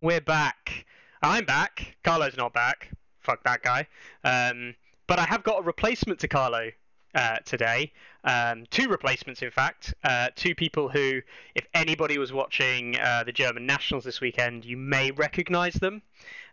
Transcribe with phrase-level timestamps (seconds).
[0.00, 0.86] we're back.
[1.22, 1.96] I'm back.
[2.04, 2.90] Carlo's not back.
[3.20, 3.86] Fuck that guy.
[4.24, 4.74] Um,
[5.06, 6.70] but I have got a replacement to Carlo
[7.14, 7.92] uh, today.
[8.24, 9.94] Um, two replacements, in fact.
[10.04, 11.20] Uh, two people who,
[11.54, 16.02] if anybody was watching uh, the German Nationals this weekend, you may recognise them.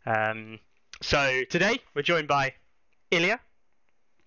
[0.05, 0.59] Um,
[1.01, 2.53] so today we're joined by
[3.11, 3.39] Ilya.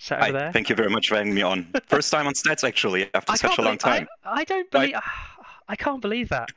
[0.01, 0.53] Sat over Hi, there.
[0.53, 1.73] thank you very much for having me on.
[1.89, 4.07] First time on Stats, actually, after I such a long time.
[4.25, 4.95] I, I don't believe.
[5.69, 6.51] I can't believe that.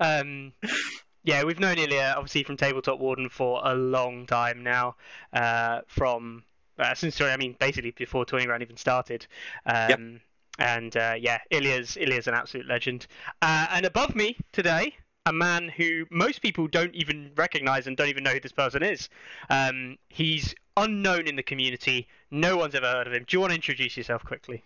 [0.00, 0.52] Um,
[1.24, 4.94] yeah, we've known Ilya obviously from Tabletop Warden for a long time now.
[5.32, 6.44] Uh, from
[6.78, 9.26] uh, since I mean basically before Tourney Ground even started.
[9.66, 10.20] Um,
[10.56, 13.08] And uh, yeah, Ilya's Ilya's an absolute legend.
[13.42, 14.94] Uh, and above me today,
[15.26, 18.82] a man who most people don't even recognise and don't even know who this person
[18.84, 19.08] is.
[19.50, 22.06] Um, he's unknown in the community.
[22.30, 23.24] No one's ever heard of him.
[23.26, 24.62] Do you want to introduce yourself quickly?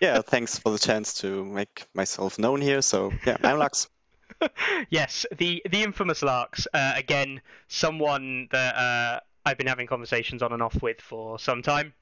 [0.00, 2.80] Yeah, thanks for the chance to make myself known here.
[2.80, 3.88] So yeah, I'm Lux.
[4.90, 6.66] yes, the the infamous Larks.
[6.72, 11.62] Uh, again, someone that uh, I've been having conversations on and off with for some
[11.62, 11.92] time.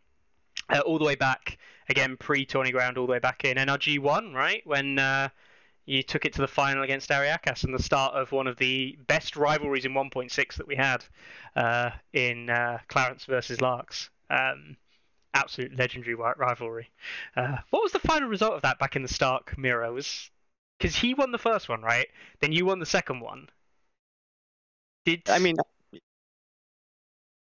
[0.69, 3.98] Uh, all the way back, again, pre Tourney Ground, all the way back in NRG
[3.98, 5.28] one, right when uh,
[5.86, 8.97] you took it to the final against Ariakas and the start of one of the
[9.06, 11.05] best rivalries in 1.6 that we had
[11.56, 14.10] uh, in uh, Clarence versus Larks.
[14.30, 14.77] Um,
[15.34, 16.91] absolute legendary ri- rivalry.
[17.34, 19.92] What was the final result of that back in the Stark Mirror?
[19.92, 20.30] Was
[20.83, 22.08] because he won the first one, right?
[22.41, 23.48] Then you won the second one.
[25.05, 25.56] Did I mean,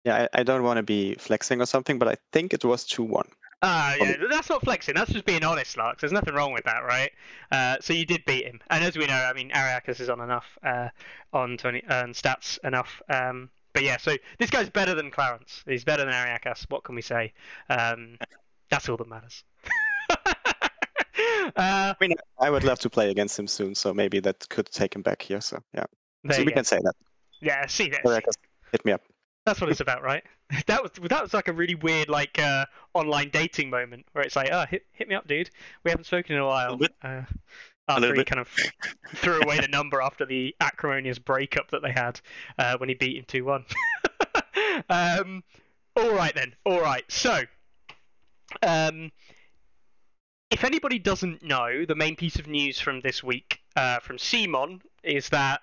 [0.04, 2.84] yeah, I, I don't want to be flexing or something, but I think it was
[2.84, 3.30] two one.
[3.62, 4.96] Ah, yeah, that's not flexing.
[4.96, 6.02] That's just being honest, Larks.
[6.02, 7.12] There's nothing wrong with that, right?
[7.52, 10.22] Uh, so you did beat him, and as we know, I mean, Ariakas is on
[10.22, 10.90] enough, uh,
[11.34, 13.02] on Tourney and stats enough.
[13.10, 15.64] Um, but yeah, so this guy's better than Clarence.
[15.66, 16.66] He's better than Ariakas.
[16.70, 17.34] What can we say?
[17.70, 18.18] Um,
[18.70, 19.44] that's all that matters.
[21.56, 24.68] uh, I mean, I would love to play against him soon, so maybe that could
[24.68, 25.42] take him back here.
[25.42, 25.86] So yeah,
[26.32, 26.56] so we go.
[26.56, 26.94] can say that.
[27.42, 28.00] Yeah, see this.
[28.06, 28.26] Eric,
[28.72, 29.02] hit me up.
[29.46, 30.24] That's what it's about, right?
[30.66, 32.66] That was that was like a really weird like uh,
[32.96, 35.52] online dating moment where it's like, oh, hit hit me up, dude.
[35.84, 36.72] We haven't spoken in a while.
[36.72, 36.92] little bit.
[37.04, 37.22] Uh,
[37.88, 38.28] after little he bit.
[38.28, 38.50] kind of
[39.16, 42.20] threw away the number after the acrimonious breakup that they had
[42.58, 43.66] uh, when he beat him two one.
[44.90, 45.44] um,
[45.96, 46.56] all right then.
[46.66, 47.04] All right.
[47.10, 47.42] So,
[48.64, 49.12] um,
[50.52, 54.82] if anybody doesn't know, the main piece of news from this week uh, from CMON
[55.04, 55.62] is that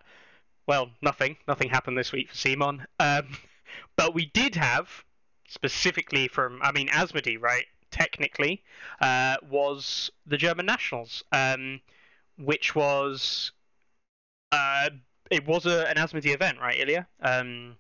[0.67, 1.37] well, nothing.
[1.47, 2.85] Nothing happened this week for CMON.
[2.99, 3.29] Um,
[3.97, 5.05] but we did have,
[5.49, 7.65] specifically from, I mean, Asmodee, right?
[7.91, 8.63] Technically,
[9.01, 11.81] uh, was the German nationals, um,
[12.37, 13.53] which was,
[14.53, 14.91] uh,
[15.31, 17.07] it was a, an Asmodee event, right, Ilya?
[17.23, 17.77] Um,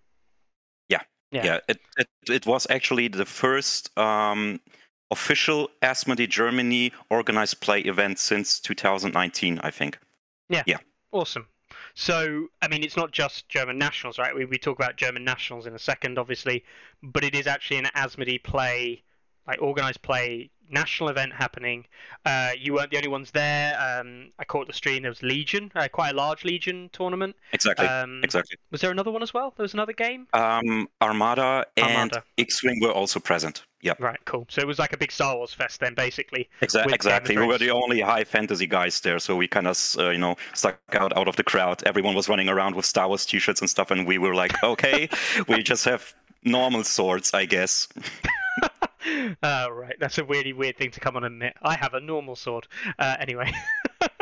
[1.32, 1.44] Yeah.
[1.44, 4.60] Yeah, it, it it was actually the first um,
[5.10, 9.98] official Asmodee Germany organized play event since 2019, I think.
[10.48, 10.62] Yeah.
[10.66, 10.78] Yeah.
[11.12, 11.46] Awesome.
[11.94, 14.34] So, I mean, it's not just German nationals, right?
[14.34, 16.62] We, we talk about German nationals in a second, obviously,
[17.02, 19.02] but it is actually an Asmodee play,
[19.46, 21.86] like organized play national event happening.
[22.24, 23.78] Uh, you weren't the only ones there.
[23.80, 25.02] Um, I caught the stream.
[25.02, 27.36] There was Legion, uh, quite a large Legion tournament.
[27.52, 27.86] Exactly.
[27.86, 28.56] Um, exactly.
[28.70, 29.52] Was there another one as well?
[29.56, 30.26] There was another game.
[30.32, 32.24] Um, Armada and Armada.
[32.38, 33.64] X-wing were also present.
[33.82, 34.46] Yeah, Right, cool.
[34.48, 36.48] So it was like a big Star Wars fest then, basically.
[36.60, 37.36] exa- exactly.
[37.36, 40.34] We were the only high fantasy guys there, so we kind of, uh, you know,
[40.54, 41.84] stuck out out of the crowd.
[41.84, 45.08] Everyone was running around with Star Wars T-shirts and stuff, and we were like, okay,
[45.46, 47.86] we just have normal swords, I guess.
[49.42, 51.54] uh, right, that's a really weird thing to come on and admit.
[51.62, 52.66] I have a normal sword.
[52.98, 53.52] Uh, anyway.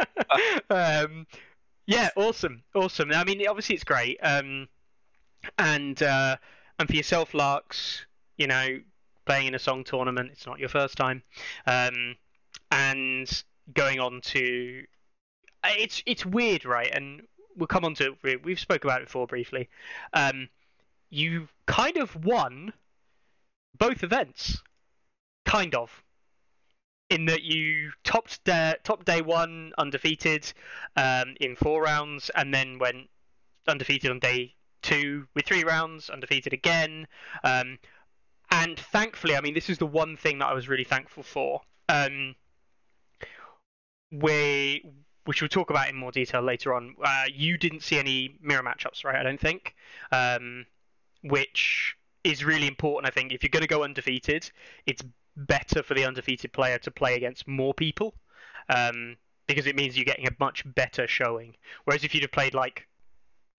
[0.71, 1.27] um,
[1.87, 3.12] yeah, awesome, awesome.
[3.12, 4.19] I mean, obviously it's great.
[4.23, 4.69] Um,
[5.59, 6.37] and uh,
[6.78, 8.06] and for yourself, Larks,
[8.37, 8.81] you know,
[9.27, 11.23] playing in a song tournament, it's not your first time.
[11.67, 12.17] Um,
[12.71, 14.84] and going on to,
[15.65, 16.91] it's it's weird, right?
[16.93, 17.23] And
[17.56, 19.69] we'll come on to we- we've spoke about it before briefly.
[20.12, 20.49] Um,
[21.11, 22.73] you kind of won
[23.78, 24.62] both events,
[25.55, 26.03] kind of,
[27.11, 30.53] in that you topped day, top day one undefeated
[30.97, 33.09] um, in four rounds, and then went
[33.69, 37.06] undefeated on day two with three rounds, undefeated again.
[37.45, 37.79] Um,
[38.51, 41.61] and thankfully, I mean, this is the one thing that I was really thankful for.
[41.89, 42.35] Um,
[44.11, 44.85] we,
[45.25, 46.97] which we'll talk about in more detail later on.
[47.03, 49.17] Uh, you didn't see any mirror matchups, right?
[49.17, 49.75] I don't think.
[50.11, 50.67] Um,
[51.23, 53.07] which is really important.
[53.07, 54.50] I think if you're going to go undefeated,
[54.87, 55.03] it's
[55.37, 58.15] better for the undefeated player to play against more people,
[58.69, 59.17] um,
[59.47, 61.57] because it means you're getting a much better showing.
[61.85, 62.87] Whereas if you'd have played like,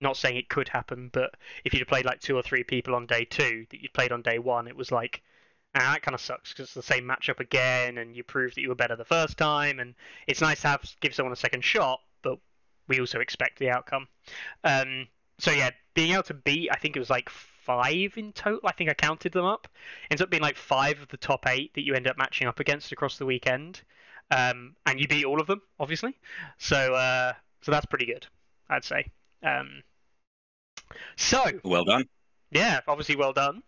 [0.01, 2.95] not saying it could happen, but if you'd have played like two or three people
[2.95, 5.21] on day two that you'd played on day one, it was like,
[5.75, 8.61] ah, that kind of sucks because it's the same matchup again, and you proved that
[8.61, 9.95] you were better the first time, and
[10.27, 12.39] it's nice to have give someone a second shot, but
[12.87, 14.07] we also expect the outcome.
[14.63, 15.07] Um,
[15.37, 17.29] so yeah, being able to beat, I think it was like
[17.65, 18.61] five in total.
[18.67, 19.67] I think I counted them up.
[20.11, 22.59] Ends up being like five of the top eight that you end up matching up
[22.59, 23.81] against across the weekend,
[24.31, 26.15] um, and you beat all of them, obviously.
[26.57, 28.27] So uh, so that's pretty good,
[28.69, 29.07] I'd say.
[29.43, 29.83] Um,
[31.17, 32.05] so well done.
[32.51, 33.63] Yeah, obviously well done.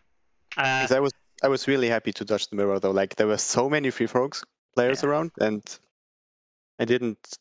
[0.55, 1.11] Uh, I was
[1.43, 2.91] I was really happy to dodge the mirror though.
[2.91, 4.37] Like there were so many Free Folk
[4.75, 5.09] players Yeah.
[5.09, 5.63] around, and
[6.79, 7.37] I didn't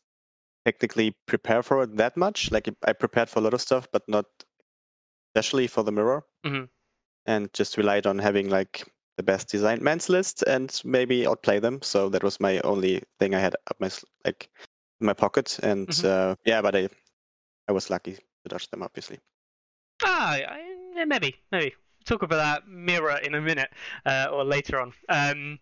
[0.65, 2.51] technically prepare for it that much.
[2.51, 4.25] Like I prepared for a lot of stuff, but not
[5.35, 6.23] especially for the mirror.
[6.45, 6.69] Mhm.
[7.25, 8.87] And just relied on having like
[9.17, 11.81] the best designed Mance list and maybe outplay them.
[11.81, 13.89] So that was my only thing I had up my
[14.23, 14.49] like
[15.01, 15.59] in my pocket.
[15.63, 16.05] And Mhm.
[16.05, 16.89] uh, yeah, but I
[17.67, 19.19] I was lucky to dodge them, obviously.
[20.03, 20.37] Ah,
[21.05, 21.75] maybe, maybe.
[22.05, 23.71] Talk about that mirror in a minute
[24.05, 24.93] uh, or later on.
[25.09, 25.59] Um,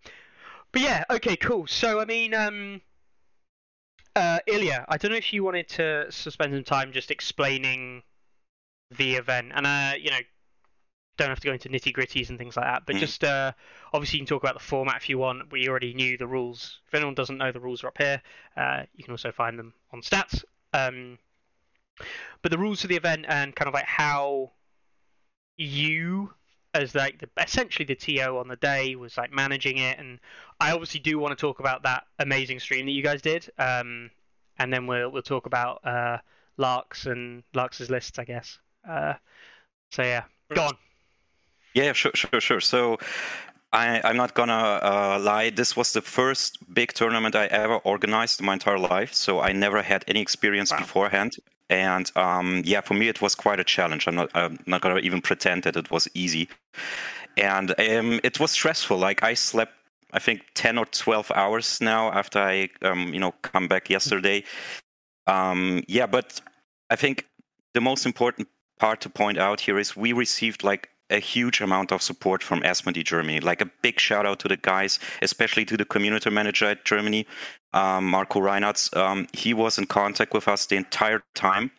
[0.72, 1.66] but yeah, okay, cool.
[1.66, 2.82] So I mean, um,
[4.16, 8.04] uh, Ilya, I don't know if you wanted to spend some time just explaining
[8.92, 10.20] the event, and uh, you know,
[11.18, 13.00] don't have to go into nitty gritties and things like that, but Mhm.
[13.00, 13.52] just uh,
[13.94, 15.52] obviously you can talk about the format if you want.
[15.52, 16.80] We already knew the rules.
[16.88, 18.22] If anyone doesn't know, the rules are up here.
[18.58, 20.44] Uh, you can also find them on stats.
[20.74, 21.18] Um,
[22.42, 24.52] but the rules of the event and kind of like how
[25.58, 26.34] you
[26.74, 30.20] as like the essentially the TO on the day was like managing it and
[30.60, 34.12] I obviously do want to talk about that amazing stream that you guys did um
[34.60, 36.18] and then we'll we'll talk about uh
[36.58, 39.14] Larks and Larks's lists I guess uh
[39.92, 40.24] so yeah
[40.56, 40.78] go on
[41.74, 42.62] Yeah, sure, sure, sure.
[42.62, 42.98] So
[43.74, 45.50] I, I'm not gonna uh, lie.
[45.50, 49.14] This was the first big tournament I ever organized in my entire life.
[49.14, 50.80] So I never had any experience Wow.
[50.80, 51.38] beforehand.
[51.70, 54.08] And um, yeah, for me it was quite a challenge.
[54.08, 56.50] I'm not, I'm not gonna even pretend that it was easy.
[57.38, 58.98] And um, it was stressful.
[58.98, 59.74] Like I slept,
[60.14, 64.44] I think, 10 or 12 hours now after I, um, you know, come back yesterday.
[65.28, 66.42] Um, yeah, but
[66.90, 67.28] I think
[67.74, 68.48] the most important
[68.80, 72.62] part to point out here is we received like a huge amount of support from
[72.62, 73.40] Asmodee Germany.
[73.40, 77.28] Like a big shout out to the guys, especially to the community manager at Germany,
[77.74, 78.90] um, Marco Reinhardt.
[78.96, 81.72] Um, he was in contact with us the entire time.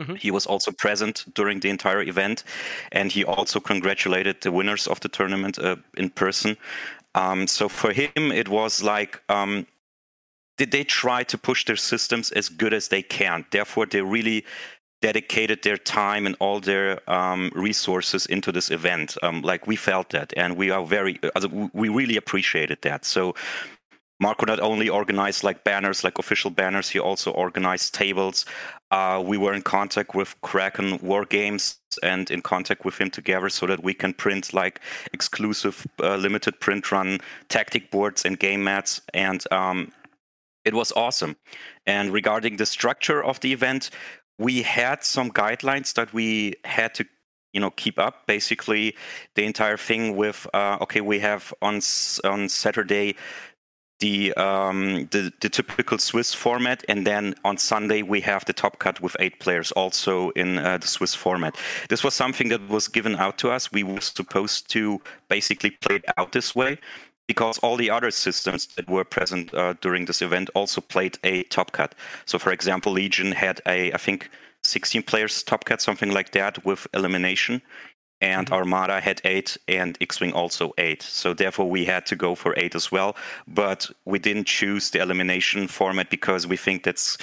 [0.00, 0.16] Mhm.
[0.16, 2.44] He was also present during the entire event,
[2.90, 6.56] and he also congratulated the winners of the tournament uh, in person.
[7.14, 9.66] Um, so for him, it was like um,
[10.56, 13.44] did they try to push their systems as good as they can.
[13.50, 14.44] Therefore, they really
[15.00, 19.16] dedicated their time and all their um, resources into this event.
[19.22, 23.04] Um, like we felt that, and we are very, uh, we really appreciated that.
[23.04, 23.34] So.
[24.22, 28.44] Marco not only organized like banners, like official banners, he also organized tables.
[28.90, 33.48] Uh, we were in contact with Kraken War Games and in contact with him together
[33.48, 34.80] so that we can print like
[35.14, 39.00] exclusive uh, limited print run tactic boards and game mats.
[39.14, 39.90] And um,
[40.64, 41.36] it was awesome.
[41.86, 43.90] And regarding the structure of the event,
[44.40, 47.04] we had some guidelines that we had to
[47.52, 48.96] you know keep up basically
[49.34, 51.80] the entire thing with uh, okay we have on
[52.24, 53.14] on saturday
[54.00, 58.78] the, um, the the typical Swiss format, and then on Sunday we have the top
[58.78, 61.54] cut with eight players, also in uh, the Swiss format.
[61.90, 63.70] This was something that was given out to us.
[63.70, 66.78] We were supposed to basically play it out this way,
[67.30, 71.44] because all the other systems that were present uh, during this event also played a
[71.44, 71.94] top cut.
[72.26, 74.28] So, for example, Legion had a I think
[74.64, 77.62] 16 players top cut, something like that, with elimination
[78.20, 81.02] and Armada had eight, and X-wing also eight.
[81.02, 83.16] So therefore, we had to go for eight as well.
[83.46, 87.16] But we didn't choose the elimination format because we think that's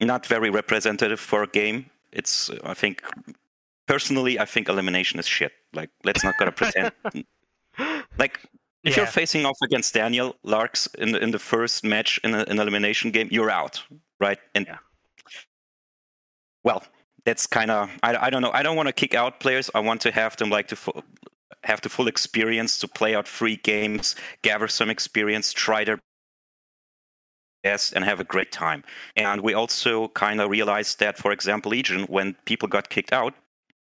[0.00, 1.86] not very representative for a game.
[2.12, 3.02] It's, I think,
[3.86, 5.52] personally, I think elimination is shit.
[5.72, 6.92] Like, let's not gonna pretend.
[8.18, 8.40] like,
[8.84, 12.58] if you're facing off against Daniel Larks in the, in the first match in an
[12.58, 13.82] elimination game, you're out,
[14.20, 14.38] right?
[14.54, 14.78] And Yeah.
[16.64, 16.82] well,
[17.24, 18.50] that's kind of I, I don't know.
[18.52, 19.70] I don't want to kick out players.
[19.74, 21.02] I want to have them like to fu-
[21.64, 25.98] have the full experience to play out free games, gather some experience, try their
[27.62, 28.82] best, and have a great time.
[29.16, 33.34] And we also kind of realized that, for example, Legion, when people got kicked out,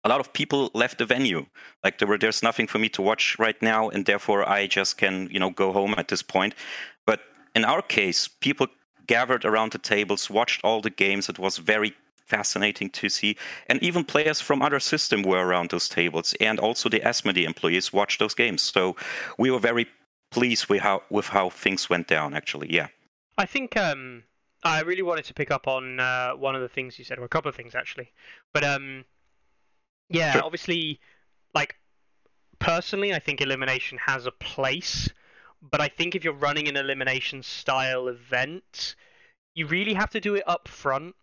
[0.05, 1.47] a lot of people left the venue.
[1.83, 4.97] Like there were, there's nothing for me to watch right now, and therefore I just
[4.97, 6.53] can, you know, go home at this point.
[7.05, 7.21] But
[7.55, 8.67] in our case, people
[9.07, 11.27] gathered around the tables, watched all the games.
[11.27, 11.95] It was very
[12.27, 13.35] fascinating to see,
[13.67, 17.91] and even players from other system were around those tables, and also the Asmodee employees
[17.91, 18.61] watched those games.
[18.61, 18.95] So
[19.37, 19.87] we were very
[20.29, 22.35] pleased with how with how things went down.
[22.35, 22.87] Actually, yeah.
[23.37, 24.23] I think um,
[24.63, 27.25] I really wanted to pick up on uh, one of the things you said, or
[27.25, 28.11] a couple of things actually.
[28.53, 29.05] But um,
[30.09, 30.43] yeah, Sure.
[30.43, 30.99] obviously,
[31.53, 31.75] like
[32.59, 35.09] personally, I think elimination has a place.
[35.61, 38.95] But I think if you're running an elimination style event,
[39.55, 41.15] you really have to do it up front.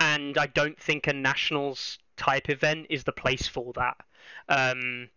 [0.00, 3.96] and I don't think a nationals type event is the place for that.
[4.48, 5.10] Um,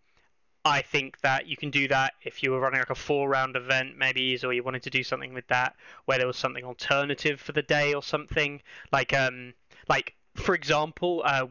[0.66, 3.56] I think that you can do that if you were running like a four round
[3.56, 7.40] event, maybe, or you wanted to do something with that where there was something alternative
[7.40, 8.62] for the day or something
[8.92, 9.54] like um
[9.90, 11.48] like for example uh,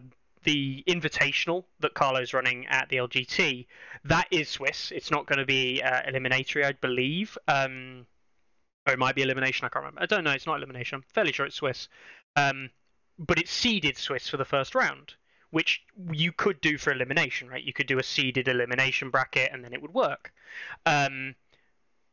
[0.46, 3.66] the invitational that Carlo's running at the LGT
[4.04, 4.92] that is Swiss.
[4.92, 7.36] It's not going to be uh, eliminatory, I believe.
[7.48, 8.06] Um,
[8.86, 9.66] or it might be elimination.
[9.66, 10.02] I can't remember.
[10.02, 10.30] I don't know.
[10.30, 10.96] It's not elimination.
[10.96, 11.88] I'm fairly sure it's Swiss.
[12.36, 12.70] Um,
[13.18, 15.14] but it's seeded Swiss for the first round
[15.50, 17.62] which you could do for elimination, right?
[17.62, 20.32] You could do a seeded elimination bracket and then it would work.
[20.84, 21.34] Um,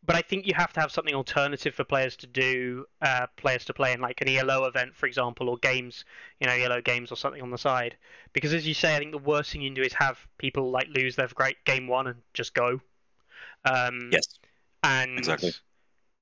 [0.05, 3.65] but I think you have to have something alternative for players to do, uh, players
[3.65, 6.05] to play in, like an ELO event, for example, or games,
[6.39, 7.95] you know, ELO games or something on the side.
[8.33, 10.71] Because as you say, I think the worst thing you can do is have people
[10.71, 12.81] like lose their great game one and just go.
[13.65, 14.27] Um, yes.
[14.83, 15.53] And exactly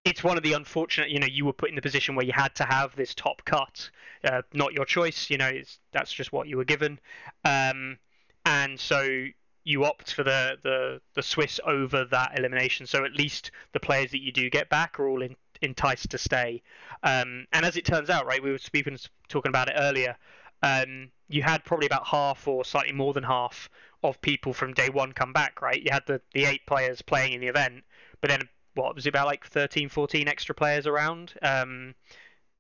[0.03, 2.33] it's one of the unfortunate, you know, you were put in the position where you
[2.33, 3.89] had to have this top cut,
[4.23, 7.00] uh, not your choice, you know, it's, that's just what you were given,
[7.45, 7.97] um,
[8.45, 9.25] and so
[9.63, 12.88] you opt for the, the the Swiss over that elimination.
[12.88, 16.18] So at least the players that you do get back are all in, enticed to
[16.18, 16.62] stay.
[17.03, 18.98] Um, and as it turns out, right, we were speaking
[19.30, 20.18] talking about it earlier.
[20.63, 23.70] Um, you had probably about half or slightly more than half
[24.03, 25.82] of people from day one come back, right?
[25.82, 27.84] You had the, the eight players playing in the event,
[28.20, 28.41] but then
[28.74, 31.94] what was it about like 13, 14 extra players around, um,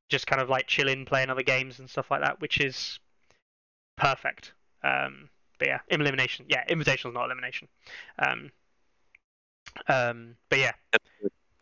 [0.09, 2.99] just kind of like chilling, playing other games and stuff like that, which is
[3.97, 4.53] perfect.
[4.83, 5.29] Um,
[5.61, 6.45] but yeah, elimination.
[6.49, 7.67] Yeah, invitation is not elimination.
[8.17, 8.51] Um,
[9.87, 10.71] um, but yeah.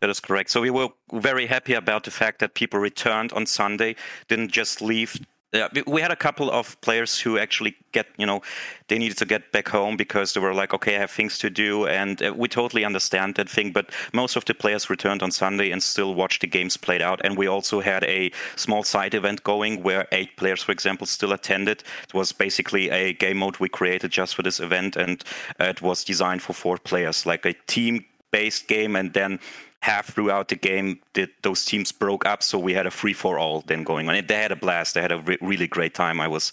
[0.00, 0.48] That is correct.
[0.48, 4.80] So we were very happy about the fact that people returned on Sunday, didn't just
[4.80, 5.20] leave
[5.52, 8.40] yeah, we had a couple of players who actually get, you know,
[8.86, 11.50] they needed to get back home because they were like, okay, I have things to
[11.50, 13.72] do, and uh, we totally understand that thing.
[13.72, 17.20] But most of the players returned on Sunday and still watched the games played out.
[17.24, 21.32] And we also had a small side event going where eight players, for example, still
[21.32, 21.82] attended.
[22.04, 25.24] It was basically a game mode we created just for this event, and
[25.58, 29.40] uh, it was designed for four players, like a team-based game, and then
[29.82, 33.38] half throughout the game did those teams broke up so we had a free for
[33.38, 34.26] all then going on.
[34.26, 34.94] They had a blast.
[34.94, 36.20] They had a re- really great time.
[36.20, 36.52] I was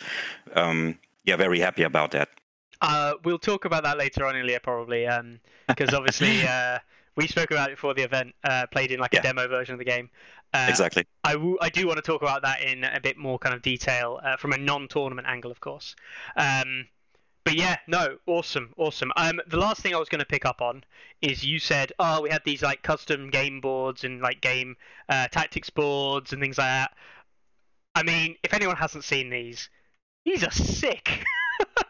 [0.55, 2.29] um, yeah very happy about that.
[2.81, 5.07] Uh, we'll talk about that later on Ilya probably
[5.67, 6.79] because um, obviously uh,
[7.15, 9.21] we spoke about it before the event uh, played in like a yeah.
[9.23, 10.09] demo version of the game.
[10.53, 11.05] Uh, exactly.
[11.23, 13.61] I, w- I do want to talk about that in a bit more kind of
[13.61, 15.95] detail uh, from a non-tournament angle of course.
[16.37, 16.87] Um,
[17.47, 19.09] but yeah, no, awesome, awesome.
[19.15, 20.83] Um, the last thing I was going to pick up on
[21.21, 24.75] is you said, oh, we had these like custom game boards and like game
[25.07, 26.91] uh, tactics boards and things like that.
[27.95, 29.69] I mean, if anyone hasn't seen these,
[30.25, 31.23] these are sick.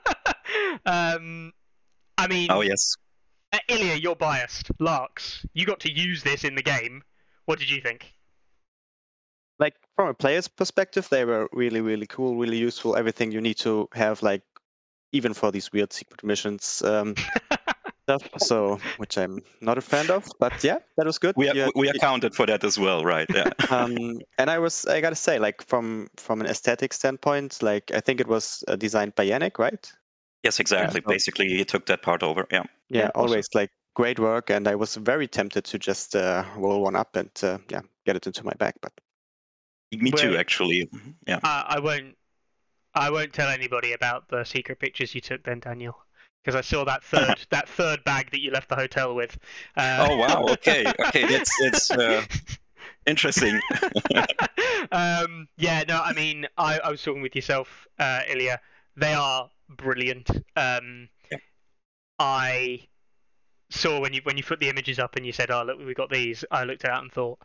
[0.85, 1.51] um,
[2.19, 2.95] I mean, oh yes,
[3.51, 4.69] uh, Ilya, you're biased.
[4.77, 7.01] Larks, you got to use this in the game.
[7.45, 8.13] What did you think?
[9.57, 12.95] Like from a player's perspective, they were really, really cool, really useful.
[12.95, 14.43] Everything you need to have like
[15.11, 17.15] even for these weird secret missions um,
[18.03, 18.29] stuff.
[18.37, 21.35] So, which I'm not a fan of, but yeah, that was good.
[21.35, 23.27] We, are, we accounted for that as well, right?
[23.33, 23.51] Yeah.
[23.69, 27.99] um, and I was, I gotta say, like from from an aesthetic standpoint, like I
[27.99, 29.91] think it was uh, designed by Yannick, right?
[30.43, 31.01] Yes, exactly.
[31.01, 32.47] Yeah, so, Basically, he took that part over.
[32.51, 32.63] Yeah.
[32.89, 36.81] Yeah, yeah always like great work, and I was very tempted to just uh, roll
[36.83, 38.91] one up and uh, yeah, get it into my bag, but.
[39.93, 40.89] Me too, actually.
[41.27, 41.39] Yeah.
[41.41, 42.16] I won't
[42.97, 45.97] I won't tell anybody about the secret pictures you took then, Daniel,
[46.43, 49.37] because I saw that third that third bag that you left the hotel with.
[49.75, 50.07] Uh...
[50.09, 50.45] Oh wow!
[50.49, 52.23] Okay, okay, that's that's uh,
[53.05, 53.59] interesting.
[54.91, 58.59] um, yeah, no, I mean, I, I was talking with yourself, uh, Ilya.
[58.95, 60.29] They are brilliant.
[60.55, 61.37] Um, yeah.
[62.19, 62.87] I
[63.69, 65.93] saw when you when you put the images up and you said, "Oh, look, we
[65.93, 67.39] got these." I looked at it and thought,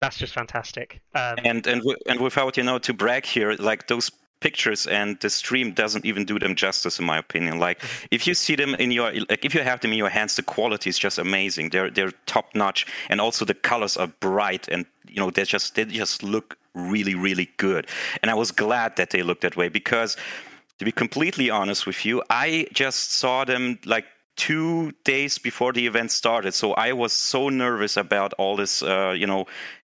[0.00, 4.10] "That's just fantastic." Um, and and and without you know to brag here, like those
[4.40, 7.58] pictures and the stream doesn't even do them justice in my opinion.
[7.58, 10.36] Like if you see them in your like if you have them in your hands
[10.36, 11.70] the quality is just amazing.
[11.70, 15.74] They're they're top notch and also the colors are bright and you know they just
[15.74, 17.86] they just look really really good.
[18.22, 20.16] And i was glad that they looked that way because
[20.78, 24.04] to be completely honest with you i just saw them like
[24.36, 26.52] two days before the event started.
[26.52, 29.46] So i was so nervous about all this uh, you know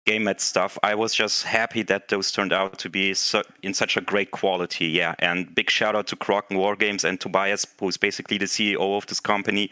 [0.08, 0.78] game at stuff.
[0.82, 3.14] I was just happy that those turned out to be
[3.62, 4.88] in such a great quality.
[4.88, 8.98] Yeah, and big shout out to Kraken War Games and Tobias, who's basically the CEO
[8.98, 9.70] of this company.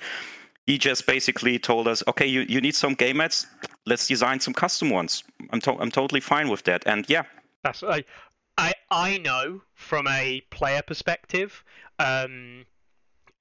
[0.67, 3.47] He just basically told us, okay, you, you need some game mats.
[3.85, 5.23] Let's design some custom ones.
[5.51, 6.83] I'm to- I'm totally fine with that.
[6.85, 7.23] And yeah,
[7.63, 8.03] that's I
[8.57, 11.63] I I know from a player perspective.
[11.97, 12.65] Um,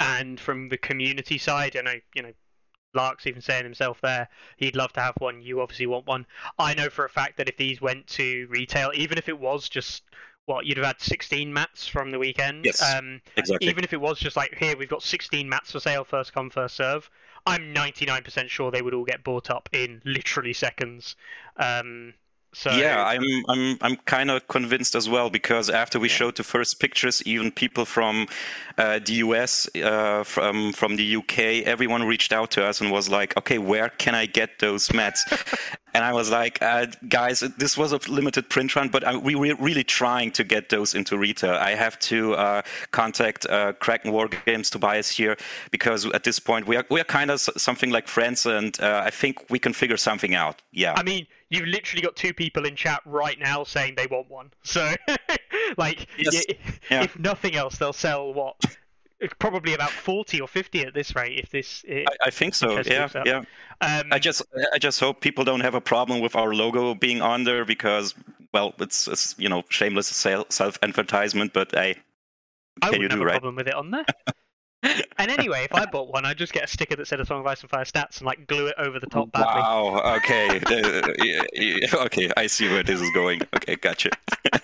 [0.01, 2.33] and from the community side, and I, you know,
[2.95, 5.43] Lark's even saying himself there, he'd love to have one.
[5.43, 6.27] You obviously want one.
[6.59, 9.69] I know for a fact that if these went to retail, even if it was
[9.69, 10.03] just
[10.47, 12.65] what you'd have had 16 mats from the weekend.
[12.65, 13.69] Yes, um, exactly.
[13.69, 16.51] Even if it was just like here, we've got 16 mats for sale, first come,
[16.51, 17.09] first serve.
[17.47, 21.17] I'm 99% sure they would all get bought up in literally seconds.
[21.57, 22.15] Um,
[22.55, 26.45] so yeah, I'm I'm I'm kind of convinced as well because after we showed the
[26.45, 28.29] first pictures, even people from
[28.79, 33.09] uh, the US, uh, from from the UK, everyone reached out to us and was
[33.09, 35.25] like, "Okay, where can I get those mats?"
[35.95, 39.35] and I was like, uh, "Guys, this was a limited print run, but I, we
[39.35, 41.55] were really trying to get those into retail.
[41.55, 45.37] I have to uh, contact uh, Kraken War Games to buy us here
[45.73, 49.03] because at this point we are we are kind of something like friends, and uh,
[49.05, 50.63] I think we can figure something out.
[50.73, 54.29] Yeah, I mean." You've literally got two people in chat right now saying they want
[54.31, 54.51] one.
[54.63, 54.95] So,
[55.77, 56.45] like, Yes.
[56.49, 56.57] y-
[56.91, 57.03] Yeah.
[57.05, 58.57] if nothing else, they'll sell what?
[59.39, 61.39] Probably about forty or fifty at this rate.
[61.39, 62.83] If this, i I, I think so.
[62.85, 63.43] Yeah, yeah.
[63.81, 64.43] um, I just
[64.75, 68.15] I just hope people don't have a problem with our logo being on there because
[68.53, 71.97] well, it's, it's you know shameless self advertisement, but hey,
[72.83, 73.33] I can you wouldn't have do a right?
[73.33, 74.05] problem with it on there.
[75.19, 77.41] and anyway, if I bought one, I'd just get a sticker that said "A Song
[77.41, 79.63] of Ice and Fire" stats and like glue it over the top badly.
[79.63, 80.17] Wow.
[80.17, 80.61] Okay.
[80.75, 82.31] Uh, yeah, yeah, okay.
[82.37, 83.41] I see where this is going.
[83.55, 84.11] Okay, gotcha.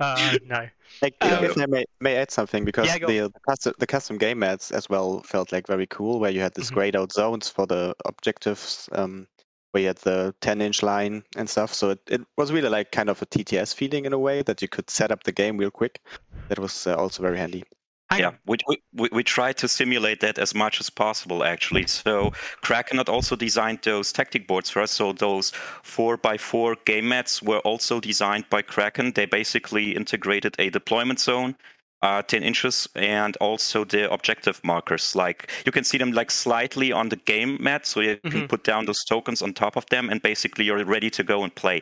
[0.00, 0.68] Uh, no.
[1.02, 4.18] Like, Um, if I may, may add something, because Yeah, the, the, custom, the custom
[4.18, 6.74] game mats as well felt like very cool, where you had this Mhm.
[6.74, 9.28] grayed out zones for the objectives, um,
[9.70, 11.72] where you had the 10 inch line and stuff.
[11.72, 14.60] So it, it was really like kind of a TTS feeling in a way that
[14.62, 16.00] you could set up the game real quick.
[16.48, 17.64] That was uh, also very handy.
[18.10, 18.56] Hang yeah, we,
[18.92, 21.86] we we try to simulate that as much as possible, actually.
[21.86, 24.90] So Kraken had also designed those tactic boards for us.
[24.90, 29.12] So those four by four game mats were also designed by Kraken.
[29.12, 31.56] They basically integrated a deployment zone.
[32.02, 36.92] Uh, 10 inches and also the objective markers like you can see them like slightly
[36.92, 38.48] on the game mat so you can Mhm.
[38.48, 41.54] put down those tokens on top of them and basically you're ready to go and
[41.54, 41.80] play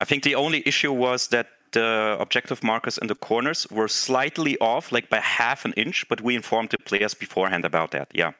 [0.00, 4.56] i think the only issue was that the objective markers in the corners were slightly
[4.58, 8.08] off, like by half an inch, but we informed the players beforehand about that.
[8.14, 8.32] Yeah.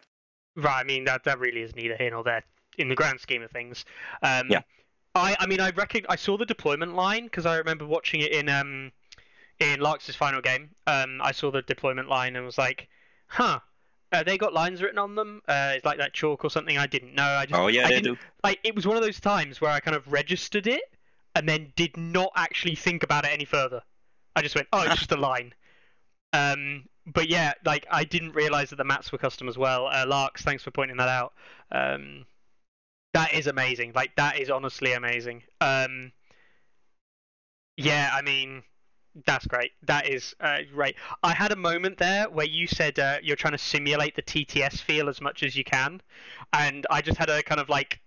[0.55, 0.81] Right.
[0.81, 2.43] I mean, that that really is neither here nor there
[2.79, 3.85] in the grand scheme of things.
[4.23, 4.62] Um, Yeah.
[5.15, 8.33] I I mean, I reckon I saw the deployment line because I remember watching it
[8.33, 8.93] in um
[9.59, 10.71] in Lark's final game.
[10.87, 12.89] Um, I saw the deployment line and was like,
[13.29, 13.61] huh.
[14.12, 15.43] Uh, they got lines written on them.
[15.49, 16.79] Uh, it's like that chalk or something.
[16.79, 17.25] I didn't know.
[17.25, 18.17] I just Oh yeah, I they do.
[18.45, 20.83] like it was one of those times where I kind of registered it
[21.37, 23.83] and then did not actually think about it any further.
[24.35, 25.53] I just went, oh, it's just a line.
[26.33, 29.87] Um, but yeah, like I didn't realize that the mats were custom as well.
[29.87, 31.35] Uh, Larks, thanks for pointing that out.
[31.70, 32.25] Um,
[33.12, 33.92] that is amazing.
[33.94, 35.42] Like that is honestly amazing.
[35.61, 36.12] Um,
[37.77, 38.62] yeah, I mean,
[39.27, 39.72] that's great.
[39.83, 40.96] That is uh, great.
[41.22, 44.81] I had a moment there where you said uh, you're trying to simulate the TTS
[44.81, 46.01] feel as much as you can,
[46.55, 48.01] and I just had a kind of like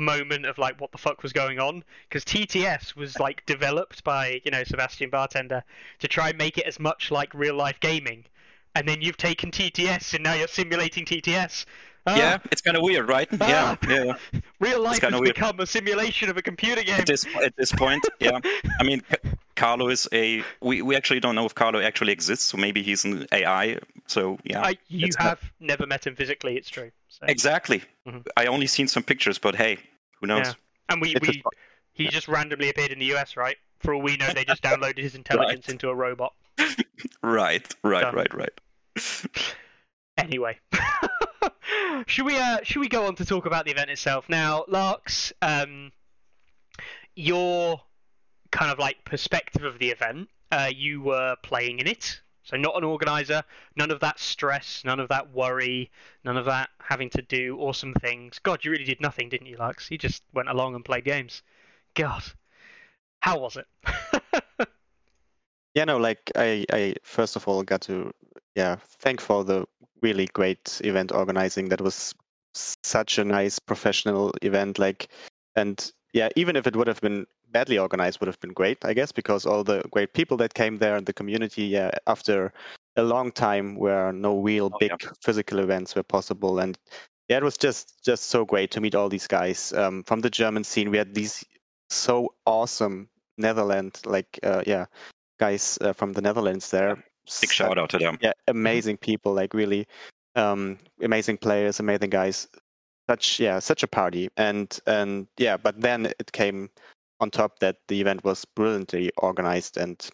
[0.00, 4.40] moment of like what the fuck was going on because TTS was like developed by
[4.44, 5.62] you know Sebastian Bartender
[6.00, 8.24] to try and make it as much like real life gaming,
[8.74, 11.64] and then you've taken TTS and now you're simulating TTS.
[12.06, 13.28] Ah, Yeah, it's kind of weird, right?
[13.40, 14.14] Yeah, yeah.
[14.58, 15.34] real life has weird.
[15.34, 16.94] become a simulation of a computer game.
[17.00, 18.38] At this at this point, yeah.
[18.80, 19.02] I mean,
[19.54, 20.42] Carlo is a.
[20.62, 23.78] We, we actually don't know if Carlo actually exists, so maybe he's an AI.
[24.06, 24.62] So yeah.
[24.62, 26.56] I, you not- have never met him physically.
[26.56, 26.90] It's true.
[27.08, 27.26] So.
[27.28, 27.82] Exactly.
[28.08, 28.26] Mhm.
[28.34, 29.78] I only seen some pictures, but hey,
[30.20, 30.46] who knows?
[30.46, 30.52] Yeah.
[30.88, 31.50] And we, It's we a-
[31.92, 33.56] he just randomly appeared in the US, right?
[33.80, 35.72] For all we know, they just downloaded his intelligence Right.
[35.72, 36.34] into a robot.
[37.22, 38.14] Right, right, Done.
[38.14, 38.60] right, right.
[40.18, 40.58] Anyway,
[42.06, 45.32] should we uh, should we go on to talk about the event itself now, Larks?
[45.40, 45.92] Um,
[47.14, 47.80] your
[48.50, 50.28] kind of like perspective of the event.
[50.52, 53.42] Uh, you were playing in it, so not an organizer.
[53.76, 55.90] None of that stress, none of that worry,
[56.24, 58.38] none of that having to do awesome things.
[58.42, 59.90] God, you really did nothing, didn't you, Lux?
[59.90, 61.42] You just went along and played games.
[61.94, 62.22] God,
[63.20, 63.66] how was it?
[65.74, 68.12] Yeah, no, like I, I first of all got to,
[68.56, 69.66] yeah, thank for the
[70.02, 71.68] really great event organizing.
[71.68, 72.14] That was
[72.54, 74.78] such a nice professional event.
[74.78, 75.08] Like,
[75.54, 78.94] and yeah, even if it would have been badly organized, would have been great, I
[78.94, 82.52] guess, because all the great people that came there and the community, yeah, after
[82.96, 85.10] a long time where no real Oh, big yeah.
[85.22, 86.78] physical events were possible, and
[87.28, 90.30] yeah, it was just just so great to meet all these guys um, from the
[90.30, 90.90] German scene.
[90.90, 91.44] We had these
[91.90, 93.08] so awesome
[93.38, 94.86] Netherlands, like uh, yeah,
[95.38, 96.96] guys uh, from the Netherlands there.
[96.96, 98.18] Big Such- shout out to them.
[98.20, 99.86] Yeah, amazing people, like really
[100.34, 102.48] um, amazing players, amazing guys.
[103.08, 106.70] Such yeah, such a party, and and yeah, but then it came
[107.20, 110.08] on top that the event was brilliantly organized and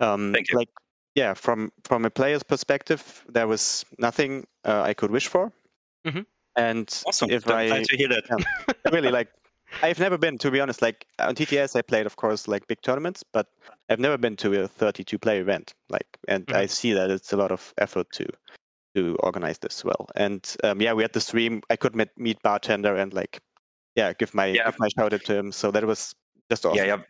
[0.00, 0.68] um, like
[1.14, 5.52] yeah, from from a player's perspective, there was nothing uh, I could wish for.
[6.06, 6.24] Mhm.
[6.56, 7.30] And Awesome.
[7.30, 8.44] if I glad to hear that.
[8.92, 9.28] really like
[9.82, 10.82] I've never been, to be honest.
[10.82, 13.46] Like on TTS, I played, of course, like big tournaments, but
[13.88, 15.72] I've never been to a 32 player event.
[15.88, 16.70] Like, and I Mhm.
[16.70, 18.26] see that it's a lot of effort to
[18.94, 20.08] to organize this well.
[20.16, 21.62] And um, yeah, we had the stream.
[21.70, 23.40] I could meet, meet bartender and like,
[23.94, 24.64] yeah, give my Yeah.
[24.66, 25.52] give my shout out to him.
[25.52, 26.14] So that was
[26.50, 26.76] just awesome.
[26.78, 27.02] Yeah, yeah.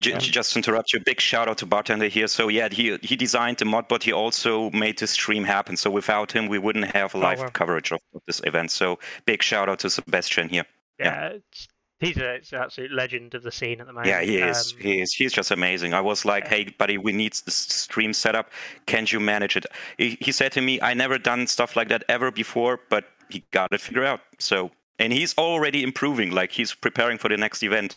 [0.00, 0.18] J- Yeah.
[0.18, 2.26] Just to interrupt you, big shout out to Bartender here.
[2.26, 5.76] So yeah, he he designed the mod, but he also made the stream happen.
[5.76, 7.48] So without him, we wouldn't have live Oh, wow.
[7.50, 8.70] coverage of, of this event.
[8.70, 10.64] So big shout out to Sebastian here.
[10.98, 11.28] Yeah, Yeah.
[11.36, 14.08] it's, he's a, it's an absolute legend of the scene at the moment.
[14.08, 14.72] Yeah, he is.
[14.72, 15.12] Um, he is.
[15.12, 15.92] He's just amazing.
[15.92, 16.50] I was like, yeah.
[16.50, 18.48] "Hey, buddy, we need this stream setup.
[18.86, 19.66] Can't you manage it?"
[19.98, 23.44] He, he said to me, "I never done stuff like that ever before, but he
[23.50, 26.30] got it figured out." So, and he's already improving.
[26.30, 27.96] Like he's preparing for the next event.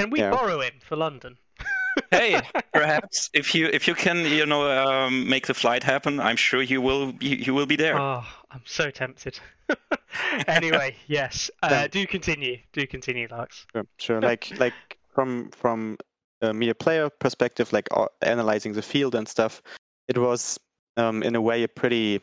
[0.00, 0.30] Can we Yeah.
[0.30, 1.36] borrow him for London?
[2.10, 2.40] hey,
[2.72, 6.62] perhaps if you if you can, you know, um, make the flight happen, I'm sure
[6.62, 7.12] you will.
[7.20, 7.98] He, he will be there.
[8.00, 9.38] Oh, I'm so tempted.
[10.46, 11.50] anyway, yes.
[11.62, 12.58] Uh, Then- do continue.
[12.72, 13.66] Do continue, Lux.
[13.72, 14.20] Sure, sure.
[14.20, 15.98] Like like from from
[16.42, 19.60] a mere player perspective, like uh, analyzing the field and stuff,
[20.08, 20.58] it was
[20.96, 22.20] um, in a way a pretty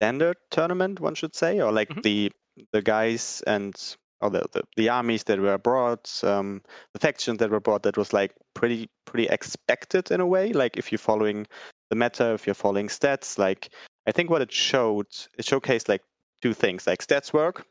[0.00, 2.02] standard tournament, one should say, or like Mhm.
[2.02, 2.32] the
[2.72, 3.74] the guys and
[4.20, 7.96] or the, the, the armies that were brought, um, the factions that were brought, that
[7.96, 10.52] was like pretty pretty expected in a way.
[10.52, 11.46] Like if you're following
[11.90, 13.70] the meta, if you're following stats, like
[14.06, 15.06] I think what it showed,
[15.38, 16.02] it showcased like
[16.42, 17.66] two things, like stats work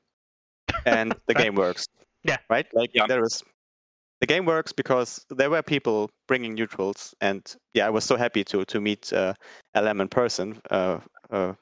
[0.85, 1.87] and the game works.
[2.23, 2.37] Yeah.
[2.49, 2.67] Right.
[2.73, 3.07] Like Yeah.
[3.07, 3.43] there was
[4.19, 8.43] the game works because there were people bringing neutrals, and yeah, I was so happy
[8.45, 9.33] to to meet uh,
[9.75, 10.59] LM in person.
[10.71, 11.53] Uh, uh,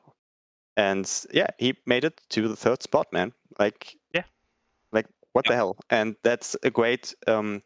[0.78, 3.34] and yeah, he made it to the third spot, man.
[3.60, 3.96] Like
[5.36, 5.78] What the hell?
[5.92, 7.62] And that's a great um,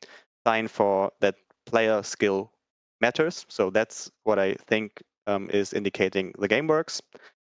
[0.46, 1.36] sign for that
[1.68, 2.52] player skill
[3.00, 3.46] matters.
[3.50, 7.02] So that's what I think um, is indicating the game works.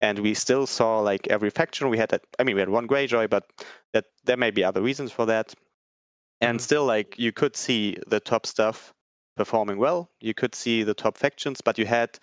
[0.02, 2.22] And we still saw like every faction we had that.
[2.38, 3.44] I mean, we had one Greyjoy, but
[3.94, 5.54] that there may be other reasons for that.
[6.40, 6.62] And Mhm.
[6.62, 8.92] still, like you could see the top stuff
[9.36, 10.10] performing well.
[10.20, 12.18] You could see the top factions, but you had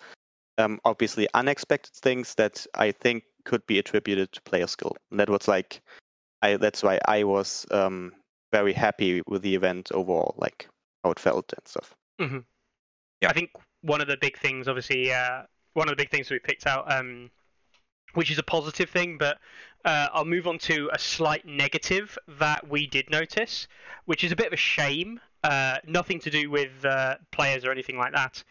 [0.58, 4.96] um, obviously unexpected things that I think could be attributed to player skill.
[5.10, 5.82] And that was like,
[6.42, 8.12] I that's why I was um,
[8.52, 10.68] very happy with the event overall, like
[11.04, 11.94] how it felt and stuff.
[13.20, 13.30] Yeah.
[13.30, 13.50] I think
[13.82, 15.42] one of the big things, obviously, uh,
[15.74, 17.30] one of the big things we picked out, um,
[18.14, 19.38] which is a positive thing, but
[19.84, 23.68] uh, I'll move on to a slight negative that we did notice,
[24.04, 25.20] which is a bit of a shame.
[25.44, 28.42] Uh, nothing to do with uh, players or anything like that.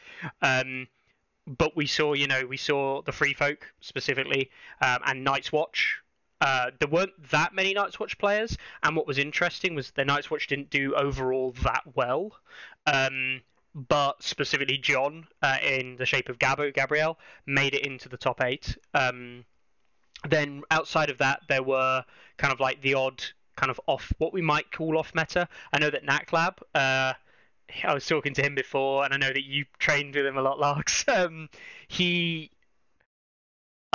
[0.41, 0.87] Um,
[1.45, 4.49] but we saw, you know, we saw the Free Folk specifically,
[4.81, 6.01] um, and Night's Watch.
[6.41, 10.29] Uh, there weren't that many Night's Watch players, and what was interesting was the Night's
[10.29, 12.31] Watch didn't do overall that well.
[12.85, 13.41] Um,
[13.73, 18.41] but specifically Jon, uh, in the shape of Gabo Gabriel, made it into the top
[18.41, 18.77] eight.
[18.93, 19.43] Um,
[20.27, 22.03] then outside of that, there were
[22.37, 23.23] kind of like the odd
[23.55, 25.47] kind of off, what we might call off meta.
[25.73, 27.13] I know that Nachtalb, uh,
[27.83, 30.41] I was talking to him before, and I know that you trained with him a
[30.41, 31.05] lot, Larks.
[31.15, 31.49] Um,
[31.87, 32.51] he,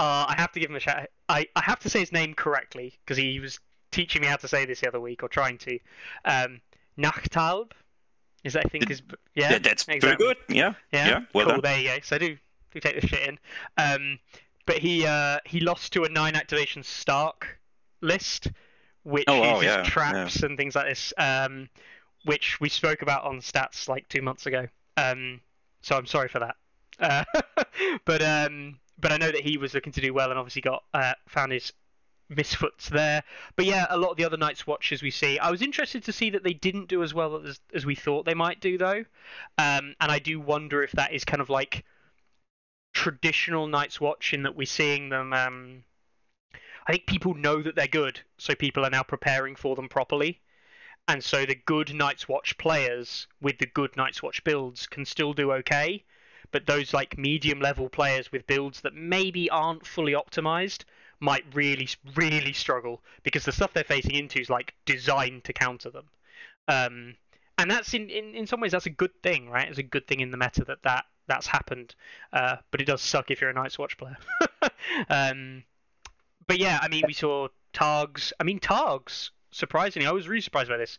[0.01, 1.09] uh, I have to give him a shout.
[1.29, 3.59] I, I have to say his name correctly because he was
[3.93, 5.79] teaching me how to say this the other week, or trying to.
[6.25, 6.61] Um,
[6.99, 7.73] Nachtalb,
[8.45, 9.03] is that I think is
[9.35, 9.53] yeah.
[9.53, 10.27] Yeah, that's pretty exactly.
[10.27, 10.37] good.
[10.49, 11.21] Yeah, Yeah, yeah.
[11.35, 11.55] Well cool.
[11.55, 11.61] done.
[11.63, 11.99] There you go.
[12.03, 12.37] So I do
[12.73, 13.39] do take this shit in.
[13.77, 14.19] Um,
[14.67, 17.59] but he uh, he lost to a nine activation Stark
[18.01, 18.49] list,
[19.03, 21.69] which Oh, wow, uses yeah, traps and things like this, um,
[22.25, 24.67] which we spoke about on stats like two months ago.
[24.97, 25.41] Um,
[25.83, 26.57] so I'm sorry for that.
[26.99, 27.25] Uh,
[28.05, 30.85] but um, but I know that he was looking to do well and obviously got
[30.93, 31.73] uh, found his
[32.31, 33.23] misfoots there.
[33.57, 35.39] But yeah, a lot of the other Night's Watches we see.
[35.39, 38.25] I was interested to see that they didn't do as well as, as we thought
[38.25, 39.05] they might do, though.
[39.59, 41.85] Um, and I do wonder if that is kind of like
[42.93, 45.33] traditional Night's Watch in that we're seeing them.
[45.33, 45.85] Um,
[46.87, 50.41] I think people know that they're good, so people are now preparing for them properly.
[51.09, 55.33] And so the good Night's Watch players with the good Night's Watch builds can still
[55.33, 56.05] do okay.
[56.53, 60.85] But those like medium level players with builds that maybe aren't fully optimized
[61.21, 65.91] might really, really struggle because the stuff they're facing into is like designed to counter
[65.91, 66.07] them.
[66.67, 67.15] Um,
[67.59, 69.69] and that's in, in, in some ways that's a good thing, right?
[69.69, 71.95] It's a good thing in the meta that, that that's happened.
[72.33, 74.17] Uh, but it does suck if you're a Night's Watch player.
[75.11, 75.63] um,
[76.47, 78.33] but yeah, I mean, we saw Targs.
[78.41, 79.31] I mean, Targs.
[79.53, 80.99] Surprisingly, I was really surprised by this.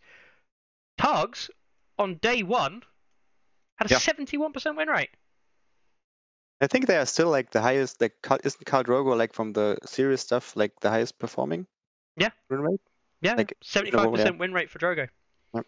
[1.00, 1.50] Targs
[1.98, 2.84] on day one
[3.78, 4.00] had a Yeah.
[4.00, 5.10] 71% win rate.
[6.62, 8.00] I think they are still like the highest.
[8.00, 11.65] Like, isn't Khal Drogo like from the serious stuff like the highest performing?
[12.15, 12.30] Yeah.
[12.50, 12.82] Win rate?
[13.21, 14.39] Yeah, Like, seventy-five percent yeah.
[14.39, 15.08] win rate for Drogo,
[15.54, 15.65] Yep.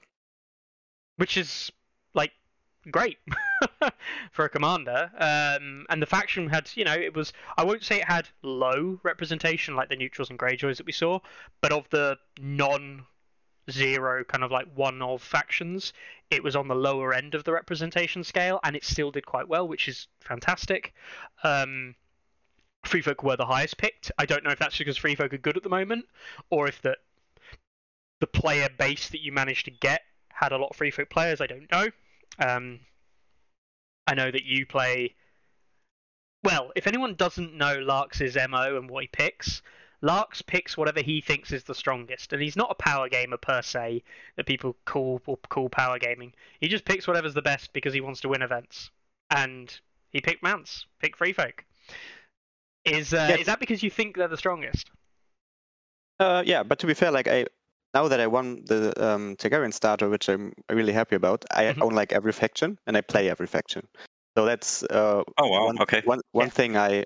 [1.18, 1.72] which is
[2.14, 2.32] like
[2.90, 3.18] great.
[4.32, 5.12] for a commander.
[5.18, 9.00] Um, and the faction had, you know, it was I won't say it had low
[9.04, 11.20] representation like the neutrals and greyjoys that we saw,
[11.62, 13.06] but of the non
[13.72, 15.94] zero kind of like one of factions,
[16.30, 19.48] it was on the lower end of the representation scale, and it still did quite
[19.48, 20.94] well, which is fantastic.
[21.44, 21.96] Um,
[22.86, 24.12] Free Folk were the highest picked.
[24.18, 26.06] I don't know if that's because Free Folk are good at the moment,
[26.50, 26.98] or if the
[28.20, 31.42] the player base that you managed to get had a lot of Free Folk players.
[31.42, 31.88] I don't know.
[32.40, 32.80] Um,
[34.08, 35.16] I know that you play.
[36.44, 39.62] Well, if anyone doesn't know Larks' MO and what he picks,
[40.04, 43.62] Larks picks whatever he thinks is the strongest, and he's not a power gamer per
[43.62, 44.04] se
[44.36, 46.34] that people call call power gaming.
[46.60, 48.92] He just picks whatever's the best because he wants to win events,
[49.32, 49.74] and
[50.12, 51.64] he picked Mance, picked Free Folk.
[52.84, 53.40] Is uh, Yes.
[53.40, 54.92] is that because you think they're the strongest?
[56.20, 57.46] Uh, yeah, but to be fair, like I
[57.94, 61.82] now that I won the um, Targaryen starter, which I'm really happy about, I Mhm.
[61.82, 63.88] own like every faction and I play every faction.
[64.38, 65.66] So that's uh, Oh wow.
[65.68, 66.02] one, Okay.
[66.04, 66.52] one one Yeah.
[66.52, 67.06] thing I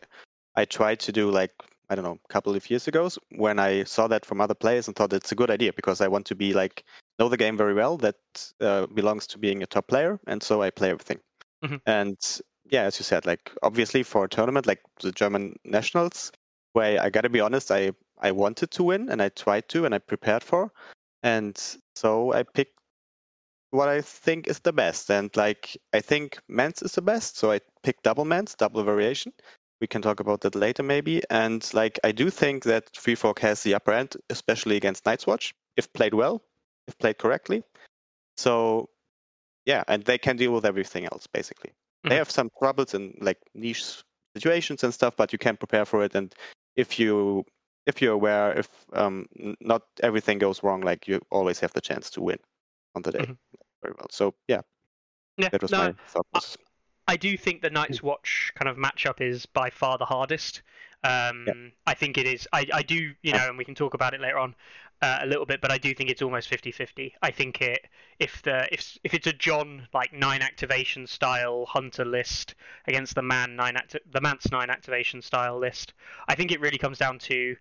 [0.56, 1.52] I tried to do like
[1.90, 4.88] I don't know a couple of years ago when I saw that from other players
[4.88, 6.84] and thought it's a good idea because I want to be like
[7.20, 8.16] know the game very well that
[8.60, 11.20] uh, belongs to being a top player and so I play everything.
[11.64, 11.82] Mhm.
[11.86, 12.18] And
[12.70, 16.32] yeah, as you said, like obviously for a tournament like the German nationals,
[16.74, 19.96] where I gotta be honest, I I wanted to win and I tried to and
[19.96, 20.72] I prepared for,
[21.24, 21.58] and
[21.96, 22.80] so I picked
[23.72, 25.10] what I think is the best.
[25.12, 29.34] And like I think Mance is the best, so I picked double Mance, double variation.
[29.82, 31.22] We can talk about that later maybe.
[31.30, 35.28] And like I do think that Free Folk has the upper end, especially against Night's
[35.28, 36.44] Watch, if played well,
[36.88, 37.64] if played correctly.
[38.38, 38.90] So
[39.66, 41.72] yeah, and they can deal with everything else basically.
[42.10, 42.18] They Mhm.
[42.18, 44.04] have some troubles in like niche
[44.36, 46.16] situations and stuff, but you can prepare for it.
[46.16, 46.34] And
[46.76, 47.46] if you
[47.86, 49.28] if you're aware, if um,
[49.62, 52.40] not everything goes wrong, like you always have the chance to win
[52.96, 53.38] on the day Mhm.
[53.84, 54.08] very well.
[54.12, 54.62] So yeah,
[55.38, 56.58] Yeah, that was no, my thought process.
[57.08, 60.62] I do think the Night's Watch kind of matchup is by far the hardest.
[61.04, 62.48] Um, I think it is.
[62.52, 64.56] I, I do, you know, and we can talk about it later on
[65.02, 67.14] uh, a little bit, but I do think it's almost 50-50.
[67.22, 67.88] I think it
[68.20, 72.56] if the if if it's a Jon like nine activation style hunter list
[72.88, 75.94] against the man nine acti- the Mance nine activation style list,
[76.28, 77.56] I think it really comes down to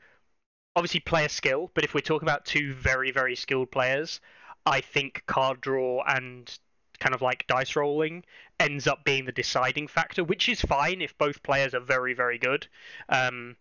[0.74, 1.70] obviously player skill.
[1.74, 4.20] But if we're talking about two very very skilled players,
[4.64, 6.58] I think card draw and
[6.96, 8.24] kind of like dice rolling
[8.58, 12.38] ends up being the deciding factor, which is fine if both players are very, very
[12.38, 12.66] good.
[13.08, 13.56] Um,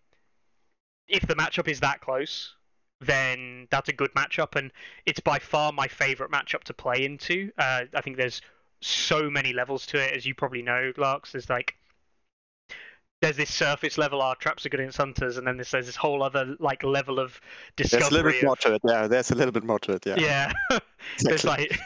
[1.08, 2.56] if the matchup is that close,
[3.02, 4.71] then that's a good matchup, and
[5.06, 7.52] it's by far my favorite matchup to play into.
[7.58, 8.41] Uh, I think there's
[8.82, 11.34] so many levels to it, as you probably know, Larks.
[11.34, 11.76] There's like
[13.21, 15.95] there's this surface level, our traps are good against hunters, and then there's, there's this
[15.95, 17.39] whole other like level of
[17.76, 18.82] discovery There's a little bit more to it.
[18.84, 20.06] Yeah, there's a little bit more to it.
[20.06, 20.15] Yeah.
[20.17, 20.54] yeah,
[21.19, 21.69] there's exactly.
[21.69, 21.80] like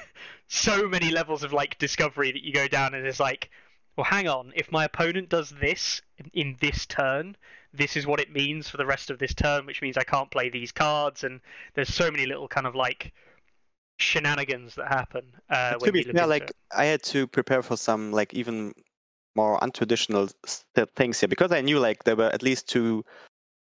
[0.49, 3.49] so many levels of like discovery that you go down and it's like
[3.95, 6.01] well hang on if my opponent does this
[6.33, 7.37] in this turn
[7.71, 10.31] this is what it means for the rest of this turn which means i can't
[10.31, 11.39] play these cards and
[11.75, 13.13] there's so many little kind of like
[13.99, 16.55] shenanigans that happen uh, to be fair, like it.
[16.75, 18.73] I had to prepare for some like even
[19.35, 20.33] more untraditional
[20.95, 23.05] things here because I knew like there were at least two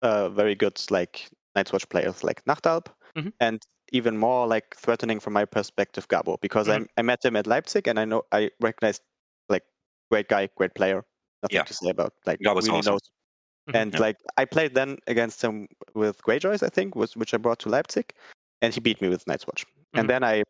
[0.02, 3.32] uh, very good like Night's Watch players like Nachtalb Mhm.
[3.40, 6.88] and even more like threatening from my perspective Gabo because Mhm.
[6.98, 9.02] I I met him at Leipzig and I know I recognized
[9.50, 9.64] like
[10.10, 11.04] great guy, great player.
[11.44, 11.64] Nothing Yeah.
[11.64, 12.94] to say about like Gabo's really awesome.
[12.94, 13.02] knows.
[13.70, 13.76] Mhm.
[13.82, 14.00] And Yeah.
[14.00, 17.70] like I played then against him with Greyjoys, I think, was which I brought to
[17.70, 18.14] Leipzig,
[18.62, 19.66] and he beat me with Night's Watch.
[19.66, 20.00] Mhm.
[20.00, 20.44] And then I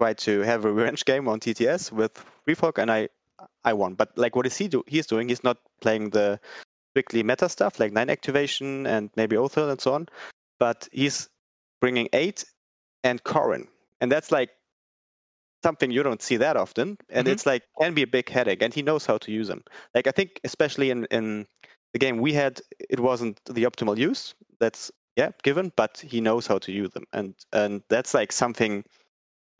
[0.00, 2.12] tried to have a revenge game on TTS with
[2.46, 3.08] Freefolk, and I
[3.64, 3.94] I won.
[3.94, 4.84] But like, what is he do?
[4.86, 5.28] He's doing?
[5.28, 6.40] He's not playing the
[6.92, 10.08] strictly meta stuff like nine activation and maybe Othell and so on,
[10.58, 11.28] but he's
[11.80, 12.44] bringing eight
[13.04, 13.68] and Qhorin,
[14.00, 14.50] and that's like
[15.62, 17.28] something you don't see that often, and Mhm.
[17.28, 19.62] it's like can be a big headache, and he knows how to use them.
[19.94, 21.46] Like I think especially in in
[21.92, 24.34] the game we had, it wasn't the optimal use.
[24.60, 28.84] That's yeah given, but he knows how to use them, and and that's like something.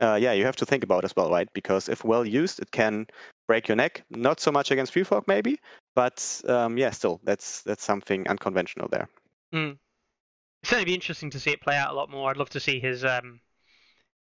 [0.01, 1.49] Uh, yeah, you have to think about as well, right?
[1.53, 3.07] Because if well used, it can
[3.47, 4.03] break your neck.
[4.11, 5.59] Not so much against free folk, maybe,
[5.95, 9.09] but um, yeah, still, that's that's something unconventional there.
[10.61, 12.29] It's certainly be interesting to see it play out a lot more.
[12.29, 13.03] I'd love to see his.
[13.03, 13.39] Um,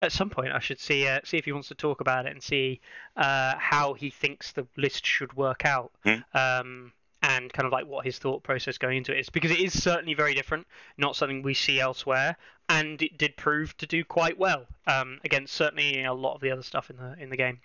[0.02, 2.32] at some point, I should see uh, see if he wants to talk about it
[2.34, 2.82] and see
[3.16, 6.16] uh, how he thinks the list should work out, Hmm.
[6.34, 9.60] um, and kind of like what his thought process going into it is, because it
[9.60, 10.68] is certainly very different,
[10.98, 12.36] not something we see elsewhere,
[12.68, 16.52] and it did prove to do quite well um, against certainly a lot of the
[16.52, 17.62] other stuff in the in the game.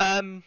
[0.00, 0.42] Um,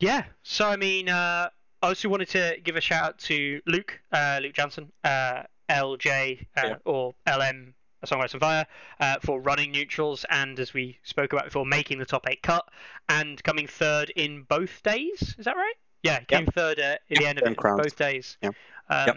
[0.00, 1.50] yeah, so I mean, uh,
[1.82, 6.46] I also wanted to give a shout out to Luke, uh, Luke Johnson, uh, LJ
[6.56, 6.76] uh, Yeah.
[6.84, 8.66] or LM A Song and Fire,
[9.00, 12.68] uh, for running neutrals, and as we spoke about before, making the top eight cut
[13.08, 15.34] and coming third in both days.
[15.38, 15.74] Is that right?
[16.02, 18.36] Yeah, came third uh, at the end of it, both days.
[18.42, 18.54] Yep.
[18.90, 19.16] Um, Yep.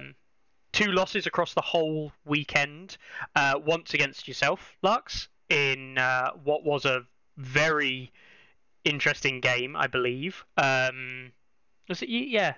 [0.74, 2.98] Two losses across the whole weekend.
[3.36, 7.02] Uh, once against yourself, Lux, in uh, what was a
[7.38, 8.12] very
[8.84, 10.46] interesting game, I believe.
[10.56, 11.32] Um,
[11.90, 12.20] was it you?
[12.22, 12.56] Yeah.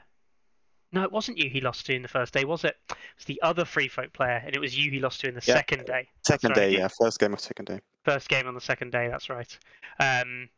[0.92, 2.76] No, it wasn't you he lost to in the first day, was it?
[2.90, 5.36] It was the other free folk player, and it was you he lost to in
[5.36, 5.54] the Yeah.
[5.56, 6.08] second day.
[6.26, 6.72] Second That's right.
[6.72, 7.80] day, yeah, first game of second day.
[8.06, 9.58] First game on the second day, that's right.
[10.00, 10.50] Um,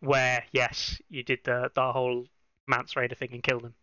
[0.00, 2.26] where, yes, you did the, the whole
[2.68, 3.74] Mance Rayder thing and killed him.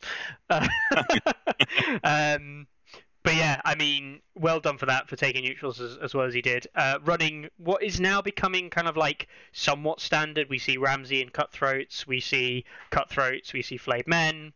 [0.50, 0.68] Uh,
[2.04, 2.68] um,
[3.24, 6.34] but yeah, I mean, well done for that, for taking neutrals as, as well as
[6.34, 6.68] he did.
[6.76, 10.50] Uh, running what is now becoming kind of like somewhat standard.
[10.50, 14.54] We see Ramsay in Cutthroats, we see Cutthroats, we see Flayed Men.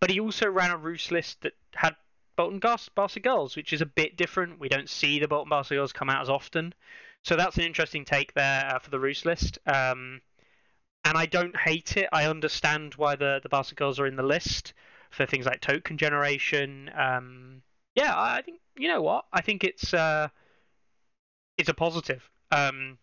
[0.00, 1.94] But he also ran a Roose list that had
[2.36, 4.58] Bolton Gas- Bastard Girls, which is a bit different.
[4.58, 6.74] We don't see the Bolton Bastard Girls come out as often.
[7.22, 9.58] So that's an interesting take there uh, for the Roose list.
[9.66, 10.22] Um,
[11.04, 12.08] and I don't hate it.
[12.12, 14.72] I understand why the, the Bastard Girls are in the list
[15.10, 16.90] for things like token generation.
[16.96, 17.62] Um,
[17.94, 19.26] yeah, I I think you know what?
[19.32, 20.28] I think it's uh,
[21.58, 22.98] it's a positive um,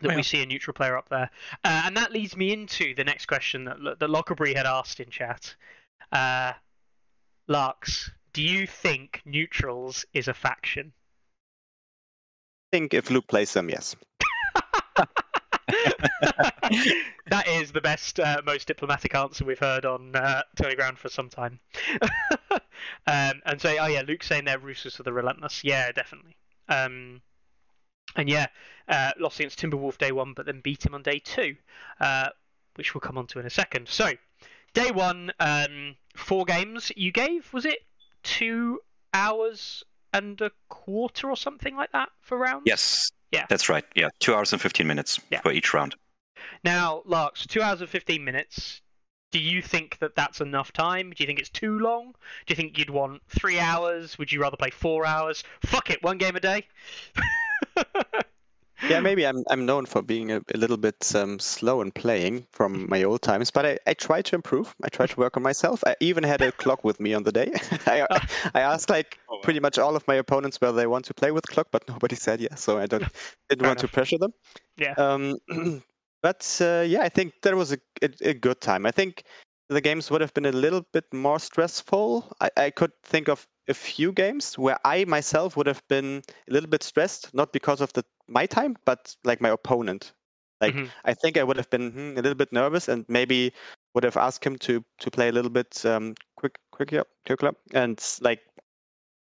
[0.00, 0.16] that Yeah.
[0.16, 1.30] we see a neutral player up there,
[1.62, 5.10] uh, and that leads me into the next question that that Lockerbie had asked in
[5.10, 5.54] chat.
[6.12, 6.52] Uh,
[7.48, 10.92] Larks, do you think neutrals is a faction?
[12.72, 13.96] I think if Luke plays them, yes.
[17.26, 21.08] that is the best, uh, most diplomatic answer we've heard on uh, Tourney Ground for
[21.08, 21.60] some time.
[22.50, 25.62] um, and so, oh yeah, Luke's saying they're roosters for the relentless.
[25.62, 26.36] Yeah, definitely.
[26.68, 27.22] Um,
[28.16, 28.46] and yeah,
[28.88, 31.56] uh, lost against Timberwolf day one, but then beat him on day two,
[32.00, 32.28] uh,
[32.76, 33.88] which we'll come on to in a second.
[33.88, 34.12] So,
[34.74, 36.92] day one, um, four games.
[36.96, 37.78] You gave was it
[38.22, 38.80] two
[39.12, 39.82] hours
[40.12, 42.62] and a quarter or something like that for rounds?
[42.66, 43.10] Yes.
[43.32, 43.46] Yeah.
[43.48, 43.84] That's right.
[43.96, 45.40] Yeah, two hours and 15 minutes Yeah.
[45.40, 45.96] for each round.
[46.62, 48.80] Now, Larks, two hours and 15 minutes.
[49.32, 51.10] Do you think that that's enough time?
[51.10, 52.12] Do you think it's too long?
[52.46, 54.16] Do you think you'd want three hours?
[54.18, 55.42] Would you rather play four hours?
[55.66, 56.68] Fuck it, one game a day.
[58.82, 62.46] Yeah, maybe I'm I'm known for being a, a little bit um, slow in playing
[62.52, 64.74] from my old times, but I, I try to improve.
[64.82, 65.82] I try to work on myself.
[65.86, 67.52] I even had a clock with me on the day.
[67.86, 68.06] I
[68.54, 71.30] I asked like Oh, pretty much all of my opponents whether they want to play
[71.30, 73.08] with clock, but nobody said yes, so I don't
[73.48, 74.32] didn't Fair want to pressure them.
[74.76, 74.94] Yeah.
[74.96, 75.36] Um,
[76.22, 78.86] but uh, yeah, I think that was a, a a good time.
[78.86, 79.24] I think
[79.68, 82.32] the games would have been a little bit more stressful.
[82.40, 86.52] I, I could think of a few games where I myself would have been a
[86.52, 90.12] little bit stressed, not because of the my time, but like my opponent.
[90.60, 90.92] Like Mhm.
[91.04, 93.52] I think I would have been hmm, a little bit nervous and maybe
[93.94, 98.02] would have asked him to to play a little bit um, quick quicker quicker and
[98.20, 98.40] like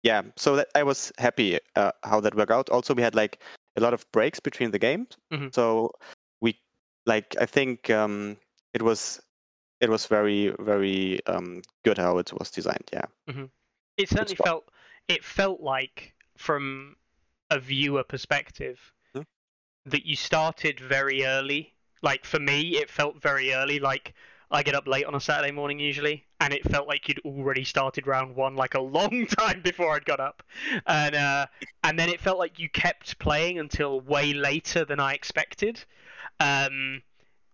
[0.03, 0.23] yeah.
[0.37, 2.71] So that I was happy uh, how that worked out.
[2.71, 3.43] Also, we had like
[3.77, 5.51] a lot of breaks between the games, Mhm.
[5.53, 5.93] so
[6.41, 6.59] we
[7.07, 8.39] like I think um,
[8.75, 9.21] it was
[9.81, 12.89] it was very very um, good how it was designed.
[12.93, 13.07] Yeah.
[13.97, 14.71] It certainly felt
[15.09, 16.97] it felt like from
[17.51, 19.23] a viewer perspective Hmm.
[19.87, 21.75] that you started very early.
[22.03, 23.79] Like for me, it felt very early.
[23.79, 24.15] Like
[24.51, 27.65] I get up late on a Saturday morning usually, and it felt like you'd already
[27.65, 30.43] started round one like a long time before I'd got up,
[30.87, 31.47] and uh,
[31.85, 35.85] and then it felt like you kept playing until way later than I expected.
[36.41, 37.03] Um,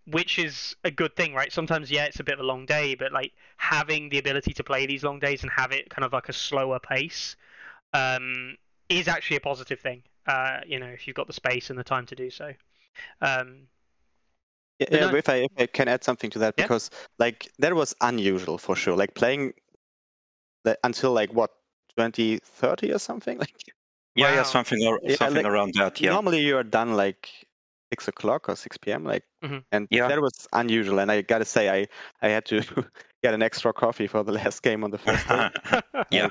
[0.07, 1.53] which is a good thing, right?
[1.53, 4.65] Sometimes, yeah, it's a bit of a long day, but like having the ability to
[4.65, 7.37] play these long days and have it kind of like a slower pace
[7.93, 8.57] um,
[8.89, 10.03] is actually a positive thing.
[10.27, 12.53] Uh, you know, if you've got the space and the time to do so.
[13.21, 13.69] Um,
[14.79, 16.65] Yeah, But no- if I if I can add something to that Yeah.
[16.65, 18.97] because like that was unusual for sure.
[18.97, 19.55] Like playing
[20.65, 21.51] the, until like what
[21.97, 23.39] 2030 or something.
[23.45, 23.55] Like
[24.15, 24.43] Yeah, yeah, Wow.
[24.45, 26.01] something, ar- Yeah, something like, around that.
[26.01, 26.11] Yeah.
[26.13, 27.46] normally you are done like
[27.93, 29.05] six o'clock or six p.m.
[29.05, 29.65] Like, Mhm.
[29.73, 30.09] and Yeah.
[30.09, 30.99] that was unusual.
[30.99, 31.87] And I gotta say, I
[32.23, 32.61] I had to
[33.23, 35.51] get an extra coffee for the last game on the first day.
[36.11, 36.29] Yeah.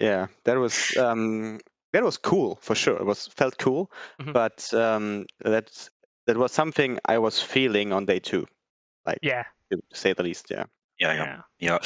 [0.00, 1.60] yeah, that was um
[1.92, 2.96] that was cool for sure.
[2.96, 3.90] It was felt cool,
[4.20, 4.32] Mhm.
[4.32, 5.88] but um that
[6.26, 8.46] that was something I was feeling on day two,
[9.06, 10.50] like yeah, to say the least.
[10.50, 10.64] Yeah.
[11.00, 11.24] yeah, yeah.
[11.24, 11.42] yeah.
[11.60, 11.78] Yeah,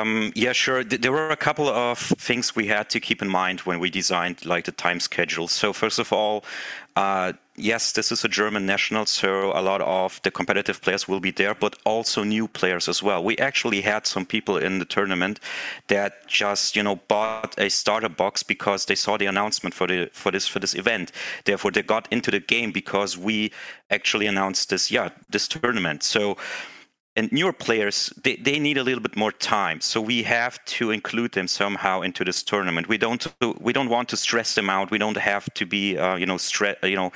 [0.00, 0.84] um, yeah, sure.
[0.84, 4.44] There were a couple of things we had to keep in mind when we designed
[4.44, 5.48] like the time schedule.
[5.48, 6.44] So first of all,
[6.96, 11.20] uh, yes, this is a German national, so a lot of the competitive players will
[11.20, 13.22] be there, but also new players as well.
[13.22, 15.40] We actually had some people in the tournament
[15.88, 20.10] that just you know bought a starter box because they saw the announcement for the
[20.12, 21.12] for this for this event.
[21.44, 23.52] Therefore, they got into the game because we
[23.90, 26.02] actually announced this yeah this tournament.
[26.02, 26.36] So
[27.16, 29.80] and newer players they, they need a little bit more time.
[29.80, 32.88] So we have to include them somehow into this tournament.
[32.88, 33.26] We don't
[33.60, 34.90] we don't want to stress them out.
[34.90, 36.38] We don't have to be uh, you know
[36.82, 37.12] you know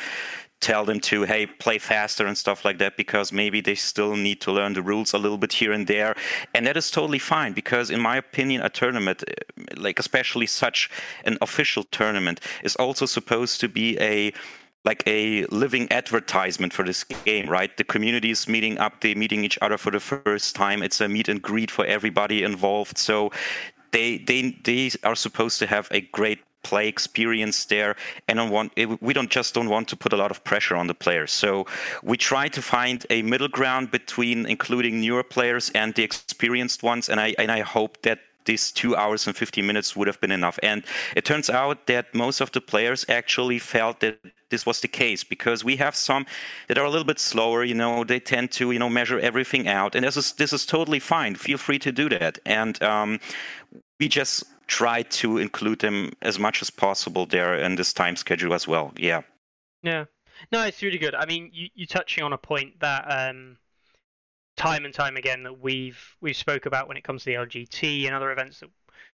[0.60, 4.40] tell them to hey play faster and stuff like that because maybe they still need
[4.40, 6.14] to learn the rules a little bit here and there.
[6.54, 9.24] And that is totally fine because in my opinion a tournament
[9.76, 10.90] like especially such
[11.24, 14.32] an official tournament is also supposed to be a
[14.84, 17.74] like a living advertisement for this game, right?
[17.76, 20.82] The community is meeting up, they're meeting each other for the first time.
[20.82, 22.98] It's a meet and greet for everybody involved.
[22.98, 23.32] So
[23.92, 27.94] they they they are supposed to have a great play experience there
[28.26, 28.70] and on one
[29.00, 31.66] we don't just don't want to put a lot of pressure on the players so
[32.02, 37.10] we try to find a middle ground between including newer players and the experienced ones
[37.10, 40.30] and i and i hope that these two hours and 50 minutes would have been
[40.30, 40.58] enough.
[40.62, 40.84] And
[41.16, 44.18] it turns out that most of the players actually felt that
[44.50, 46.26] this was the case because we have some
[46.68, 47.64] that are a little bit slower.
[47.64, 50.66] You know, they tend to you know measure everything out, and this is this is
[50.66, 51.34] totally fine.
[51.34, 52.38] Feel free to do that.
[52.46, 53.20] And um,
[53.98, 58.54] we just try to include them as much as possible there in this time schedule
[58.54, 58.92] as well.
[58.96, 59.22] Yeah.
[59.82, 60.04] Yeah.
[60.52, 61.14] No, it's really good.
[61.14, 63.04] I mean, you you touching on a point that.
[63.08, 63.58] Um
[64.56, 68.06] time and time again that we've we've spoke about when it comes to the LGT
[68.06, 68.70] and other events that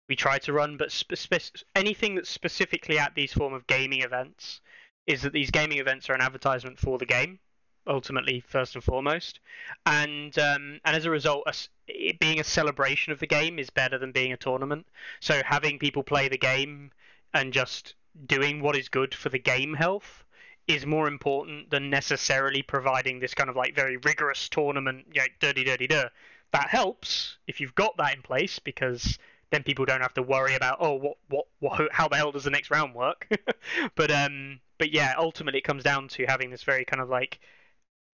[0.07, 4.61] we try to run, but spe- anything that's specifically at these form of gaming events
[5.07, 7.39] is that these gaming events are an advertisement for the game,
[7.88, 9.39] ultimately first and foremost,
[9.86, 13.97] and um, and as a result, it being a celebration of the game is better
[13.97, 14.86] than being a tournament.
[15.19, 16.91] So having people play the game
[17.33, 17.95] and just
[18.27, 20.24] doing what is good for the game health
[20.68, 25.28] is more important than necessarily providing this kind of like very rigorous tournament, you know,
[25.39, 26.09] dirty, dirty, dirty.
[26.51, 29.18] That helps if you've got that in place because
[29.51, 32.45] then people don't have to worry about oh what what, what how the hell does
[32.45, 33.28] the next round work.
[33.95, 37.39] but um but yeah, ultimately it comes down to having this very kind of like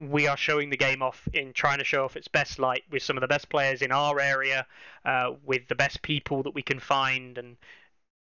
[0.01, 3.03] we are showing the game off in trying to show off its best light with
[3.03, 4.65] some of the best players in our area,
[5.05, 7.55] uh, with the best people that we can find, and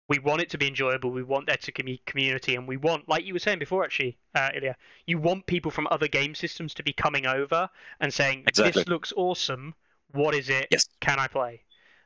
[0.09, 1.11] we want it to be enjoyable.
[1.11, 4.17] We want there to be community, and we want, like you were saying before, actually,
[4.35, 4.77] uh, Ilya,
[5.07, 7.69] you want people from other game systems to be coming over
[8.01, 8.83] and saying, exactly.
[8.83, 9.75] "This looks awesome.
[10.13, 10.69] What is it?
[10.71, 10.89] Yes.
[11.01, 11.63] Can I play?"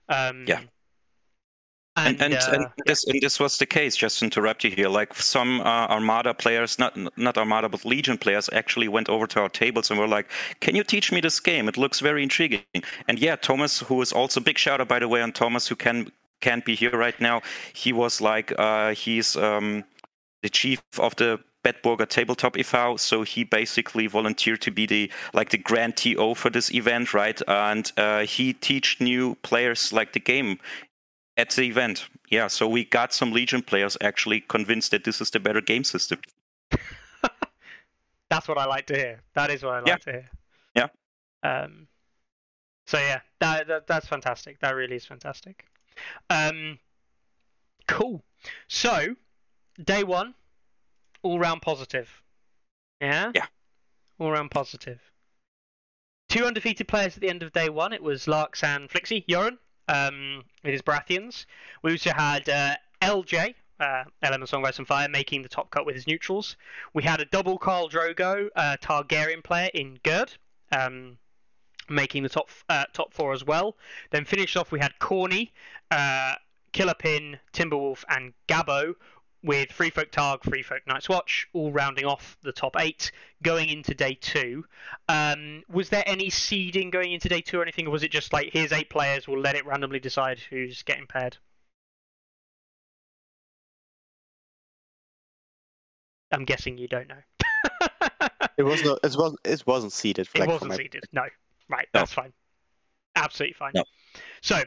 [0.09, 0.61] Um, yeah.
[1.97, 3.97] And and, uh, and, this and this was the case.
[3.97, 8.17] Just to interrupt you here, like some uh, Armada players, not not Armada but Legion
[8.17, 10.31] players, actually went over to our tables and were like,
[10.61, 11.69] "Can you teach me this game?
[11.69, 12.63] It looks very intriguing."
[13.09, 15.77] And yeah, Thomas, who is also big shout out by the way on Thomas, who
[15.77, 16.11] can
[16.41, 17.43] can't be here right now.
[17.73, 19.85] He was like uh, he's um,
[20.43, 25.51] the chief of the Bedburger Tabletop e.V., so he basically volunteered to be the like
[25.51, 27.41] the grand TO for this event, right?
[27.47, 30.59] And uh, he teach new players like the game
[31.37, 32.09] at the event.
[32.31, 35.85] Yeah, so we got some Legion players actually convinced that this is the better game
[35.85, 36.21] system.
[38.31, 39.21] That's what I like to hear.
[39.35, 39.97] That is what I like yeah.
[39.97, 40.31] to hear.
[40.77, 40.89] Yeah.
[41.43, 41.89] Um.
[42.87, 44.61] So yeah, that, that that's fantastic.
[44.61, 45.67] That really is fantastic.
[46.29, 46.79] Um,
[47.87, 48.23] cool.
[48.69, 49.17] So,
[49.83, 50.35] day one,
[51.23, 52.23] all round positive.
[53.01, 53.33] Yeah?
[53.35, 53.47] Yeah.
[54.19, 55.01] All round positive.
[56.29, 57.93] Two undefeated players at the end of day one.
[57.93, 61.47] It was Larks and Flixie, Joran, um, with his Baratheons.
[61.83, 65.87] We also had uh, LJ, uh, Element Song Rise and Fire, making the top cut
[65.87, 66.57] with his neutrals.
[66.95, 70.33] We had a double Khal Drogo, uh, Targaryen player in Gerd.
[70.71, 71.19] Um,
[71.91, 73.77] making the top uh, top four as well.
[74.11, 75.53] Then finished off, we had Corny,
[75.91, 76.35] uh,
[76.73, 78.95] Killer Pin, Timberwolf, and Gabo
[79.43, 83.11] with Free Folk Targ, Free Folk Night's Watch, all rounding off the top eight
[83.43, 84.65] going into day two.
[85.09, 88.33] Um, was there any seeding going into day two or anything, or was it just
[88.33, 91.37] like here's eight players, we'll let it randomly decide who's getting paired?
[96.33, 97.17] I'm guessing you don't know.
[98.57, 99.01] it was not.
[99.03, 99.37] It was.
[99.45, 100.29] It wasn't seeded.
[100.35, 101.05] It wasn't seeded.
[101.13, 101.25] No.
[101.71, 102.01] Right, no.
[102.01, 102.33] that's fine.
[103.17, 103.73] Absolutely fine.
[103.75, 103.85] No.
[104.43, 104.63] So,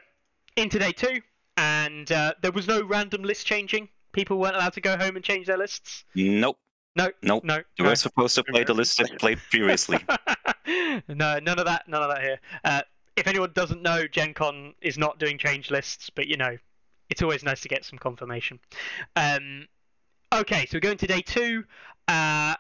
[0.55, 1.21] into day two,
[1.57, 3.89] and uh, there was no random list changing.
[4.11, 6.05] People weren't allowed to go home and change their lists.
[6.15, 6.57] Nope.
[6.95, 7.09] No.
[7.21, 7.43] Nope.
[7.43, 7.61] No.
[7.77, 9.99] You were supposed to play the list that played previously.
[11.07, 11.87] no, none of that.
[11.87, 12.39] None of that here.
[12.63, 12.81] Uh,
[13.15, 16.57] if anyone doesn't know, Gen Con is not doing change lists, but you know,
[17.09, 18.59] it's always nice to get some confirmation.
[19.15, 19.67] Um,
[20.33, 21.63] okay, so we're going to day two.
[22.07, 22.55] Uh,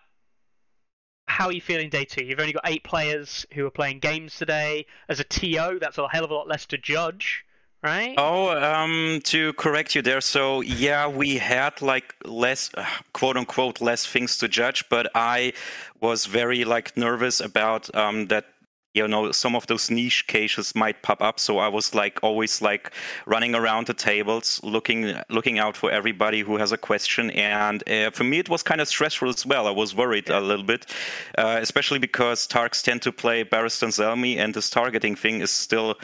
[1.33, 2.23] how are you feeling day two?
[2.23, 4.85] You've only got eight players who are playing games today.
[5.09, 7.43] As a TO, that's a hell of a lot less to judge,
[7.81, 8.13] right?
[8.19, 10.21] Oh, um, to correct you there.
[10.21, 15.53] So yeah, we had like less, uh, quote unquote, less things to judge, but I
[15.99, 18.45] was very like nervous about um, that
[18.93, 21.39] you know some of those niche cases might pop up.
[21.39, 22.91] So i was like always like
[23.25, 27.31] running around the tables looking looking out for everybody who has a question.
[27.31, 29.67] And uh, for me it was kind of stressful as well.
[29.67, 30.85] I was worried a little bit
[31.37, 35.95] uh, especially because tarks tend to play Barristan Selmy and this targeting thing is still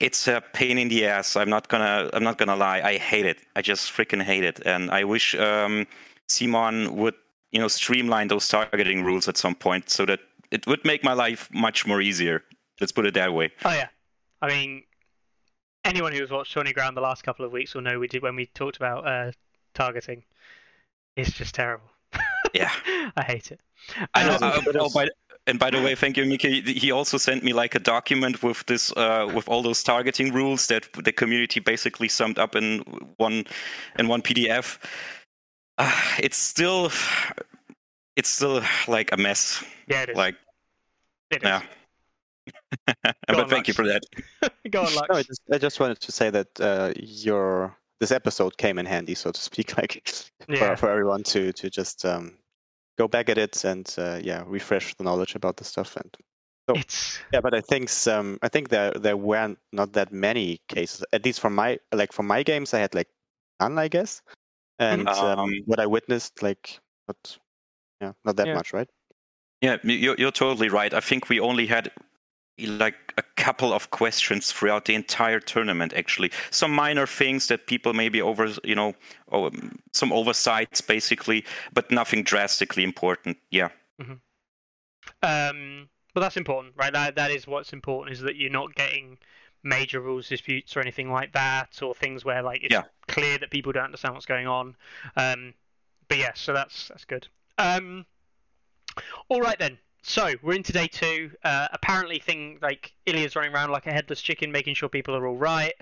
[0.00, 1.36] it's a pain in the ass.
[1.36, 2.80] I'm not gonna i'm not gonna lie.
[2.82, 3.38] I hate it.
[3.54, 4.60] I just freaking hate it.
[4.66, 5.86] And i wish um,
[6.28, 7.14] CMON would
[7.52, 10.20] you know streamline those targeting rules at some point so that
[10.52, 12.42] it would make my life much more easier.
[12.80, 13.50] Let's put it that way.
[13.64, 13.88] Oh yeah,
[14.40, 14.84] I mean,
[15.84, 18.36] anyone who's watched Tourney Ground the last couple of weeks will know we did when
[18.36, 19.32] we talked about uh,
[19.74, 20.22] targeting.
[21.16, 21.86] It's just terrible.
[22.54, 22.70] Yeah,
[23.16, 23.60] I hate it.
[24.12, 24.34] I know.
[24.46, 25.08] Um, oh, by,
[25.46, 26.60] and by the way, thank you, Mickey.
[26.60, 30.66] He also sent me like a document with this, uh, with all those targeting rules
[30.66, 32.80] that the community basically summed up in
[33.16, 33.44] one,
[33.98, 34.78] in one PDF.
[35.78, 36.92] Uh, it's still,
[38.16, 39.64] it's still like a mess.
[39.88, 40.16] Yeah, it is.
[40.16, 40.36] Like,
[41.30, 41.62] it yeah.
[42.86, 44.02] but on, thank you for that.
[44.70, 45.08] Go on, Lux.
[45.08, 48.86] No, I just, I just wanted to say that uh, your this episode came in
[48.86, 50.02] handy, so to speak, like
[50.48, 50.74] Yeah.
[50.74, 52.36] for, for everyone to to just um,
[52.98, 55.96] go back at it and uh, yeah, refresh the knowledge about the stuff.
[55.96, 56.16] And
[56.68, 60.60] So- It's yeah, but I think some, I think there there weren't not that many
[60.68, 61.04] cases.
[61.12, 63.08] At least from my like from my games, I had like
[63.60, 64.22] none, I guess.
[64.78, 67.38] And um, Um, what I witnessed, like, not
[68.02, 68.54] yeah, not that Yeah.
[68.54, 68.88] much, right?
[69.60, 70.92] Yeah, you're, you're totally right.
[70.92, 71.90] I think we only had
[72.58, 77.92] like a couple of questions throughout the entire tournament actually some minor things that people
[77.94, 78.94] maybe over you know
[79.32, 79.50] oh,
[79.92, 83.70] some oversights basically but nothing drastically important yeah
[85.22, 86.92] um, but that's important, right?
[86.92, 89.18] That that is what's important is that you're not getting
[89.62, 92.84] major rules disputes or anything like that, or things where like it's Yeah.
[93.08, 94.76] clear that people don't understand what's going on.
[95.16, 95.54] Um,
[96.08, 97.28] but yeah, so that's that's good.
[97.58, 98.06] Um,
[99.28, 99.78] all right then.
[100.04, 101.30] So we're into day two.
[101.44, 105.26] Uh, apparently, thing like Ilya's running around like a headless chicken, making sure people are
[105.28, 105.74] all right.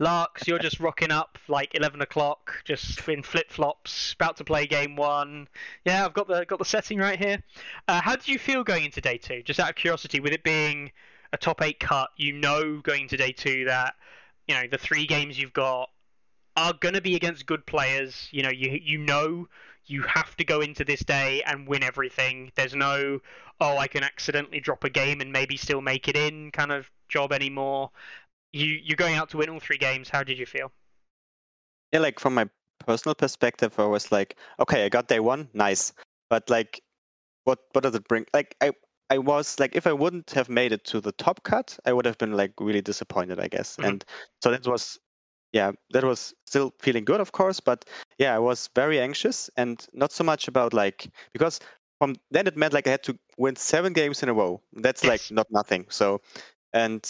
[0.00, 4.66] Larks, you're just rocking up like 11 o'clock, just in flip flops, about to play
[4.66, 5.46] game one.
[5.84, 7.40] Yeah, I've got the got the setting right here.
[7.86, 9.44] Uh, how did you feel going into day two?
[9.44, 10.90] Just out of curiosity, with it being
[11.32, 13.94] a top eight cut, you know going into day two that
[14.48, 15.88] you know the three games you've got
[16.56, 18.28] are going to be against good players.
[18.32, 19.48] You know, you you know
[19.88, 22.52] you have to go into this day and win everything.
[22.54, 23.20] There's no
[23.60, 26.90] oh I can accidentally drop a game and maybe still make it in kind of
[27.08, 27.90] job anymore.
[28.52, 30.08] You you're going out to win all three games.
[30.08, 30.70] How did you feel?
[31.92, 32.48] Yeah, like from my
[32.86, 35.92] personal perspective, I was like, okay, I got day one, nice.
[36.30, 36.82] But like,
[37.44, 38.26] what what does it bring?
[38.34, 38.72] Like, I
[39.10, 42.04] I was like, if I wouldn't have made it to the top cut, I would
[42.04, 43.78] have been like really disappointed, I guess.
[43.78, 43.88] Mhm.
[43.88, 44.04] And
[44.42, 44.98] so that was,
[45.52, 47.60] yeah, that was still feeling good, of course.
[47.60, 47.84] But
[48.18, 51.60] yeah, I was very anxious and not so much about like because
[51.98, 54.60] from then it meant like I had to win seven games in a row.
[54.72, 55.86] That's like not nothing.
[55.90, 56.20] So,
[56.72, 57.02] and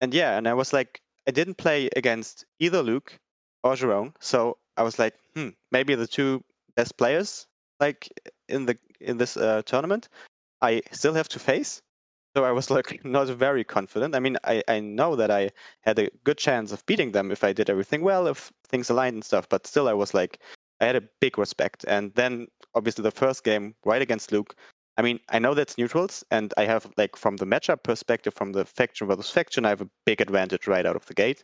[0.00, 3.18] and yeah, and I was like, I didn't play against either Luke
[3.64, 4.14] or Jerome.
[4.20, 6.44] So I was like, hmm, maybe the two
[6.76, 7.46] best players
[7.80, 8.08] like
[8.48, 10.08] in the in this uh, tournament,
[10.60, 11.82] I still have to face.
[12.38, 14.14] So I was like not very confident.
[14.14, 17.42] I mean, I, I know that I had a good chance of beating them if
[17.42, 19.48] I did everything well, if things aligned and stuff.
[19.48, 20.38] But still, I was like,
[20.80, 21.84] I had a big respect.
[21.88, 24.54] And then obviously the first game right against Luke.
[24.96, 28.52] I mean, I know that's neutrals, and I have like from the matchup perspective, from
[28.52, 31.42] the faction versus faction, I have a big advantage right out of the gate.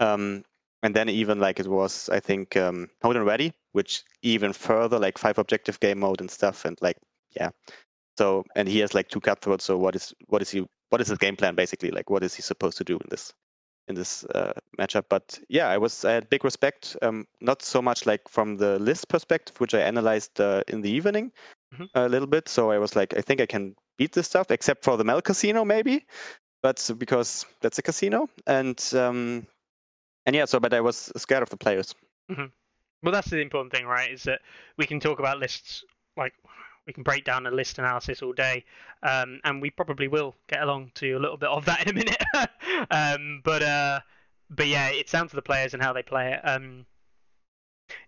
[0.00, 0.42] Um,
[0.82, 4.98] and then even like it was, I think, um, Hold and Ready, which even further
[4.98, 6.96] like five objective game mode and stuff, and like
[7.30, 7.50] yeah.
[8.18, 9.64] So and he has like two cutthroats.
[9.64, 10.66] So what is what is he?
[10.90, 11.90] What is his game plan basically?
[11.90, 13.32] Like what is he supposed to do in this
[13.88, 15.04] in this uh, matchup?
[15.08, 16.96] But yeah, I was I had big respect.
[17.02, 20.90] Um, not so much like from the list perspective, which I analyzed uh, in the
[20.90, 21.32] evening
[21.74, 21.88] Mhm.
[21.94, 22.48] a little bit.
[22.48, 25.22] So I was like, I think I can beat this stuff, except for the Mel
[25.22, 26.04] Casino maybe,
[26.62, 29.46] but because that's a casino and um,
[30.26, 30.44] and yeah.
[30.44, 31.94] So but I was scared of the players.
[33.02, 34.12] Well, that's the important thing, right?
[34.12, 34.42] Is that
[34.76, 35.84] we can talk about lists
[36.16, 36.34] like
[36.86, 38.64] we can break down a list analysis all day,
[39.02, 41.92] um, and we probably will get along to a little bit of that in a
[41.92, 42.22] minute.
[42.90, 44.00] um, but uh,
[44.50, 46.40] but yeah, it's down to the players and how they play it.
[46.44, 46.86] Um,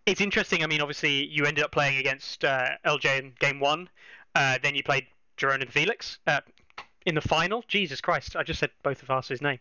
[0.07, 0.63] it's interesting.
[0.63, 3.89] I mean, obviously, you ended up playing against uh, LJ in game one.
[4.35, 5.07] Uh, then you played
[5.37, 6.41] Jerome and Felix uh,
[7.07, 7.65] in the final.
[7.69, 8.37] Jesus Christ!
[8.37, 9.59] I just said both of us' his name.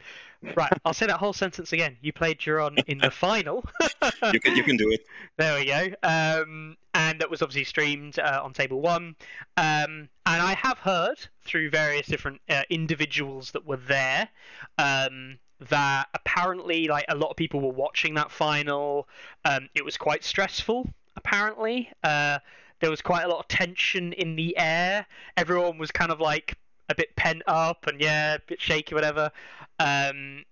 [0.55, 1.97] Right, I'll say that whole sentence again.
[2.01, 3.65] You played Jerome in the final.
[4.33, 5.05] you can you can do it
[5.37, 5.87] There we go.
[6.03, 9.15] Um, and that was obviously streamed uh, on Table One.
[9.57, 14.29] Um, and I have heard through various different uh, individuals that were there
[14.77, 15.39] um,
[15.69, 19.07] that apparently, like a lot of people were watching that final.
[19.45, 20.87] Um, it was quite stressful.
[21.15, 22.39] Apparently, uh,
[22.79, 25.05] there was quite a lot of tension in the air.
[25.37, 26.57] Everyone was kind of like
[26.93, 29.31] a bit pent up and yeah, a bit shaky, whatever.
[29.79, 30.45] Um,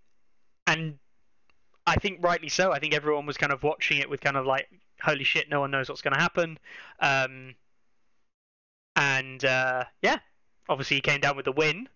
[0.68, 0.98] and
[1.88, 2.72] I think rightly so.
[2.72, 4.68] I think everyone was kind of watching it with kind of like,
[5.02, 6.60] holy shit, no one knows what's going to happen.
[7.00, 7.56] Um,
[8.96, 10.20] and uh, yeah,
[10.68, 11.88] obviously he came down with the win.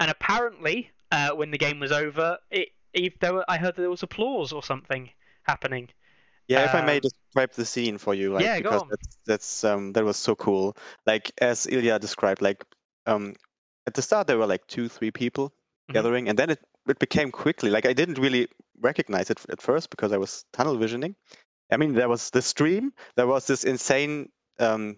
[0.00, 3.82] And apparently, uh, when the game was over, it, if there were, I heard that
[3.82, 5.10] there was applause or something
[5.42, 5.88] happening.
[6.48, 8.88] Yeah, if I may Um, describe the scene for you, like yeah, go because on.
[8.88, 10.76] that's that's um that was so cool.
[11.06, 12.64] Like as Ilya described, like
[13.06, 13.34] um
[13.88, 15.52] at the start there were like two, three people
[15.90, 15.94] Mhm.
[15.94, 18.48] gathering, and then it it became quickly like I didn't really
[18.80, 21.16] recognize it at first because I was tunnel visioning.
[21.72, 24.30] I mean, there was the stream, there was this insane
[24.60, 24.96] um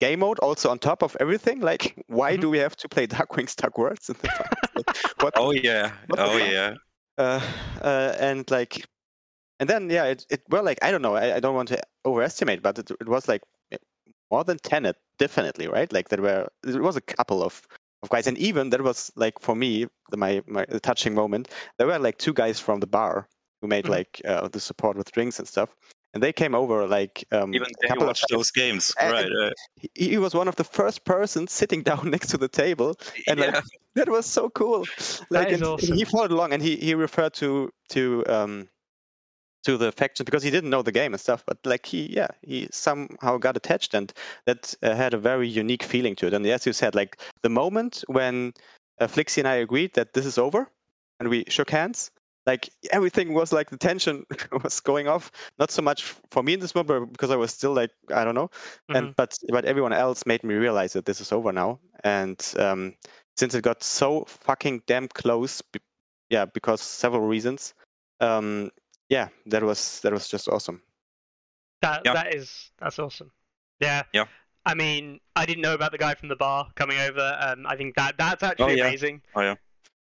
[0.00, 1.60] game mode also on top of everything.
[1.60, 2.40] Like, why Mhm.
[2.42, 4.30] do we have to play Dark Wings Dark Words in the?
[4.76, 5.92] Like, what Oh yeah.
[6.08, 6.74] What Oh yeah.
[7.18, 7.40] uh,
[7.82, 8.86] uh, and like,
[9.60, 11.82] and then yeah, it, it well, like I don't know, I, I don't want to
[12.04, 13.78] overestimate, but it, it was like eh,
[14.30, 15.92] more than ten, it definitely, right?
[15.92, 17.62] Like there were, there was a couple of
[18.06, 21.48] of guys, and even there was like for me, the, my my the touching moment.
[21.78, 23.28] There were like two guys from the bar
[23.60, 23.90] who made Mhm.
[23.98, 25.70] like uh, the support with drinks and stuff,
[26.14, 28.94] and they came over like um, Even a they couple of those games.
[29.00, 29.32] And- Right.
[29.42, 29.50] Uh,
[29.94, 32.94] he, he was one of the first persons sitting down next to the table
[33.28, 33.54] and like
[33.94, 34.84] that was so cool.
[35.30, 35.96] Like is and awesome.
[35.96, 38.68] he followed along and he, he referred to to um
[39.66, 42.28] to the faction because he didn't know the game and stuff, but like he yeah
[42.42, 44.12] he somehow got attached and
[44.46, 46.34] that uh, had a very unique feeling to it.
[46.34, 48.54] And as you said, like the moment when
[49.00, 50.70] uh, Flixie and I agreed that this is over
[51.18, 52.12] and we shook hands.
[52.46, 54.24] Like everything was like the tension
[54.62, 55.32] was going off.
[55.58, 58.36] Not so much for me in this moment, because I was still like I don't
[58.36, 58.50] know,
[58.94, 61.80] and but but everyone else made me realize that this is over now.
[62.04, 62.94] And um,
[63.36, 65.60] since it got so fucking damn close,
[66.30, 67.74] yeah, because several reasons.
[68.20, 68.70] Um,
[69.08, 70.82] yeah, that was that was just awesome.
[71.82, 72.14] That Yeah.
[72.14, 73.30] that is that's awesome.
[73.80, 74.02] Yeah.
[74.12, 74.26] Yeah.
[74.64, 77.38] I mean, I didn't know about the guy from the bar coming over.
[77.40, 78.86] Um, I think that that's actually yeah.
[78.86, 79.22] amazing.
[79.34, 79.54] Oh, yeah.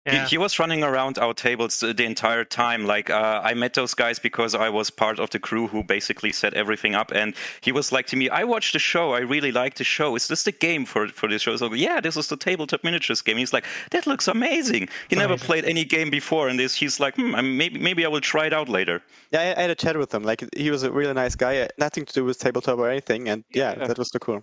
[0.05, 0.23] Yeah.
[0.25, 2.85] He, he was running around our tables the the entire time.
[2.85, 6.31] Like uh, I met those guys because I was part of the crew who basically
[6.31, 7.11] set everything up.
[7.11, 9.13] And he was like to me, "I watched the show.
[9.13, 10.15] I really liked the show.
[10.15, 13.21] Is this the game for for this show?" So yeah, this is the tabletop miniatures
[13.23, 13.37] game.
[13.37, 17.15] He's like, "That looks amazing." He never played any game before, and this he's like,
[17.15, 19.01] hmm, I- maybe maybe I will try it out later.
[19.31, 20.23] Yeah, I, I had a chat with him.
[20.23, 21.61] Like he was a really nice guy.
[21.61, 23.27] uh, Nothing to do with tabletop or anything.
[23.29, 23.87] And yeah, Yeah.
[23.87, 24.41] that was so cool.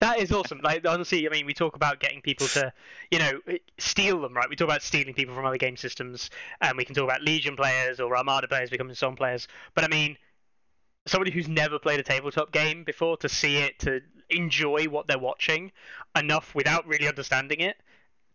[0.00, 0.60] That is awesome.
[0.62, 2.72] Like honestly, I mean, we talk about getting people to,
[3.10, 3.32] you know,
[3.78, 4.48] steal them, right?
[4.48, 6.30] We talk about stealing people from other game systems,
[6.62, 9.46] and we can talk about Legion players or Armada players becoming Song players.
[9.74, 10.16] But I mean,
[11.06, 15.18] somebody who's never played a tabletop game before to see it, to enjoy what they're
[15.18, 15.70] watching
[16.16, 17.76] enough without really understanding it,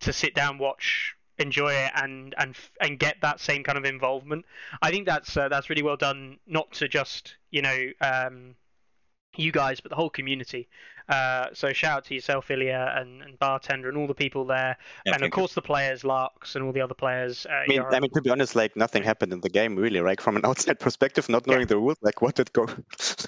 [0.01, 4.45] to sit down, watch, enjoy it, and and and get that same kind of involvement.
[4.83, 6.37] I think that's uh, that's really well done.
[6.45, 7.89] Not to just you know.
[8.01, 8.55] Um,
[9.37, 10.67] you guys, but the whole community.
[11.07, 14.75] Uh, so shout out to yourself, Ilya, and, and bartender, and all the people there,
[15.05, 15.29] Yeah, and of thank you.
[15.41, 17.45] course the players, Larks, and all the other players.
[17.47, 19.75] Uh, I mean, Yara- I mean, to be honest, like nothing happened in the game
[19.75, 20.01] really.
[20.01, 22.63] Like from an outside perspective, not knowing the rules, like what did go?
[22.65, 22.77] like,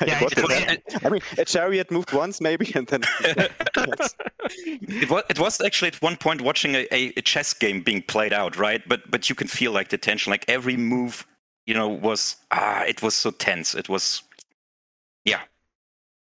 [0.08, 0.82] Yeah, what did exactly.
[0.92, 1.06] happen?
[1.06, 3.02] I mean, a chariot moved once maybe, and then
[3.36, 8.02] it was it was actually at one point watching a, a, a chess game being
[8.02, 8.82] played out, right?
[8.88, 11.26] But but you can feel like the tension, like every move,
[11.66, 13.76] you know, was ah, it was so tense.
[13.76, 14.24] It was,
[15.26, 15.42] yeah.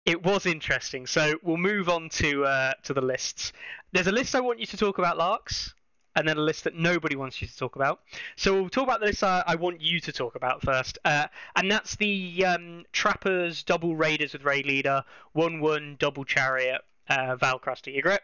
[0.05, 1.07] It was interesting.
[1.07, 3.53] So we'll move on to uh, to the lists.
[3.93, 5.75] There's a list I want you to talk about, Larks,
[6.17, 8.01] and then a list that nobody wants you to talk about.
[8.37, 11.27] So we'll talk about the list I, I want you to talk about first, uh,
[11.57, 17.37] and that's the um, Trappers double Raiders with Raid Leader, Wun Wun double Chariot, uh,
[17.37, 17.93] Val Craster.
[17.93, 18.19] You agree?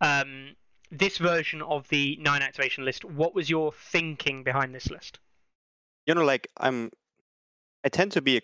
[0.00, 0.56] Um,
[0.90, 3.04] this version of the nine activation list.
[3.04, 5.18] What was your thinking behind this list?
[6.06, 6.90] you know, like I'm,
[7.84, 8.42] I tend to be a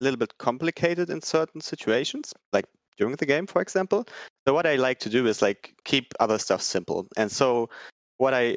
[0.00, 4.06] little bit complicated in certain situations, like during the game, for example.
[4.46, 7.06] So what I like to do is like keep other stuff simple.
[7.16, 7.70] And so
[8.18, 8.56] what I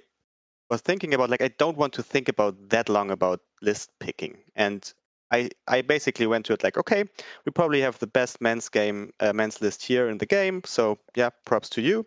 [0.69, 4.37] was thinking about, like I don't want to think about that long about list picking.
[4.55, 4.91] And
[5.31, 7.05] I, I basically went to it like, okay,
[7.45, 10.61] we probably have the best men's game, uh, men's list here in the game.
[10.65, 12.05] So yeah, props to you.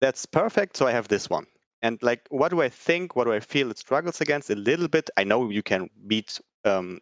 [0.00, 0.76] That's perfect.
[0.76, 1.46] So I have this one.
[1.82, 3.14] And like, what do I think?
[3.14, 5.10] What do I feel it struggles against a little bit?
[5.16, 7.00] I know you can beat um,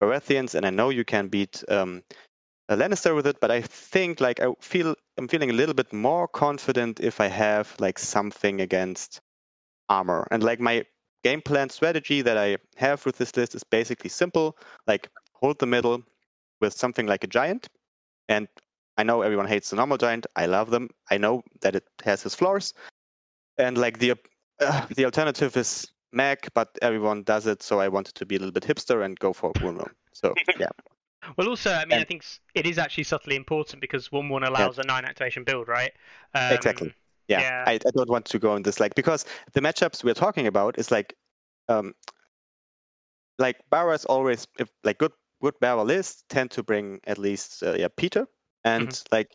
[0.00, 2.02] Baratheons, and I know you can beat um,
[2.68, 5.92] a Lannister with it, but I think like I feel I'm feeling a little bit
[5.92, 9.20] more confident if I have like something against
[9.88, 10.26] armor.
[10.30, 10.84] And like my
[11.24, 15.66] game plan strategy that I have with this list is basically simple: like hold the
[15.66, 16.02] middle
[16.60, 17.68] with something like a giant,
[18.28, 18.48] and
[18.96, 20.26] I know everyone hates the normal giant.
[20.36, 20.90] I love them.
[21.10, 22.74] I know that it has its flaws,
[23.56, 24.14] and like the
[24.60, 28.38] uh, the alternative is Mag, but everyone does it, so I wanted to be a
[28.38, 29.90] little bit hipster and go for Bruno.
[30.12, 30.70] So yeah,
[31.36, 34.78] Well, also, I mean, I think it is actually subtly important because Wun Wun allows
[34.78, 35.92] a nine activation build, right?
[36.34, 36.94] Um, Exactly.
[37.28, 37.64] yeah, Yeah.
[37.66, 40.78] I, I don't want to go on this like because the matchups we're talking about
[40.78, 41.14] is like
[41.68, 41.94] um
[43.38, 47.74] like Barras always if like good good Barra lists tend to bring at least uh,
[47.78, 48.26] yeah Peter
[48.64, 49.14] and Mm-hmm.
[49.14, 49.28] like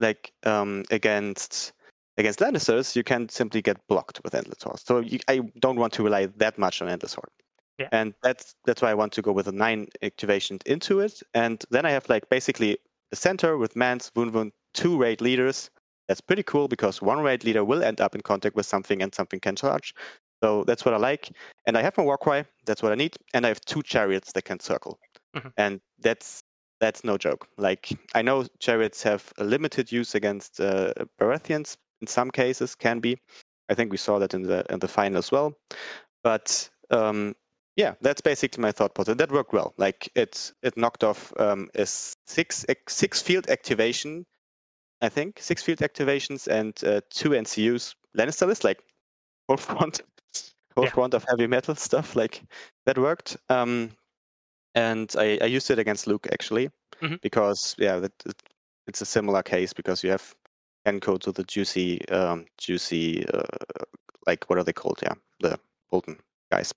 [0.00, 1.72] like um against
[2.16, 4.80] against Lannisters you can simply get blocked with Endless Horde.
[4.80, 7.30] So you, I don't want to rely that much on Endless Horde.
[7.78, 7.88] Yeah.
[7.90, 11.22] And that's that's why I want to go with a nine activation into it.
[11.34, 12.78] And then I have like basically
[13.12, 15.70] a center with Mance, Wun Wun, two raid leaders.
[16.08, 19.14] That's pretty cool because one raid leader will end up in contact with something and
[19.14, 19.94] something can charge.
[20.42, 21.30] So that's what I like.
[21.66, 23.16] And I have my Warcry, that's what I need.
[23.32, 24.98] And I have two chariots that can circle.
[25.34, 25.52] Mhm.
[25.56, 26.42] And that's
[26.80, 27.48] that's no joke.
[27.56, 33.00] Like I know chariots have a limited use against uh, Baratheons in some cases, can
[33.00, 33.16] be.
[33.70, 35.54] I think we saw that in the in the final as well.
[36.22, 37.34] But um,
[37.76, 39.16] yeah, that's basically my thought process.
[39.16, 39.72] That worked well.
[39.78, 44.26] Like it it knocked off um, a six six field activation,
[45.00, 47.94] I think six field activations and uh, two NCUs.
[48.16, 48.82] Lannister list like
[49.48, 50.02] whole front,
[50.76, 50.90] whole Yeah.
[50.90, 52.16] front of heavy metal stuff.
[52.16, 52.42] Like
[52.86, 53.36] that worked.
[53.48, 53.90] Um,
[54.74, 57.20] and I, I used it against Luke actually Mhm.
[57.22, 58.12] because yeah, that,
[58.86, 60.34] it's a similar case because you have
[60.86, 63.42] Enco to the juicy um, juicy uh,
[64.26, 65.00] like what are they called?
[65.02, 65.58] Yeah, the
[65.90, 66.18] Bolton
[66.50, 66.74] guys.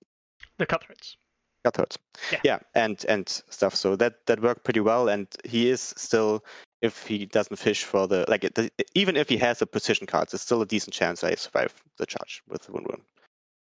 [0.58, 1.18] The cutthroats.
[1.64, 1.98] Cutthroats.
[2.32, 2.40] Yeah.
[2.44, 3.76] yeah, and and stuff.
[3.76, 6.44] So that that worked pretty well, and he is still.
[6.80, 10.36] If he doesn't fish for the like, it, even if he has a position cards,
[10.36, 12.86] it's still a decent chance I survive the charge with Wun.
[12.86, 13.02] Yeah.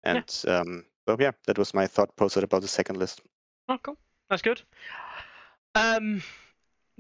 [0.03, 3.23] And um, so yeah, that was my thought process about the second list.
[3.71, 3.97] Oh, cool.
[4.29, 4.61] That's good.
[5.75, 6.23] Um,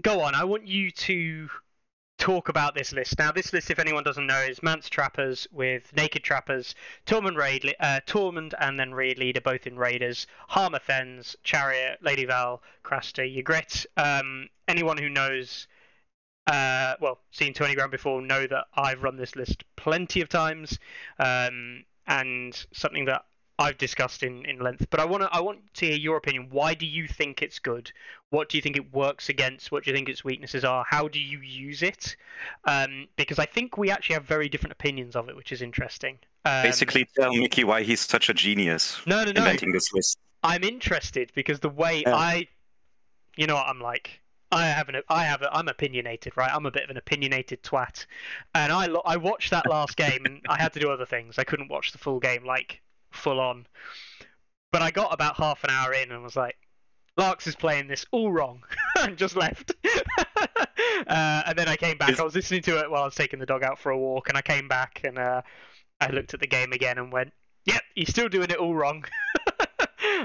[0.00, 0.34] go on.
[0.34, 1.50] I want you to
[2.18, 3.18] talk about this list.
[3.18, 6.74] Now, this list, if anyone doesn't know, is Mance Trappers with Naked Trappers,
[7.06, 12.24] Tormund Raid, uh, Tormund and then Raid Leader, both in Raiders, Harmer Fens, Chariot, Lady
[12.24, 13.86] Val, Craster, Ygritte.
[13.96, 15.68] Um, anyone who knows,
[16.46, 20.78] uh, well, seen Tourney Ground before, know that I've run this list plenty of times,
[21.18, 23.24] um, and something that
[23.58, 26.48] I've discussed in, in length, but I want to I want to hear your opinion.
[26.50, 27.90] Why do you think it's good?
[28.30, 29.72] What do you think it works against?
[29.72, 30.84] What do you think its weaknesses are?
[30.86, 32.16] How do you use it?
[32.64, 36.18] Um, because I think we actually have very different opinions of it, which is interesting.
[36.44, 39.40] Um, Basically, tell Mickey why he's such a genius no, no, no.
[39.40, 40.18] inventing this list.
[40.42, 42.14] I'm interested because the way Yeah.
[42.14, 42.48] I,
[43.36, 44.20] you know what I'm like.
[44.52, 46.50] I have an I have a, I'm opinionated, right?
[46.52, 48.06] I'm a bit of an opinionated twat,
[48.54, 51.36] and I lo- I watched that last game and I had to do other things.
[51.38, 52.80] I couldn't watch the full game like
[53.10, 53.66] full on,
[54.72, 56.56] but I got about half an hour in and was like,
[57.16, 58.62] Larks is playing this all wrong,
[59.00, 59.72] and just left.
[60.36, 62.10] uh, and then I came back.
[62.10, 63.98] Is- I was listening to it while I was taking the dog out for a
[63.98, 65.42] walk, and I came back and uh,
[66.00, 67.32] I looked at the game again and went,
[67.64, 69.04] "Yep, you're still doing it all wrong."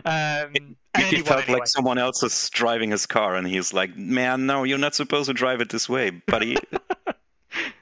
[0.06, 1.60] um, then Mickey he felt anyway.
[1.60, 5.28] like someone else is driving his car, and he's like, "Man, no, you're not supposed
[5.28, 6.58] to drive it this way, buddy."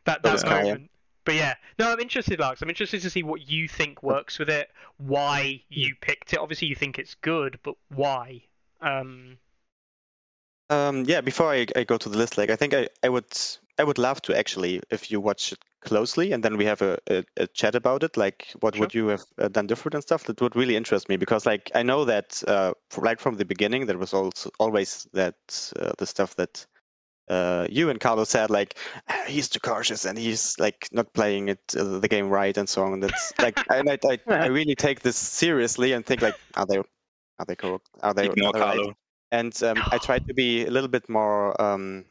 [0.06, 0.50] that that yeah.
[0.50, 0.92] moment.
[1.30, 2.64] But yeah, no, I'm interested, Larks.
[2.64, 6.40] I'm interested to see what you think works with it, why you picked it.
[6.40, 8.42] Obviously, you think it's good, but why?
[8.82, 9.38] Um,
[10.72, 13.28] Um, yeah, before I, I go to the list, like I think I, I would
[13.78, 16.98] I would love to actually if you watch it closely and then we have a,
[17.08, 18.18] a, a chat about it.
[18.18, 20.24] Like, what would you have uh, done different and stuff?
[20.24, 23.86] That would really interest me because like I know that uh, right from the beginning
[23.86, 26.66] there was also always that uh, the stuff that
[27.30, 28.78] uh, you and Carlos said like
[29.10, 32.68] "Ah, he's too cautious and he's like not playing it uh, the game right and
[32.70, 32.94] so on.
[32.94, 36.66] And that's like and I, I I really take this seriously and think like are
[36.66, 37.90] they are they correct?
[38.02, 38.84] Are they, Ignore are they right?
[39.32, 42.06] And um, I tried to be a little bit more, um,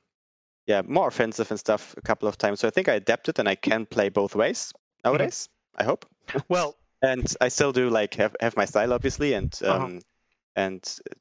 [0.66, 2.60] yeah, more offensive and stuff a couple of times.
[2.60, 4.72] So I think I adapted, and I can play both ways
[5.04, 5.48] nowadays.
[5.76, 6.06] I hope.
[6.48, 10.00] well, And I still do like have have my style, obviously, and um, Uh-huh.
[10.56, 11.14] and uh,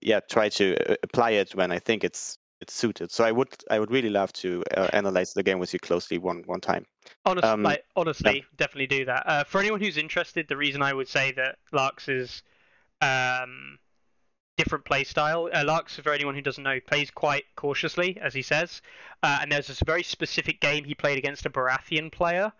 [0.00, 3.12] yeah, try to uh, apply it when I think it's it's suited.
[3.12, 6.16] So I would I would really love to uh, analyze the game with you closely
[6.18, 6.86] one one time.
[7.26, 9.22] Honest, Um, like, honestly, definitely do that.
[9.26, 12.42] Uh, for anyone who's interested, the reason I would say that Larks is
[13.02, 13.78] um,
[14.56, 15.50] different play style.
[15.52, 18.80] Uh, Larks, for anyone who doesn't know, plays quite cautiously, as he says.
[19.22, 22.50] Uh, and there's this very specific game he played against a Baratheon player.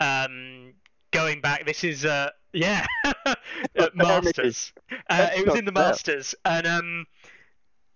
[0.00, 0.74] Um,
[1.10, 2.84] going back, this is uh, yeah,
[3.94, 4.74] Masters.
[5.08, 7.06] Uh, it was in the Masters, and um,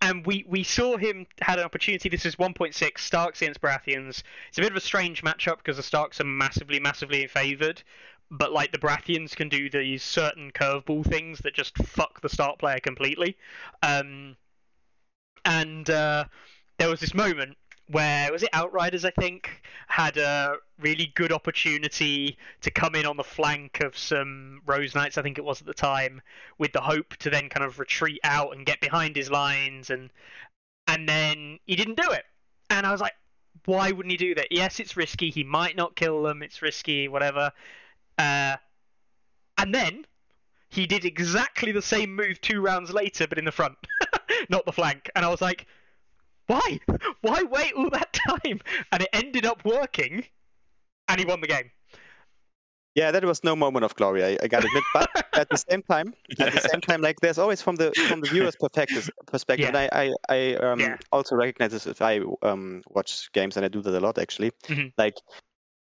[0.01, 2.09] and we, we saw him had an opportunity.
[2.09, 4.23] This is 1.6 Starks against Baratheons.
[4.49, 7.83] It's a bit of a strange matchup because the Starks are massively, massively favoured,
[8.31, 12.59] but like the Baratheons can do these certain curveball things that just fuck the Stark
[12.59, 13.37] player completely.
[13.83, 14.37] Um,
[15.43, 16.25] and uh,
[16.77, 17.57] there was this moment
[17.89, 19.03] where was it Outriders?
[19.03, 24.61] I think had a really good opportunity to come in on the flank of some
[24.65, 25.17] Rose Knights.
[25.17, 26.21] I think it was at the time,
[26.59, 30.11] with the hope to then kind of retreat out and get behind his lines, and
[30.87, 32.25] and then he didn't do it.
[32.69, 33.13] And I was like,
[33.65, 34.51] why wouldn't he do that?
[34.51, 35.31] Yes, it's risky.
[35.31, 36.43] He might not kill them.
[36.43, 37.51] It's risky, whatever.
[38.17, 38.57] Uh,
[39.57, 40.05] and then
[40.69, 43.77] he did exactly the same move two rounds later, but in the front,
[44.49, 45.09] not the flank.
[45.15, 45.65] And I was like,
[46.49, 46.79] why?
[47.21, 48.59] Why wait all that time?
[48.91, 50.25] And it ended up working,
[51.07, 51.71] and he won the game.
[52.95, 54.23] Yeah, that was no moment of glory.
[54.25, 57.37] I, I gotta admit, but at the same time, at the same time, like there's
[57.37, 59.67] always from the from the viewer's perspective, perspective, Yeah.
[59.69, 60.97] and I I, I um, Yeah.
[61.11, 64.51] also recognize this if I um watch games and I do that a lot actually.
[64.67, 64.91] Mhm.
[64.97, 65.15] Like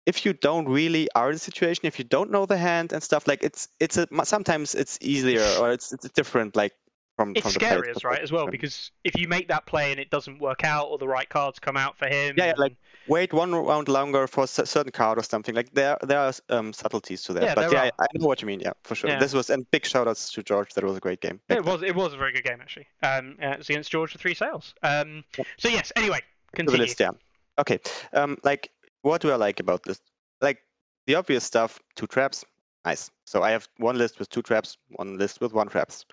[0.06, 3.04] if you don't really are in the situation, if you don't know the hand and
[3.04, 6.74] stuff, like it's it's a sometimes it's easier or it's it's different like
[7.16, 10.00] from It's from the player's right, as well, because if you make that play and
[10.00, 12.76] it doesn't work out, or the right cards come out for him, Yeah, yeah, like
[13.08, 15.54] wait one round longer for a certain card or something.
[15.54, 17.44] Like there there are um, subtleties to that.
[17.44, 17.92] Yeah, but yeah, are.
[18.00, 18.60] I, know what you mean.
[18.60, 19.10] Yeah, for sure.
[19.10, 19.20] Yeah.
[19.20, 20.74] This was and big shout outs to George.
[20.74, 21.40] That was a great game.
[21.50, 22.88] Yeah, it was it was a very good game actually.
[23.04, 24.74] Um, uh, it was against George for three sales.
[24.84, 25.24] Um,
[25.58, 25.92] so yes.
[25.96, 26.82] Anyway, the continue.
[26.82, 27.12] list, yeah.
[27.60, 27.80] Okay.
[28.14, 30.02] Um, like, what do I like about this?
[30.42, 30.64] Like,
[31.08, 32.44] the obvious stuff, two traps,
[32.86, 33.12] nice.
[33.26, 36.06] So I have one list with two traps, one list with one traps,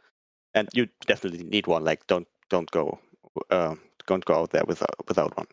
[0.55, 1.85] and you definitely need one.
[1.85, 2.99] Like, don't don't go,
[3.51, 3.77] uh,
[4.07, 5.47] don't go out there without without one.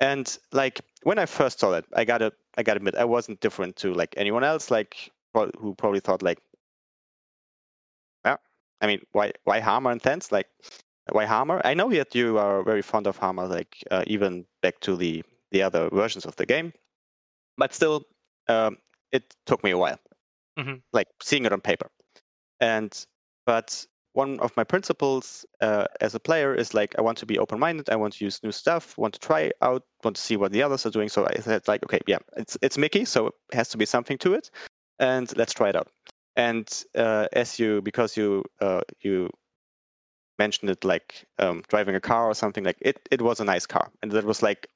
[0.00, 3.76] And like when I first saw it, I gotta I gotta admit I wasn't different
[3.76, 4.70] to like anyone else.
[4.70, 5.10] Like
[5.58, 6.38] who probably thought like,
[8.24, 8.36] yeah,
[8.80, 10.32] I mean, why why Hammer and Thens?
[10.32, 10.48] Like,
[11.10, 11.60] why Hammer?
[11.64, 15.22] I know that you are very fond of Hammer, like uh, even back to the
[15.50, 16.72] the other versions of the game,
[17.58, 18.04] but still,
[18.48, 18.78] um,
[19.12, 19.98] it took me a while,
[20.58, 20.82] Mhm.
[20.92, 21.90] like seeing it on paper.
[22.60, 22.92] And
[23.46, 27.38] but one of my principles uh, as a player is like I want to be
[27.38, 27.88] open-minded.
[27.90, 28.96] I want to use new stuff.
[28.98, 29.84] Want to try out.
[30.04, 31.08] Want to see what the others are doing.
[31.08, 34.18] So I said like, okay, yeah, it's it's Mickey, so it has to be something
[34.18, 34.50] to it,
[34.98, 35.88] and let's try it out.
[36.36, 39.30] And uh, as you because you uh, you
[40.38, 43.66] mentioned it like um, driving a car or something like it it was a nice
[43.66, 44.68] car and that was like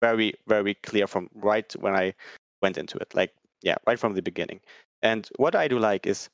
[0.00, 2.14] very very clear from right when i
[2.62, 4.60] went into it like yeah right from the beginning
[5.02, 6.28] and what i do like is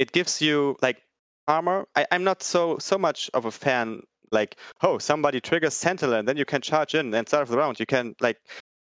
[0.00, 1.02] it gives you like
[1.46, 1.86] armor.
[1.94, 6.26] I, i'm not so so much of a fan like oh somebody triggers sentinel and
[6.26, 7.78] then you can charge in and start the round.
[7.78, 8.38] You can like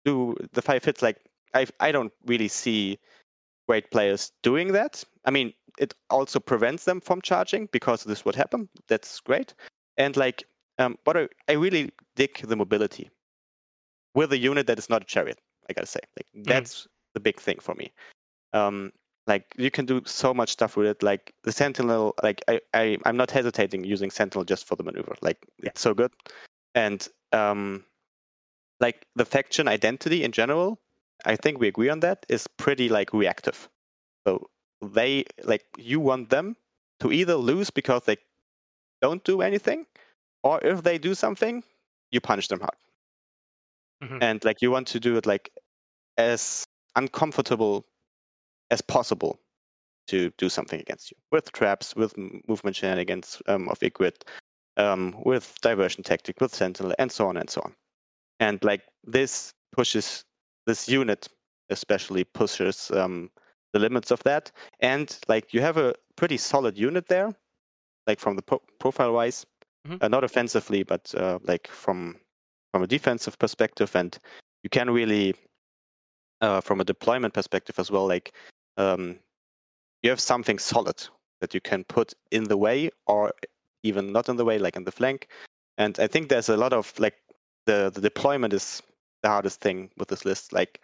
[0.03, 1.17] do the five hits like
[1.53, 2.99] i i don't really see
[3.67, 5.03] great players doing that.
[5.25, 9.53] I mean it also prevents them from charging because this would happen that's great.
[9.97, 10.43] And like
[10.77, 13.09] um, but I, I really dig the mobility.
[14.13, 15.39] With a unit that is not a chariot.
[15.69, 17.91] I gotta say, like that's the big thing for me.
[18.53, 18.91] Um,
[19.27, 21.03] like you can do so much stuff with it.
[21.03, 25.15] Like the Sentinel, like I, I I'm not hesitating using Sentinel just for the maneuver.
[25.21, 26.11] Like it's so good,
[26.75, 27.85] and um,
[28.79, 30.79] like the faction identity in general,
[31.25, 33.69] I think we agree on that is pretty like reactive.
[34.27, 34.49] So
[34.81, 36.55] they like you want them
[36.99, 38.17] to either lose because they
[39.01, 39.85] don't do anything
[40.43, 41.63] or if they do something
[42.11, 42.77] you punish them hard
[44.01, 44.21] Mhm.
[44.21, 45.49] and like you want to do it like
[46.17, 46.65] as
[46.95, 47.85] uncomfortable
[48.71, 49.39] as possible
[50.07, 51.17] to do something against you.
[51.31, 52.13] With traps with
[52.47, 54.23] movement shenanigans um, of Ygritte,
[54.77, 57.73] um, with diversion tactic with sentinel and so on and so on.
[58.39, 60.23] And like this pushes
[60.65, 61.27] this unit
[61.69, 63.31] especially pushes um,
[63.73, 64.51] the limits of that.
[64.79, 67.33] And like you have a pretty solid unit there
[68.07, 69.45] like from the pro- profile wise.
[69.87, 70.01] Mhm.
[70.01, 72.15] uh, not offensively but uh, like from
[72.73, 73.95] from a defensive perspective.
[73.95, 74.17] And
[74.63, 75.35] you can really
[76.41, 78.33] uh, from a deployment perspective as well like
[78.77, 79.19] um,
[80.03, 81.07] you have something solid
[81.41, 83.33] that you can put in the way or
[83.83, 85.27] even not in the way like in the flank.
[85.77, 87.15] And i think there's a lot of like
[87.65, 88.81] the the deployment is
[89.23, 90.53] the hardest thing with this list.
[90.53, 90.81] Like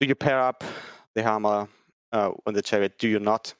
[0.00, 0.64] do you pair up
[1.14, 1.68] the hammer
[2.12, 2.98] uh, on the chariot?
[2.98, 3.54] Do you not?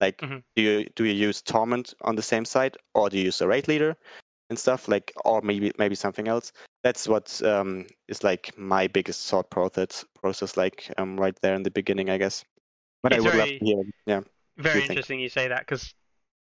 [0.00, 0.42] Like Mhm.
[0.56, 3.46] do you do you use Tormund on the same side or do you use a
[3.48, 3.96] raid leader
[4.50, 6.52] and stuff like or maybe maybe something else?
[6.84, 11.62] That's what um, is like my biggest thought process process like um, right there in
[11.62, 12.44] the beginning i guess
[13.08, 14.20] but i would love very- to hear yeah
[14.58, 15.94] Very interesting you say that because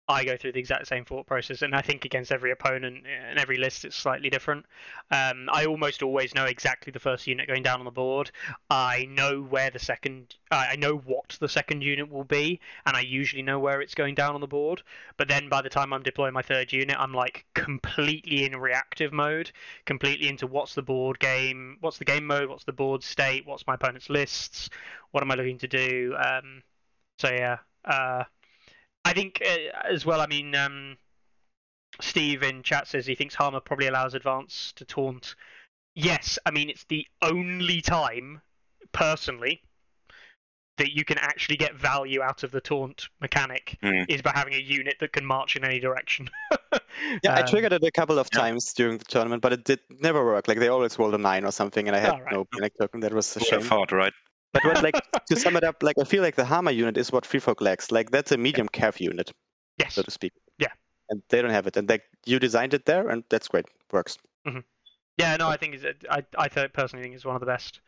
[0.06, 3.38] I go through the exact same thought process, and I think against every opponent and
[3.38, 4.66] every list it's slightly different.
[5.10, 8.30] Um, I almost always know exactly the first unit going down on the board.
[8.68, 13.00] I know where the second, I know what the second unit will be, and I
[13.00, 14.82] usually know where it's going down on the board.
[15.16, 19.12] But then by the time I'm deploying my third unit, I'm like completely in reactive
[19.12, 19.52] mode,
[19.86, 23.66] completely into what's the board game, what's the game mode, what's the board state, what's
[23.66, 24.68] my opponent's lists,
[25.12, 26.14] what am I looking to do.
[26.18, 26.62] Um,
[27.18, 28.24] so yeah, uh,
[29.04, 29.56] I think uh,
[29.92, 30.20] as well.
[30.20, 30.96] I mean, um,
[32.00, 35.34] Steve in chat says he thinks Harmer probably allows advance to taunt.
[35.94, 38.40] Yes, I mean it's the only time,
[38.92, 39.62] personally,
[40.78, 44.06] that you can actually get value out of the taunt mechanic Mm.
[44.08, 46.28] is by having a unit that can march in any direction.
[47.24, 48.38] Yeah, I Um, triggered it a couple of yeah.
[48.40, 50.46] times during the tournament, but it did never work.
[50.46, 52.32] Like they always rolled a nine or something, and I had Alright.
[52.32, 53.00] no panic token.
[53.00, 53.68] That was a Who would have shame.
[53.68, 54.12] thought, right?
[54.54, 54.94] But what, like
[55.26, 57.60] to sum it up, like I feel like the Hama unit is what Free Folk
[57.60, 57.90] lacks.
[57.92, 59.30] Like that's a medium calf unit,
[59.78, 59.94] Yes.
[59.94, 60.32] so to speak.
[60.58, 60.68] Yeah.
[61.10, 63.66] And they don't have it, and like you designed it there, and that's great.
[63.92, 64.16] Works.
[65.18, 67.80] Yeah, no, I think it's, I I personally think it's one of the best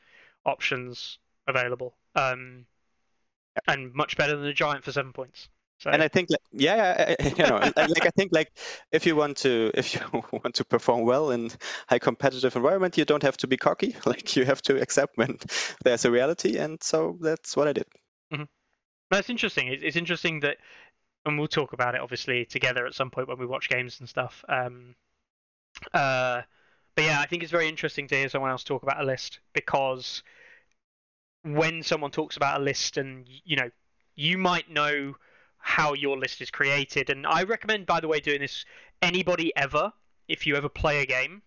[0.45, 2.67] options available, um,
[3.67, 5.49] and much better than a giant for seven points.
[5.79, 8.51] So And I think, like, yeah, I- you know, like I think, like
[8.93, 10.01] if you want to, if you
[10.33, 11.51] want to perform well in
[11.89, 13.95] high competitive environment, you don't have to be cocky.
[14.07, 15.39] Like you have to accept when
[15.85, 17.87] there's a reality, and so that's what I did.
[19.11, 19.69] No, it's interesting.
[19.69, 20.59] It's, it's interesting that,
[21.25, 24.09] and we'll talk about it obviously together at some point when we watch games and
[24.09, 24.45] stuff.
[24.49, 24.97] Um,
[25.93, 26.43] uh,
[26.95, 29.41] but yeah, I think it's very interesting to hear someone else talk about a list
[29.53, 30.23] because
[31.43, 33.71] when someone talks about a list, and you know,
[34.15, 35.15] you might know
[35.67, 38.65] how your list is created, and I recommend, by the way, doing this
[39.03, 39.93] anybody ever
[40.29, 41.43] if you ever play a game.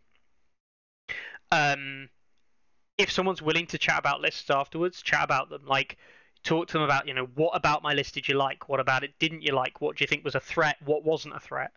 [1.54, 2.10] Um,
[2.98, 5.66] if someone's willing to chat about lists afterwards, chat about them.
[5.66, 5.98] Like,
[6.44, 8.68] talk to them about you know what about my list did you like?
[8.68, 9.80] What about it didn't you like?
[9.80, 10.76] What do you think was a threat?
[10.84, 11.72] What wasn't a threat?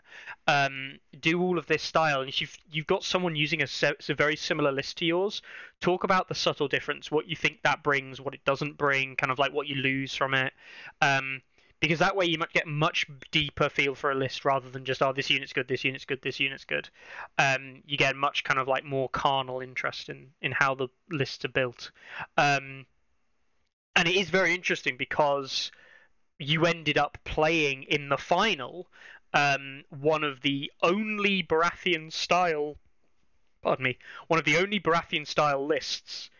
[0.48, 2.22] Um, do all of this style.
[2.22, 5.42] And if you've, you've got someone using a, se- a very similar list to yours
[5.80, 9.30] talk about the subtle difference what you think that brings what it doesn't bring kind
[9.30, 10.52] of like what you lose from it.
[11.00, 11.40] Um,
[11.82, 15.02] because that way you might get much deeper feel for a list rather than just
[15.02, 16.88] oh this unit's good this unit's good this unit's good.
[17.38, 21.44] Um, you get much kind of like more carnal interest in in how the lists
[21.44, 21.90] are built.
[22.38, 22.86] Um,
[23.96, 25.72] and it is very interesting because
[26.38, 28.86] you ended up playing in the final
[29.34, 32.76] um, one of the only Baratheon style,
[33.60, 36.30] pardon me, one of the only Baratheon style lists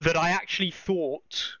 [0.00, 1.56] that I actually thought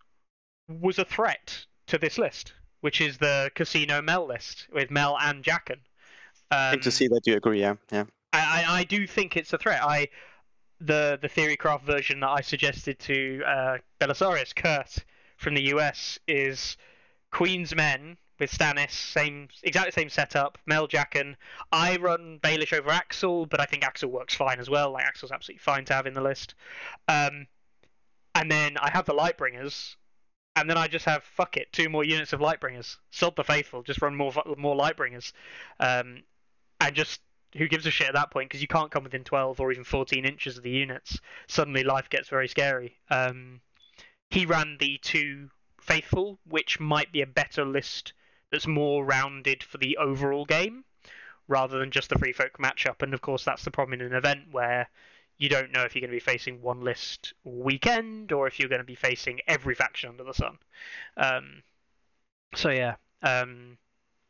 [0.66, 5.42] was a threat to this list, which is the Casino Mel list with Mel and
[5.42, 5.78] Jaqen.
[6.50, 7.60] Um, Good to see that you agree.
[7.60, 8.04] Yeah, yeah.
[8.32, 9.82] I, I I do think it's a threat.
[9.82, 10.08] I
[10.80, 14.98] the the Theorycraft version that I suggested to uh, Belisarius Kurt
[15.36, 16.76] from the US is
[17.30, 20.58] Queen's Men with Stannis, same exactly same setup.
[20.66, 21.34] Mel Jaqen.
[21.72, 24.92] I run Baelish over Axell, but I think Axell works fine as well.
[24.92, 26.54] Like Axell's absolutely fine to have in the list.
[27.08, 27.46] Um,
[28.34, 29.96] and then I have the Lightbringers,
[30.56, 32.96] and then I just have fuck it, two more units of Lightbringers.
[33.10, 35.32] Sod the faithful, just run more more Lightbringers,
[35.78, 36.22] um,
[36.80, 37.20] and just
[37.56, 39.84] who gives a shit at that point because you can't come within 12 or even
[39.84, 41.20] 14 inches of the units.
[41.46, 42.96] Suddenly life gets very scary.
[43.10, 43.60] Um,
[44.30, 45.50] he ran the two
[45.80, 48.12] faithful, which might be a better list
[48.50, 50.84] that's more rounded for the overall game
[51.48, 53.02] rather than just the free folk matchup.
[53.02, 54.88] And of course, that's the problem in an event where
[55.38, 58.68] you don't know if you're going to be facing one list weekend or if you're
[58.68, 60.58] going to be facing every faction under the sun.
[61.16, 61.62] Um,
[62.54, 63.76] so yeah, um,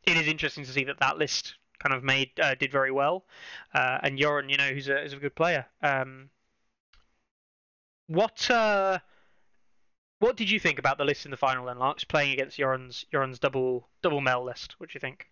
[0.03, 3.25] it is interesting to see that that list kind of made uh, did very well,
[3.73, 5.65] uh, and Joran, you know, who's a, a good player.
[5.81, 6.29] Um,
[8.07, 8.99] what uh,
[10.19, 13.05] what did you think about the list in the final then, Larks, playing against Joran's
[13.11, 14.75] Joran's double double Mel list?
[14.79, 15.27] What do you think?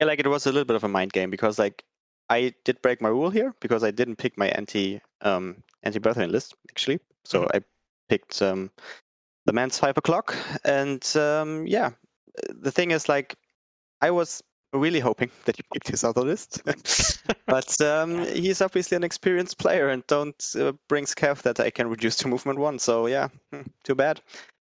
[0.00, 1.84] Yeah, like it was a little bit of a mind game because like
[2.28, 6.30] I did break my rule here because I didn't pick my anti um anti Baratheon
[6.30, 7.00] list actually.
[7.24, 7.60] So I
[8.08, 8.70] picked um
[9.46, 11.90] the man's five o'clock and um yeah
[12.48, 13.36] the thing is like
[14.00, 16.62] I was really hoping that you picked his other list.
[17.46, 21.88] but um he's obviously an experienced player and don't uh, bring scav that I can
[21.88, 22.78] reduce to movement one.
[22.78, 24.20] So yeah, hmm, too bad.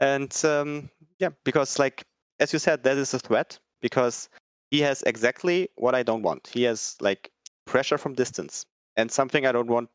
[0.01, 2.05] And um yeah, because like
[2.41, 4.29] as you said, that is a threat because
[4.71, 6.51] he has exactly what I don't want.
[6.53, 7.31] He has like
[7.67, 9.91] pressure from distance and something I don't want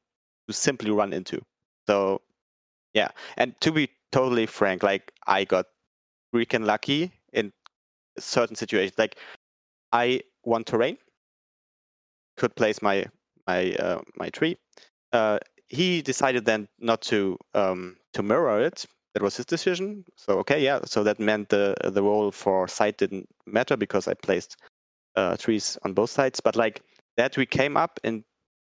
[0.48, 1.42] to simply run into.
[1.88, 2.22] So
[2.94, 5.68] yeah, and to be totally frank, like I got
[6.34, 7.52] freaking lucky in
[8.18, 8.98] certain situations.
[8.98, 9.18] Like
[9.92, 10.98] I won terrain,
[12.38, 13.06] could place my
[13.48, 14.58] my uh, my tree.
[15.12, 18.86] Uh, he decided then not to um, to mirror it.
[19.14, 20.06] That was his decision.
[20.16, 20.80] So okay, yeah.
[20.86, 24.58] So that meant the the role for site didn't matter because I placed
[25.16, 26.40] uh, trees on both sides.
[26.40, 26.82] But like
[27.20, 28.24] that, we came up in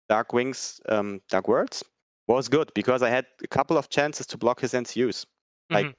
[0.09, 1.85] Dark Wings, um, Dark Worlds
[2.27, 5.27] was good because I had a couple of chances to block his NCUs.
[5.71, 5.95] Like Mhm.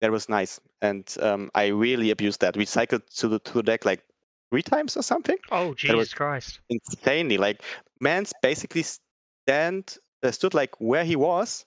[0.00, 2.56] that was nice, and um, I really abused that.
[2.56, 4.02] We cycled to the to the deck like
[4.50, 6.60] three times or something Oh Jesus was- Christ!
[6.68, 7.38] insanely.
[7.38, 7.62] Like
[8.00, 11.64] Mance basically stand uh, stood like where he was,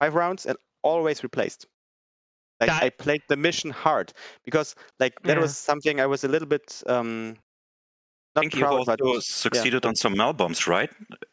[0.00, 1.66] five rounds, and always replaced.
[2.60, 4.12] Like That- I played the mission hard
[4.44, 5.42] because like that Yeah.
[5.42, 7.36] was something I was a little bit um
[8.34, 10.90] I think you also but succeeded on some Mal bombs, right?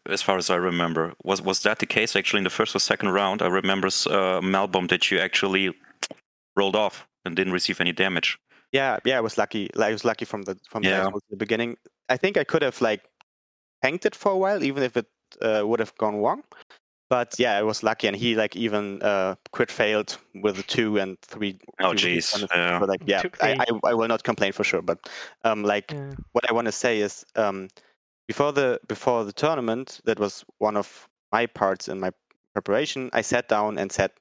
[0.07, 2.79] As far as I remember, was was that the case actually in the first or
[2.79, 3.41] second round?
[3.41, 5.73] I remember uh, Mal bomb that you actually
[6.57, 8.37] rolled off and didn't receive any damage.
[8.71, 9.69] Yeah, yeah, I was lucky.
[9.79, 11.09] I was lucky from the from Yeah.
[11.09, 11.77] the, the beginning.
[12.09, 13.01] I think I could have like
[13.81, 15.07] tanked it for a while, even if it
[15.41, 16.43] uh, would have gone wrong.
[17.09, 20.99] But yeah, I was lucky, and he like even uh, crit failed with a two
[20.99, 21.57] and three.
[21.79, 22.31] Oh, three jeez.
[22.31, 22.79] kind of- Yeah.
[22.79, 24.81] but, like yeah, I, I I will not complain for sure.
[24.83, 25.09] But
[25.43, 26.13] um, like Yeah.
[26.33, 27.67] what I want to say is um,
[28.27, 32.11] before the before the tournament, that was one of my parts in my
[32.53, 33.09] preparation.
[33.13, 34.11] I sat down and said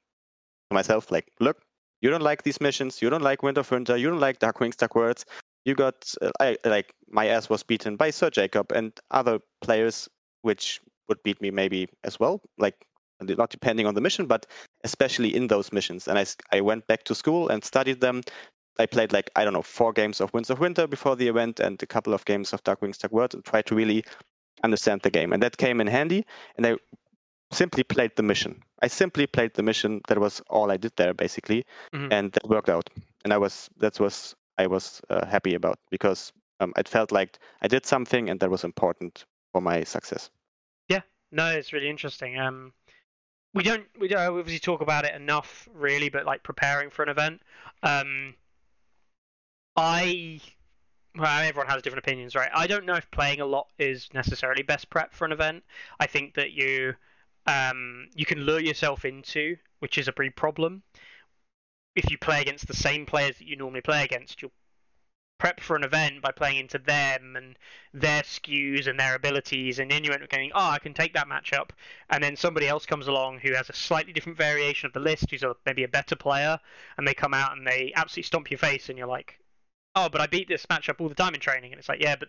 [0.70, 1.60] to myself, like, look,
[2.00, 4.60] you don't like these missions, you don't like Wind of Winter, you don't like Dark
[4.60, 5.26] Wings, Dark Worlds.
[5.66, 10.08] You got uh, I like my ass was beaten by Sir Jacob and other players,
[10.42, 12.40] which would beat me maybe as well.
[12.58, 12.86] Like
[13.20, 14.46] not depending on the mission, but
[14.84, 16.06] especially in those missions.
[16.06, 18.22] And I, I went back to school and studied them.
[18.78, 21.58] I played like I don't know four games of Winds of Winter before the event
[21.58, 24.04] and a couple of games of Dark Wings Dark World and tried to really
[24.62, 25.32] understand the game.
[25.32, 26.24] And that came in handy.
[26.56, 26.76] And I
[27.50, 28.62] simply played the mission.
[28.82, 30.00] I simply played the mission.
[30.08, 32.12] That was all I did there basically, Mhm.
[32.12, 32.90] and that worked out.
[33.24, 37.38] And I was that was I was uh, happy about because um, it felt like
[37.62, 40.30] I did something and that was important for my success.
[41.30, 42.38] No, it's really interesting.
[42.38, 42.72] Um,
[43.54, 47.08] we don't we don't obviously talk about it enough, really, but like preparing for an
[47.08, 47.42] event.
[47.82, 48.34] Um,
[49.76, 50.40] I
[51.16, 52.50] well, everyone has different opinions, right?
[52.54, 55.64] I don't know if playing a lot is necessarily best prep for an event.
[55.98, 56.94] I think that you
[57.46, 60.82] um, you can lure yourself into, which is a big problem.
[61.96, 64.52] If you play against the same players that you normally play against, you'll
[65.38, 67.56] prep for an event by playing into them and
[67.94, 71.14] their skews and their abilities, and then you end up going, oh, I can take
[71.14, 71.70] that matchup,
[72.10, 75.30] and then somebody else comes along who has a slightly different variation of the list,
[75.30, 76.58] who's a, maybe a better player,
[76.96, 79.38] and they come out and they absolutely stomp your face, and you're like,
[79.94, 82.16] oh, but I beat this matchup all the time in training, and it's like, yeah,
[82.16, 82.28] but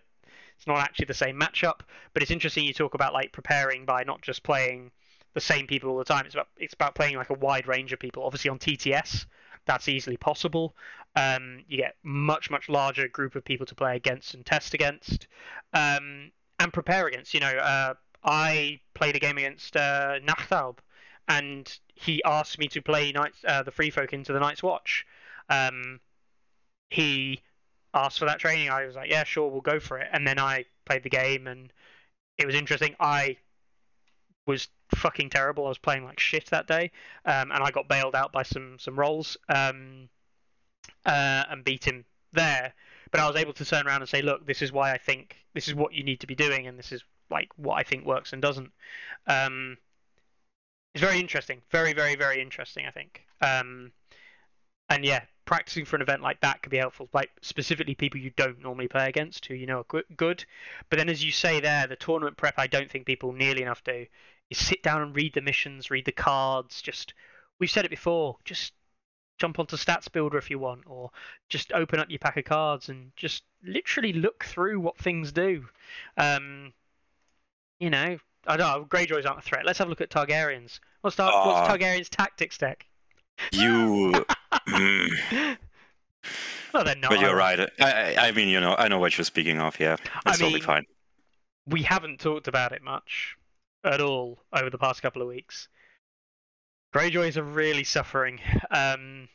[0.56, 1.80] it's not actually the same matchup.
[2.12, 4.90] But it's interesting you talk about like preparing by not just playing
[5.32, 6.26] the same people all the time.
[6.26, 8.24] It's about it's about playing like a wide range of people.
[8.24, 9.24] Obviously on TTS,
[9.64, 10.74] that's easily possible.
[11.16, 15.26] Um, you get much much larger group of people to play against and test against,
[15.72, 17.34] um, and prepare against.
[17.34, 17.94] You know, uh,
[18.24, 20.78] I played a game against uh, Nachtalb,
[21.28, 25.06] and he asked me to play Knights, uh, the Free Folk into the Night's Watch.
[25.48, 26.00] Um,
[26.90, 27.40] he
[27.94, 28.70] asked for that training.
[28.70, 30.08] I was like, yeah, sure, we'll go for it.
[30.12, 31.72] And then I played the game, and
[32.38, 32.94] it was interesting.
[33.00, 33.36] I
[34.46, 35.66] was fucking terrible.
[35.66, 36.90] I was playing like shit that day,
[37.24, 40.08] um, and I got bailed out by some some rolls um,
[41.06, 42.74] uh, and beat him there.
[43.10, 45.36] But I was able to turn around and say, look, this is why I think
[45.54, 48.04] this is what you need to be doing, and this is like what I think
[48.04, 48.70] works and doesn't.
[49.26, 49.78] Um,
[50.94, 52.86] it's very interesting, very, very, very interesting.
[52.86, 53.92] I think, um,
[54.88, 57.08] and yeah, practicing for an event like that could be helpful.
[57.12, 60.44] Like specifically people you don't normally play against, who you know are good- good.
[60.88, 63.82] But then, as you say there, the tournament prep, I don't think people nearly enough
[63.82, 64.06] do.
[64.50, 66.82] Is sit down and read the missions, read the cards.
[66.82, 67.14] Just
[67.58, 68.36] we've said it before.
[68.44, 68.72] Just
[69.40, 71.10] jump onto Stats Builder if you want, or
[71.48, 75.64] just open up your pack of cards and just literally look through what things do.
[76.16, 76.72] Um,
[77.80, 78.84] you know, I don't know.
[78.88, 79.64] Greyjoys aren't a threat.
[79.66, 80.78] Let's have a look at Targaryens.
[81.00, 81.46] What's, Tar- Ah.
[81.66, 82.86] what's Targaryen's tactics deck?
[83.50, 84.24] You.
[84.68, 85.56] Mm,
[86.74, 87.10] well, they're not.
[87.10, 87.60] but you're right.
[87.80, 89.78] I, I, I mean, you know, I know what you're speaking of.
[89.80, 90.84] Yeah, that's totally mean, fine.
[91.66, 93.36] we haven't talked about it much
[93.84, 95.68] at all over the past couple of weeks.
[96.94, 98.40] Greyjoys are really suffering.
[98.70, 99.28] Um,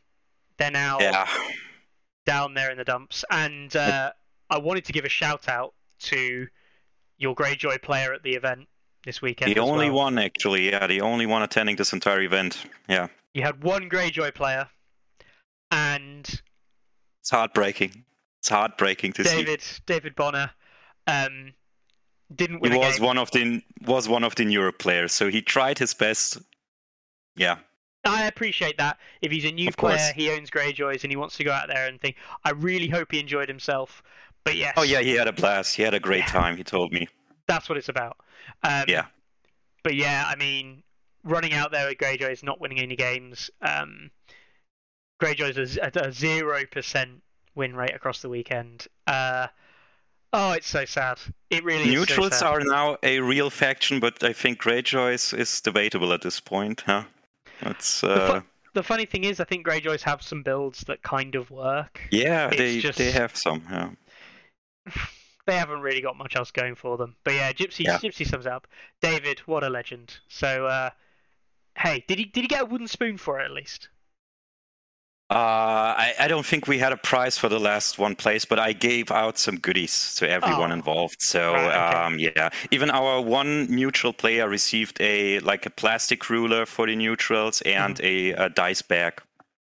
[0.57, 1.27] they're now Yeah.
[2.25, 4.11] down there in the dumps, and uh,
[4.49, 6.47] I wanted to give a shout out to
[7.17, 8.67] your Greyjoy player at the event
[9.05, 9.55] this weekend.
[9.55, 10.05] The only well.
[10.05, 10.69] one, actually.
[10.69, 12.65] Yeah, the only one attending this entire event.
[12.89, 14.67] Yeah, You had one Greyjoy player,
[15.71, 16.41] and
[17.21, 18.03] it's heartbreaking.
[18.39, 19.37] It's heartbreaking to see.
[19.37, 20.51] David David Bonner
[21.07, 21.53] um,
[22.35, 23.05] didn't He win a was game.
[23.05, 26.37] one of the was one of the newer players, so he tried his best.
[27.35, 27.57] Yeah,
[28.05, 28.97] I appreciate that.
[29.21, 29.95] If he's a new Of course.
[29.95, 32.15] player, he owns Greyjoys, and he wants to go out there and think.
[32.43, 34.01] I really hope he enjoyed himself.
[34.43, 35.75] But yes, Oh yeah, he had a blast.
[35.75, 36.27] He had a great Yeah.
[36.27, 36.57] time.
[36.57, 37.07] He told me.
[37.47, 38.17] that's what it's about.
[38.63, 39.05] Um, Yeah.
[39.83, 40.81] But yeah, I mean,
[41.23, 43.51] running out there with Greyjoys, not winning any games.
[43.61, 44.09] Um,
[45.21, 47.21] Greyjoys is at a zero percent
[47.55, 48.87] win rate across the weekend.
[49.07, 49.47] Uh,
[50.33, 51.19] oh, it's so sad.
[51.49, 55.61] It really Neutrals is so are now a real faction, but I think Greyjoys is
[55.61, 56.81] debatable at this point.
[56.85, 57.03] Huh?
[57.61, 58.41] That's uh,
[58.73, 62.01] The funny thing is, I think Greyjoys have some builds that kind of work.
[62.11, 63.63] yeah, it's they just- they have some.
[63.69, 63.89] Yeah.
[65.47, 67.15] they haven't really got much else going for them.
[67.23, 67.97] But yeah, Gypsy Yeah.
[67.97, 68.67] Gypsy sums up.
[69.01, 70.17] David, what a legend.
[70.27, 70.89] So uh,
[71.77, 73.89] hey, did he did he get a wooden spoon for it at least?
[75.35, 78.57] Uh, I, I don't think we had a prize for the last one place, but
[78.57, 80.75] I gave out some goodies to everyone Oh.
[80.75, 81.21] involved.
[81.21, 81.97] So Right, okay.
[82.05, 86.95] um, yeah, even our one neutral player received a like a plastic ruler for the
[86.95, 88.39] neutrals and Mm-hmm.
[88.41, 89.21] a, a dice bag.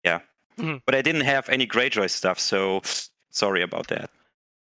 [0.04, 0.20] Yeah,
[0.58, 0.82] Mhm.
[0.84, 2.82] but I didn't have any Greyjoy stuff, so
[3.30, 4.10] sorry about that.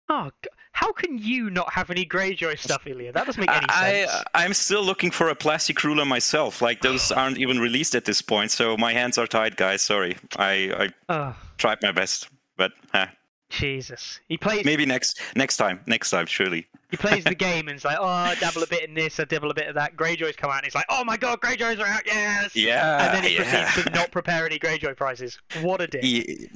[0.08, 0.30] Oh,
[0.72, 3.12] how can you not have any Greyjoy stuff, Ilya?
[3.12, 4.24] That doesn't make any I, sense.
[4.34, 6.62] I I'm still looking for a plastic ruler myself.
[6.62, 9.82] Like those aren't even released at this point, so my hands are tied, guys.
[9.82, 10.16] Sorry.
[10.36, 13.06] I I oh, tried my best, but eh,
[13.52, 14.18] Jesus.
[14.28, 15.80] He plays maybe next next time.
[15.86, 16.66] Next time, surely.
[16.90, 19.24] he plays the game and it's like, oh, I dabble a bit in this, I
[19.24, 19.94] dabble a bit of that.
[19.94, 22.56] Greyjoys come out and he's like, oh my god, Greyjoys are out, yes!
[22.56, 23.04] Yeah.
[23.04, 23.70] and then he yeah.
[23.70, 25.38] proceeds to not prepare any Greyjoy prizes.
[25.60, 26.02] What a dick.
[26.02, 26.48] Ye-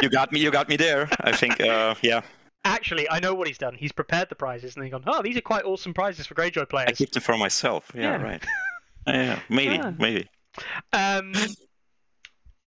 [0.00, 0.40] you got me.
[0.40, 1.08] You got me there.
[1.20, 1.60] I think.
[1.60, 2.22] Uh, yeah.
[2.64, 3.74] Actually, I know what he's done.
[3.74, 6.68] He's prepared the prizes and then gone, oh, these are quite awesome prizes for Greyjoy
[6.68, 6.90] players.
[6.90, 7.90] I keep them for myself.
[7.94, 8.02] Yeah.
[8.02, 8.22] Yeah.
[8.22, 8.44] Right.
[9.04, 9.40] Yeah.
[9.48, 9.80] Maybe.
[9.82, 9.92] Ah.
[9.98, 10.28] Maybe.
[10.92, 11.32] Um,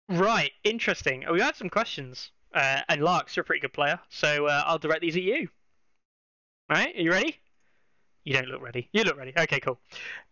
[0.10, 1.24] right, interesting.
[1.32, 2.32] We had some questions.
[2.54, 5.48] Uh, and Larks, you're a pretty good player, so uh, I'll direct these at you.
[6.70, 7.38] All right, are you ready?
[8.24, 8.90] You don't look ready.
[8.92, 9.32] You look ready.
[9.38, 9.80] Okay, cool.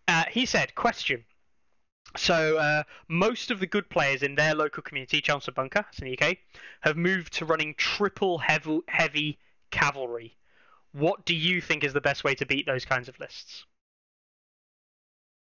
[0.08, 1.24] Uh, he said, question.
[2.18, 6.18] So, uh, most of the good players in their local community, Chelmsford Bunker, in the
[6.18, 6.38] UK,
[6.82, 9.40] have moved to running triple heavy, heavy
[9.72, 10.38] cavalry.
[10.94, 13.66] What do you think is the best way to beat those kinds of lists?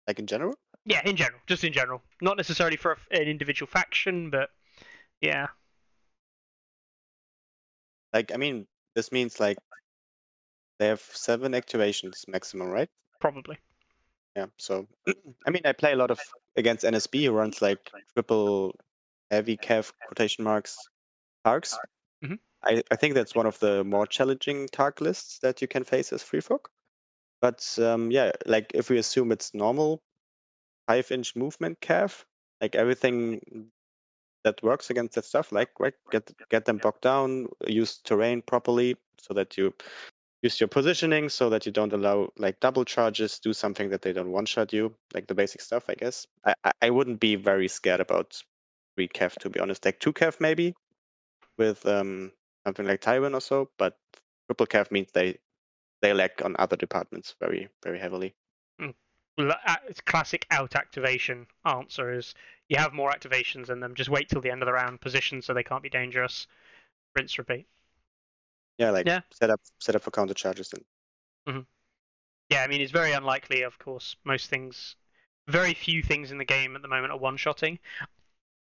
[0.08, 0.56] Like in general?
[0.86, 4.50] Yeah, in general, just in general, not necessarily for a, an individual faction, but
[5.22, 5.48] yeah.
[8.14, 9.58] Like I mean, this means like
[10.80, 12.90] they have seven activations maximum, right?
[13.22, 13.58] Probably.
[14.36, 14.48] Yeah.
[14.58, 14.88] So
[15.48, 16.20] I mean, I play a lot of
[16.56, 18.76] against NSB who runs like triple
[19.32, 20.90] heavy cav quotation marks
[21.46, 21.78] targs.
[22.24, 22.40] Mhm.
[22.64, 26.14] I, I think that's one of the more challenging targ lists that you can face
[26.14, 26.72] as free folk.
[27.42, 30.02] But um, yeah, like if we assume it's normal
[30.88, 32.26] five inch movement cav,
[32.62, 33.72] like everything
[34.44, 38.98] that works against that stuff, like right, get get them bogged down, use terrain properly
[39.20, 39.74] so that you
[40.44, 44.14] use your positioning so that you don't allow like double charges, do something that they
[44.14, 46.28] don't one shot you, like the basic stuff, I guess.
[46.46, 48.44] I, I, wouldn't be very scared about
[48.96, 49.86] three Kev to be honest.
[49.86, 50.76] Like two Kev maybe
[51.58, 52.32] with um
[52.68, 53.98] something like Tywin or so, but
[54.48, 55.38] triple Kev means they
[56.02, 58.36] they lack on other departments very, very heavily.
[59.40, 62.36] L- uh, it's classic out activation answer is
[62.68, 63.96] you have more activations in them.
[63.96, 66.48] Just wait till the end of the round, position so they can't be dangerous.
[67.16, 67.66] Rinse, repeat.
[68.78, 69.22] Yeah, like Yeah.
[69.32, 70.84] set up set up for counter charges and
[72.50, 73.62] Yeah, I mean it's very unlikely.
[73.64, 74.96] Of course, most things,
[75.48, 77.80] very few things in the game at the moment are one-shotting.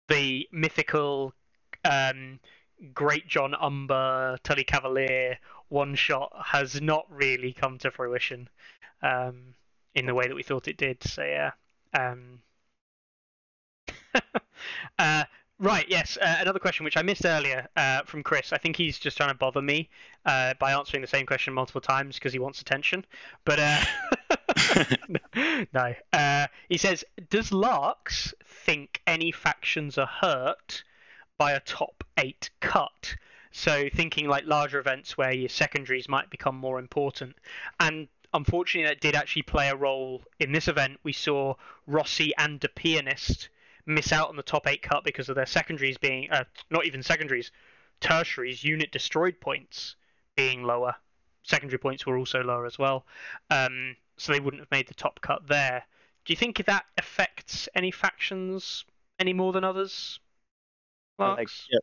[0.08, 1.34] The mythical,
[1.84, 2.40] um,
[2.94, 5.38] Greatjon Umber Tully Cavalier
[5.68, 8.48] one-shot has not really come to fruition,
[9.02, 9.54] um,
[9.94, 11.02] in the way that we thought it did.
[11.04, 11.52] So yeah.
[11.92, 12.42] Um,
[14.98, 15.24] uh,
[15.60, 15.86] right.
[15.88, 16.18] Yes.
[16.20, 18.52] Uh, another question which I missed earlier uh, from Chris.
[18.52, 19.88] I think he's just trying to bother me
[20.24, 23.04] uh, by answering the same question multiple times because he wants attention.
[23.44, 23.84] But uh,
[25.72, 25.94] no.
[26.12, 30.82] Uh, he says, "Does Larks think any factions are hurt
[31.38, 33.14] by a top eight cut?"
[33.52, 37.36] So thinking like larger events where your secondaries might become more important,
[37.78, 41.00] and unfortunately that did actually play a role in this event.
[41.02, 41.54] We saw
[41.86, 43.48] Rossi and the Pianist
[43.86, 47.02] miss out on the top eight cut because of their secondaries being uh, not even
[47.02, 47.50] secondaries,
[48.00, 49.96] tertiaries unit destroyed points
[50.36, 50.94] being lower.
[51.42, 53.06] Secondary points were also lower as well,
[53.50, 55.82] um, so they wouldn't have made the top cut there.
[56.24, 58.84] Do you think that affects any factions
[59.18, 60.20] any more than others?
[61.18, 61.78] Well, like, yeah.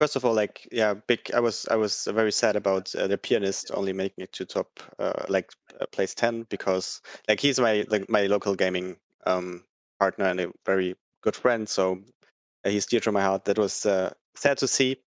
[0.00, 1.30] First of all, like yeah, big.
[1.32, 4.80] I was I was very sad about uh, the pianist only making it to top
[4.98, 8.96] uh, like uh, place ten because like he's my like my local gaming
[9.26, 9.62] um
[10.00, 11.68] partner and a very good friend.
[11.68, 12.02] So
[12.64, 13.44] uh, he's dear to my heart.
[13.46, 15.02] That was uh, sad to see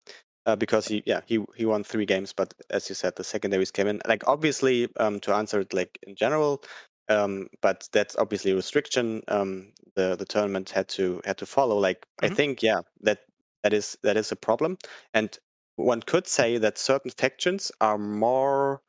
[0.45, 3.71] uh, because he yeah he he won three games, but as you said, the secondaries
[3.71, 4.01] came in.
[4.07, 6.63] Like obviously, um, to answer it like in general,
[7.09, 9.23] um, but that's obviously a restriction.
[9.27, 11.77] Um, the the tournament had to had to follow.
[11.77, 12.37] Like I Mhm.
[12.37, 13.19] think yeah that
[13.63, 14.77] that is that is a problem,
[15.13, 15.37] and
[15.77, 18.81] one could say that certain factions are more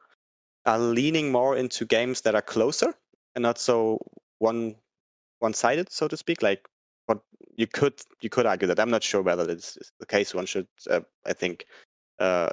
[0.67, 2.95] are leaning more into games that are closer
[3.35, 3.99] and not so
[4.39, 4.77] one
[5.41, 6.43] one sided, so to speak.
[6.43, 6.69] Like
[7.07, 7.21] what
[7.57, 10.35] you could you could argue that I'm not sure whether this is the case.
[10.35, 11.67] One should uh, I think
[12.19, 12.51] uh,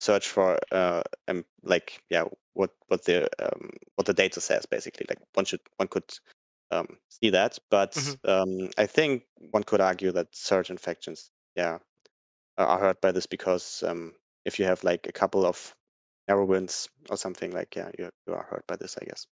[0.00, 2.24] search for uh, um, like yeah
[2.54, 5.06] what what the um, what the data says basically.
[5.08, 6.10] Like one should one could
[6.70, 8.18] um, see that, but Mhm.
[8.28, 11.78] um, I think one could argue that certain infections, yeah
[12.58, 14.14] are- hurt by this because um,
[14.44, 15.74] if you have like a couple of
[16.28, 19.26] narrow wins or something like yeah you, you are hurt by this I guess.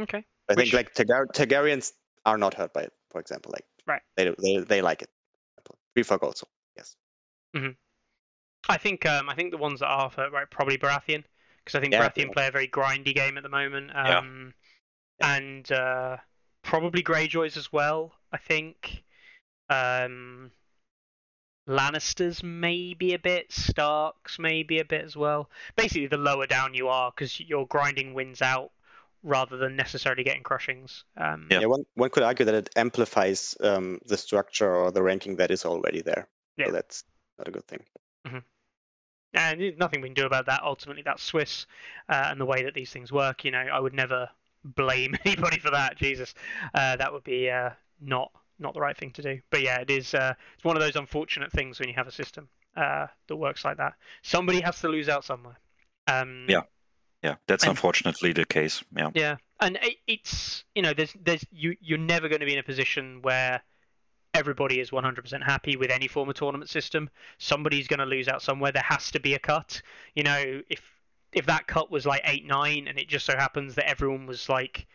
[0.00, 0.24] Okay.
[0.48, 1.92] I Which- think like Targar- Targaryens
[2.26, 3.52] are not hurt by it, for example.
[3.52, 4.02] Like Right.
[4.16, 5.08] they they they like it.
[5.94, 6.46] Prefer folk also.
[6.76, 6.94] Yes.
[8.68, 11.24] I think um, I think the ones that are hurt, right, probably Baratheon,
[11.64, 12.32] because I think Yeah, Baratheon yeah.
[12.32, 14.18] play a very grindy game at the moment, Yeah.
[14.18, 14.52] um,
[15.20, 16.18] and uh,
[16.62, 18.12] probably Greyjoys as well.
[18.32, 19.04] I think
[19.70, 20.50] Um,
[21.68, 25.50] Lannisters maybe a bit, Starks maybe a bit as well.
[25.76, 28.70] Basically, the lower down you are, because you're grinding wins out
[29.22, 31.04] rather than necessarily getting crushings.
[31.16, 31.60] Um, Yeah.
[31.60, 35.50] Yeah, one one could argue that it amplifies um, the structure or the ranking that
[35.50, 36.28] is already there.
[36.56, 36.66] Yeah.
[36.66, 37.04] So that's
[37.38, 37.84] not a good thing.
[39.34, 40.62] and nothing we can do about that.
[40.62, 41.66] Ultimately, that's Swiss
[42.08, 43.44] uh, and the way that these things work.
[43.44, 44.28] You know, I would never
[44.64, 45.96] blame anybody for that.
[45.96, 46.34] Jesus,
[46.74, 47.70] uh, that would be uh,
[48.00, 49.40] not not the right thing to do.
[49.50, 50.14] But yeah, it is.
[50.14, 53.64] Uh, it's one of those unfortunate things when you have a system uh, that works
[53.64, 53.94] like that.
[54.22, 55.58] Somebody has to lose out somewhere.
[56.06, 56.62] Um, Yeah.
[57.22, 58.82] Yeah, that's And- unfortunately the case.
[58.96, 59.10] Yeah.
[59.14, 62.58] Yeah, and it, it's you know there's there's you you're never going to be in
[62.58, 63.62] a position where
[64.34, 67.08] everybody is 100% happy with any form of tournament system.
[67.38, 68.70] Somebody's going to lose out somewhere.
[68.70, 69.80] There has to be a cut.
[70.14, 70.82] You know, if
[71.32, 74.48] if that cut was like eight nine, and it just so happens that everyone was
[74.48, 74.86] like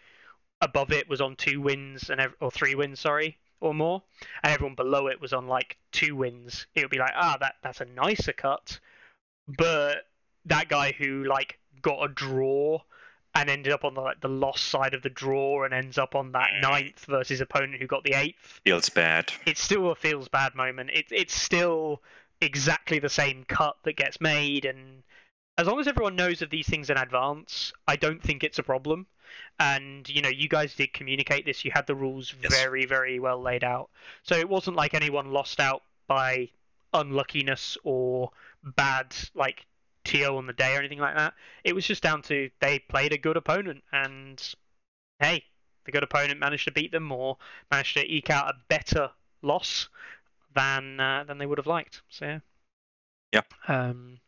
[0.61, 4.03] above it was on two wins and ev- or three wins, sorry, or more,
[4.43, 7.55] and everyone below it was on like two wins, it would be like ah that
[7.63, 8.79] that's a nicer cut,
[9.47, 10.03] but
[10.45, 12.79] that guy who like got a draw
[13.33, 16.15] and ended up on the like the lost side of the draw and ends up
[16.15, 18.59] on that ninth versus opponent who got the eighth.
[18.65, 19.31] Feels bad.
[19.45, 20.89] It's still a feels bad moment.
[20.93, 22.01] It, it's still
[22.41, 25.03] exactly the same cut that gets made, and
[25.57, 28.63] as long as everyone knows of these things in advance, I don't think it's a
[28.63, 29.07] problem.
[29.59, 31.63] And you know, you guys did communicate this.
[31.63, 32.53] You had the rules Yes.
[32.53, 33.89] very, very well laid out,
[34.23, 36.49] so it wasn't like anyone lost out by
[36.93, 38.31] unluckiness or
[38.63, 39.65] bad like
[40.03, 41.33] TO on the day or anything like that.
[41.63, 44.41] It was just down to they played a good opponent, and
[45.19, 45.43] hey,
[45.85, 47.37] the good opponent managed to beat them or
[47.69, 49.09] managed to eke out a better
[49.41, 49.89] loss
[50.53, 52.01] than uh, than they would have liked.
[52.09, 52.39] So yeah.
[53.33, 53.41] Yeah.
[53.67, 54.19] Um.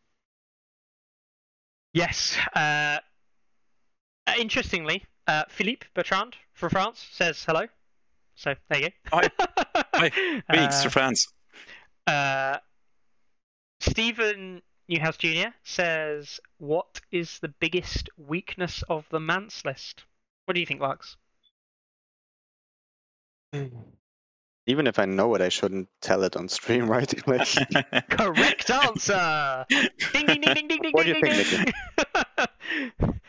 [1.93, 2.37] Yes.
[2.55, 2.97] Uh,
[4.25, 7.67] uh, interestingly, uh, Philippe Bertrand from France says hello.
[8.35, 8.95] So there you go.
[9.11, 9.29] Hi.
[9.93, 10.09] Hi.
[10.49, 11.27] Thanks Uh, to France.
[12.07, 12.57] uh,
[13.79, 15.49] Stephen Newhouse Jr.
[15.64, 20.03] says, "What is the biggest weakness of the Mance list?"
[20.45, 21.15] What do you think, Lux?
[24.65, 27.11] Even if I know it, I shouldn't tell it on stream, right?
[27.27, 27.47] Like,
[28.10, 29.65] Correct answer.
[29.69, 31.73] ding ding ding ding ding ding What do you ding think,
[32.99, 33.19] ding.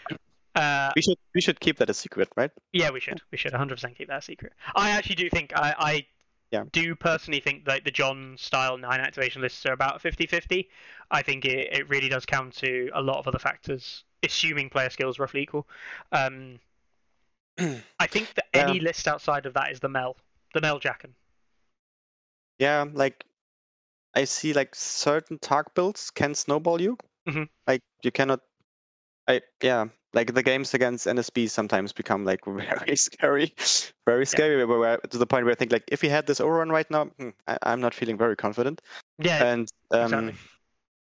[0.55, 2.51] uh, we should we should keep that a secret, right?
[2.73, 3.21] yeah, we should.
[3.33, 4.53] We should 100% keep that a secret.
[4.75, 6.07] I actually do think I, I
[6.55, 6.63] Yeah.
[6.71, 10.69] do personally think that the Jon style nine activation lists are about 50-50.
[11.11, 14.89] I think it, it really does count to a lot of other factors, assuming player
[14.89, 15.67] skills roughly equal.
[16.13, 16.61] Um,
[17.59, 20.17] I think that any list outside of that is the Mel,
[20.55, 21.11] the Mel Jaqen.
[22.61, 23.25] Yeah, like
[24.15, 26.97] I see like certain targ builds can snowball you.
[27.27, 27.49] Mhm.
[27.67, 28.43] Like you cannot.
[29.29, 33.55] I yeah, like the games against NSB sometimes become like very scary,
[34.07, 34.65] very scary.
[34.65, 36.91] Where, where to the point where I think like if he had this overrun right
[36.91, 38.83] now, hmm, I, I'm not feeling very confident.
[39.19, 40.35] Yeah, And um, exactly.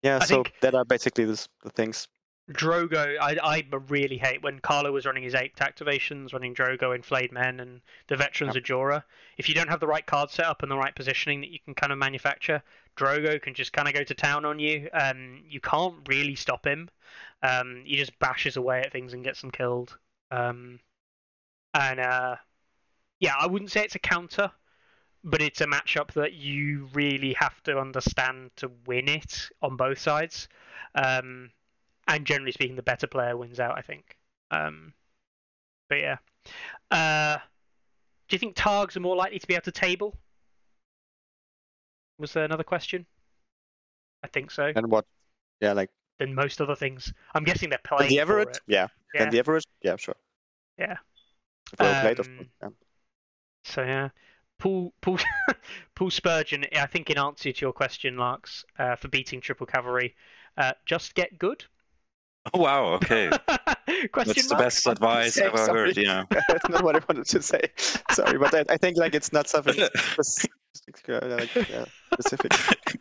[0.02, 2.08] yeah, I so think- that are basically this, the things.
[2.52, 7.02] Drogo, I, I really hate when Carlo was running his aped activations, running Drogo in
[7.02, 9.02] Flayed Men and the Veterans Ajora.
[9.36, 11.74] If you don't have the right card setup and the right positioning that you can
[11.74, 12.62] kind of manufacture,
[12.96, 14.88] Drogo can just kind of go to town on you.
[14.92, 16.88] Um, you can't really stop him.
[17.42, 19.98] Um, he just bashes away at things and gets them killed.
[20.30, 20.78] Um,
[21.74, 22.36] and uh,
[23.18, 24.52] yeah, I wouldn't say it's a counter,
[25.24, 29.98] but it's a matchup that you really have to understand to win it on both
[29.98, 30.48] sides.
[30.94, 31.50] Um,
[32.08, 33.76] and generally speaking, the better player wins out.
[33.78, 34.16] I think.
[34.50, 34.92] Um,
[35.88, 36.16] but yeah,
[36.90, 37.38] uh,
[38.28, 40.16] do you think Targs are more likely to be able to table?
[42.18, 43.06] Was there another question?
[44.22, 44.72] I think so.
[44.74, 45.04] And what?
[45.60, 47.12] Yeah, like Than most other things.
[47.34, 48.58] I'm guessing they're and playing the average.
[48.66, 48.88] Yeah.
[49.14, 49.24] Yeah.
[49.24, 49.64] and the average.
[49.82, 50.16] Yeah, sure.
[50.78, 50.96] Yeah.
[51.78, 52.48] Well played, of Um, course.
[52.62, 52.68] Yeah.
[53.64, 54.08] So yeah,
[54.58, 55.18] Paul Paul
[55.94, 56.64] Paul Spurgeon.
[56.74, 60.14] I think in answer to your question, Larks, uh, for beating Triple Cavalry,
[60.56, 61.64] uh, just get good.
[62.54, 63.30] Oh wow, okay.
[64.12, 66.24] question That's the best advice I've ever heard, yeah.
[66.30, 67.60] That's not what I wanted to say.
[68.10, 69.74] Sorry, but I, I think like it's not something
[70.20, 70.50] spec-
[71.08, 72.52] uh, like, yeah, specific.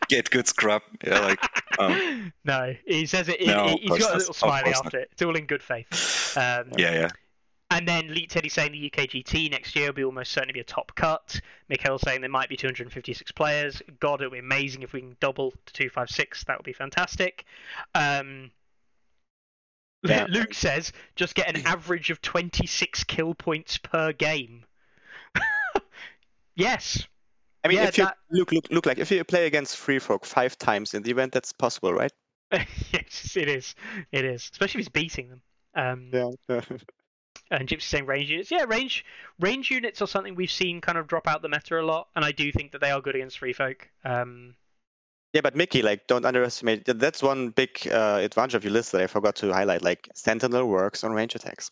[0.07, 0.81] Get good scrub.
[1.05, 1.39] Yeah, like
[1.79, 3.45] um, no, he says it.
[3.45, 4.85] No, he, has got a little smiley course not.
[4.85, 5.09] after it.
[5.11, 6.37] It's all in good faith.
[6.37, 7.09] Um, yeah, yeah.
[7.71, 10.63] And then Leet Teddy saying the UKGT next year will be almost certainly be a
[10.63, 11.39] top cut.
[11.67, 13.81] Mikhail saying there might be 256 players.
[13.99, 16.43] God, it would be amazing if we can double to 256.
[16.43, 17.45] That would be fantastic.
[17.95, 18.51] Um,
[20.09, 20.25] Yeah.
[20.29, 24.65] Luke says just get an average of 26 kill points per game.
[26.55, 27.07] yes.
[27.63, 29.99] I mean, Yeah, if you that- look, look, look, like if you play against Free
[29.99, 32.11] Folk five times in the event, that's possible, right?
[32.51, 33.75] yes, it is.
[34.11, 34.49] It is.
[34.51, 35.41] Especially if he's beating them.
[35.73, 36.61] Um, Yeah.
[37.51, 38.51] and Gypsy saying range units.
[38.51, 39.03] Yeah, range
[39.39, 42.23] range units are something we've seen kind of drop out the meta a lot, and
[42.23, 43.89] I do think that they are good against free folk.
[44.03, 44.55] Um,
[45.35, 46.85] Yeah, but Mickey, like, don't underestimate.
[46.85, 49.81] that- That's one big uh, advantage of your list that I forgot to highlight.
[49.81, 51.69] Like, Sentinel works on range attacks.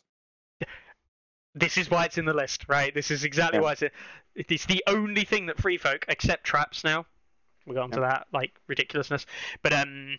[1.56, 2.94] this is why it's in the list, right?
[2.94, 3.64] This is exactly Yeah.
[3.64, 3.82] why it's.
[3.84, 3.90] In,
[4.36, 7.06] it's the only thing that free folk, except traps now.
[7.66, 9.26] We'll go on to that, like ridiculousness.
[9.62, 10.18] But um,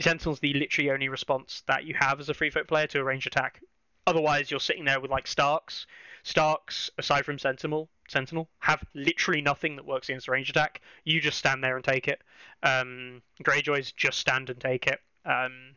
[0.00, 3.04] Sentinel's the literally only response that you have as a free folk player to a
[3.04, 3.60] range attack.
[4.06, 5.86] Otherwise, you're sitting there with like Starks.
[6.22, 10.80] Starks, aside from Sentinel, Sentinel have literally nothing that works against a range attack.
[11.04, 12.22] You just stand there and take it.
[12.62, 15.00] Um, Greyjoys just stand and take it.
[15.24, 15.76] Um,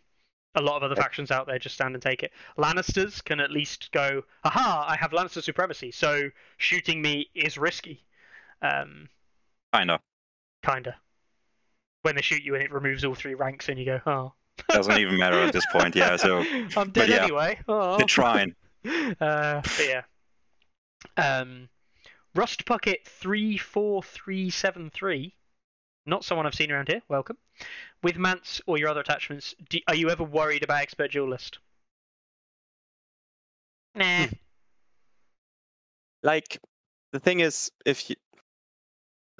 [0.56, 2.32] a lot of other factions out there just stand and take it.
[2.58, 8.04] Lannisters can at least go, aha, I have Lannister supremacy, so shooting me is risky.
[8.62, 9.10] Um,
[9.74, 10.00] Kinda.
[10.66, 10.96] kinda.
[12.02, 14.34] When they shoot you and it removes all three ranks, and you go, oh.
[14.70, 15.96] Doesn't even matter at this point.
[15.96, 16.16] Yeah.
[16.16, 16.44] So
[16.78, 17.24] I'm dead yeah.
[17.24, 17.60] anyway.
[17.68, 17.98] Oh.
[17.98, 18.56] they're trying.
[18.86, 20.02] Uh, but yeah.
[21.18, 21.70] Um,
[22.36, 25.34] Rust Bucket three four three seven three.
[26.06, 27.02] Not someone I've seen around here.
[27.08, 27.38] Welcome.
[28.02, 31.60] With Mance or your other attachments, do, are you ever worried about expert duelist?
[33.96, 34.28] Nah.
[36.24, 36.60] Like,
[37.12, 38.16] the thing is, if you.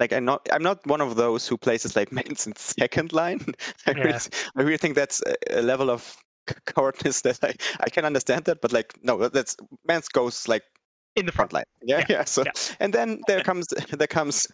[0.00, 3.40] Like I'm not, I'm not one of those who places like Mance in second line.
[3.86, 4.14] I, really,
[4.56, 6.16] I really think that's a, level of
[6.48, 9.56] c- cowardness that I, I can understand that, but like no, that's
[9.86, 10.62] Mance goes like
[11.16, 11.50] In the front.
[11.50, 11.64] front line.
[11.82, 12.24] Yeah, Yeah, yeah.
[12.24, 12.52] So yeah.
[12.80, 14.46] and then there comes there comes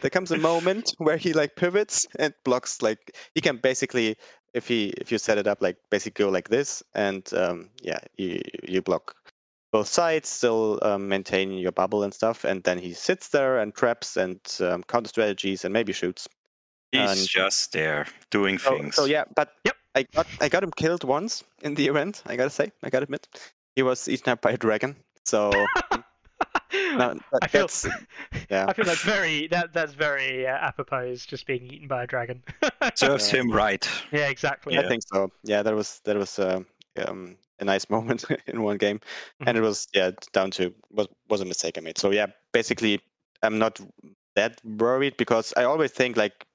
[0.00, 4.16] there comes a moment where he like pivots and blocks like he can basically
[4.54, 7.98] if he if you set it up like basically go like this and um yeah
[8.16, 9.14] you you block
[9.72, 13.74] both sides still um, maintain your bubble and stuff and then he sits there and
[13.74, 16.28] traps and um, counter strategies and maybe shoots
[16.92, 18.94] He's And- just there doing so, things.
[18.96, 19.76] so yeah but Yep.
[19.94, 23.04] I got I got him killed once in the event I gotta say I gotta
[23.04, 23.28] admit
[23.76, 25.50] he was eaten up by a dragon so
[26.72, 27.86] no, that- I feel, that's
[28.50, 28.66] yeah.
[28.68, 32.42] I feel that's very that that's very uh, apropos, just being eaten by a dragon.
[32.94, 33.40] Serves Yeah.
[33.40, 33.88] him right.
[34.12, 34.74] yeah, exactly.
[34.74, 34.80] Yeah.
[34.82, 35.30] I think so.
[35.44, 36.60] Yeah, that was that was uh,
[37.06, 39.00] um, a nice moment in one game,
[39.46, 41.98] and it was yeah down to was was a mistake I made.
[41.98, 43.00] So yeah, basically
[43.42, 43.80] I'm not
[44.36, 46.46] that worried because I always think like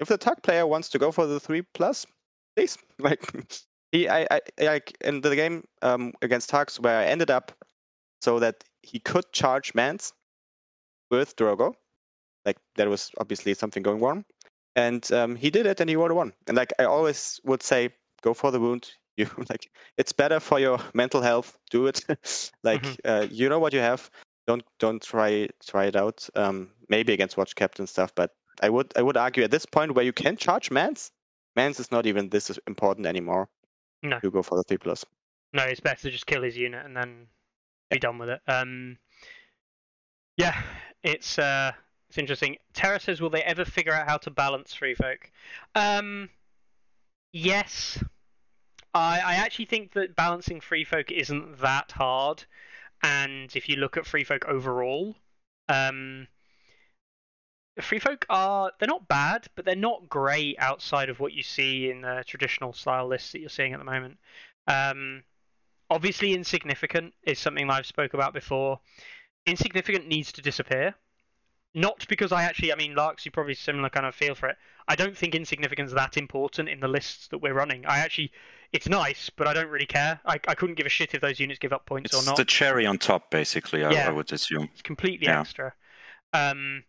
[0.00, 2.06] if the tug player wants to go for the three plus,
[2.56, 3.24] please like
[3.92, 7.52] he I, I like in the game um, against tugs where I ended up
[8.20, 10.12] so that he could charge Mance
[11.10, 11.74] with Drogo.
[12.44, 14.24] Like there was obviously something going wrong,
[14.74, 16.32] and um, he did it, and he would have won.
[16.48, 17.90] And like I always would say,
[18.22, 18.90] go for the wound.
[19.16, 21.58] You like it's better for your mental health.
[21.70, 22.04] Do it.
[22.62, 22.96] like Mhm.
[23.04, 24.10] uh, you know what you have.
[24.46, 26.28] Don't don't try try it out.
[26.34, 28.30] Um, maybe against watch captain stuff, but
[28.62, 31.10] I would I would argue at this point where you can charge Mance,
[31.56, 33.48] Mance is not even this important anymore.
[34.02, 34.18] No.
[34.22, 35.04] You go for the three plus.
[35.52, 37.26] No, it's better to just kill his unit and then
[37.90, 38.40] be done with it.
[38.48, 38.96] Um,
[40.36, 40.60] yeah,
[41.02, 41.72] it's uh,
[42.08, 42.56] it's interesting.
[42.72, 45.30] Terra says, "Will they ever figure out how to balance free folk?"
[45.74, 46.30] Um,
[47.32, 48.02] yes,
[48.94, 52.44] I I actually think that balancing free folk isn't that hard,
[53.02, 55.16] and if you look at free folk overall,
[55.68, 56.28] um.
[57.80, 61.90] Free folk are they're not bad, but they're not great outside of what you see
[61.90, 64.18] in the traditional style lists that you're seeing at the moment.
[64.66, 65.22] Um,
[65.90, 68.80] obviously insignificant is something I've spoke about before.
[69.46, 70.94] Insignificant needs to disappear.
[71.74, 74.56] Not because I actually, I mean, Larks, you probably similar kind of feel for it.
[74.88, 77.86] I don't think insignificance is that important in the lists that we're running.
[77.86, 78.30] I actually,
[78.72, 80.20] it's nice, but I don't really care.
[80.26, 82.32] I, I couldn't give a shit if those units give up points It's or not.
[82.32, 83.84] It's the cherry on top, basically.
[83.84, 84.08] I, Yeah.
[84.08, 84.68] I would assume.
[84.72, 85.40] It's completely Yeah.
[85.40, 85.72] extra.
[86.34, 86.84] Um,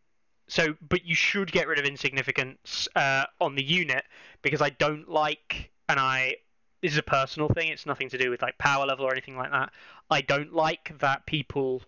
[0.47, 4.03] so, but you should get rid of insignificance uh, on the unit
[4.41, 6.37] because I don't like, and I
[6.81, 7.69] this is a personal thing.
[7.69, 9.71] It's nothing to do with like power level or anything like that.
[10.09, 11.81] I don't like that people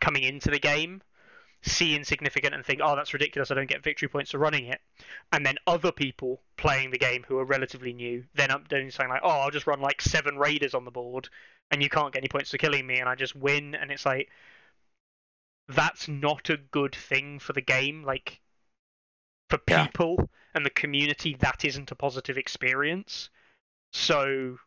[0.00, 1.00] coming into the game
[1.62, 3.50] see insignificant and think, "Oh, that's ridiculous.
[3.50, 4.80] I don't get victory points for running it,"
[5.32, 9.10] and then other people playing the game who are relatively new then up doing something
[9.10, 11.28] like, "Oh, I'll just run like seven raiders on the board,
[11.70, 14.06] and you can't get any points for killing me, and I just win," and it's
[14.06, 14.30] like
[15.68, 18.02] that's not a good thing for the game.
[18.04, 18.40] Like
[19.48, 19.86] for Yeah.
[19.86, 23.30] people and the community, that isn't a positive experience.
[23.92, 24.58] So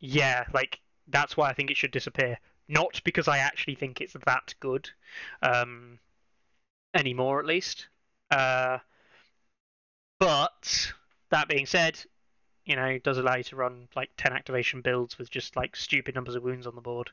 [0.00, 2.38] yeah, like that's why I think it should disappear.
[2.68, 4.90] Not because I actually think it's that good,
[5.42, 5.98] um,
[6.94, 7.88] anymore at least.
[8.30, 8.78] Uh,
[10.20, 10.92] but
[11.30, 11.98] that being said,
[12.64, 16.14] you know, does allow you to run like ten activation builds with just like stupid
[16.14, 17.10] numbers of wounds on the board,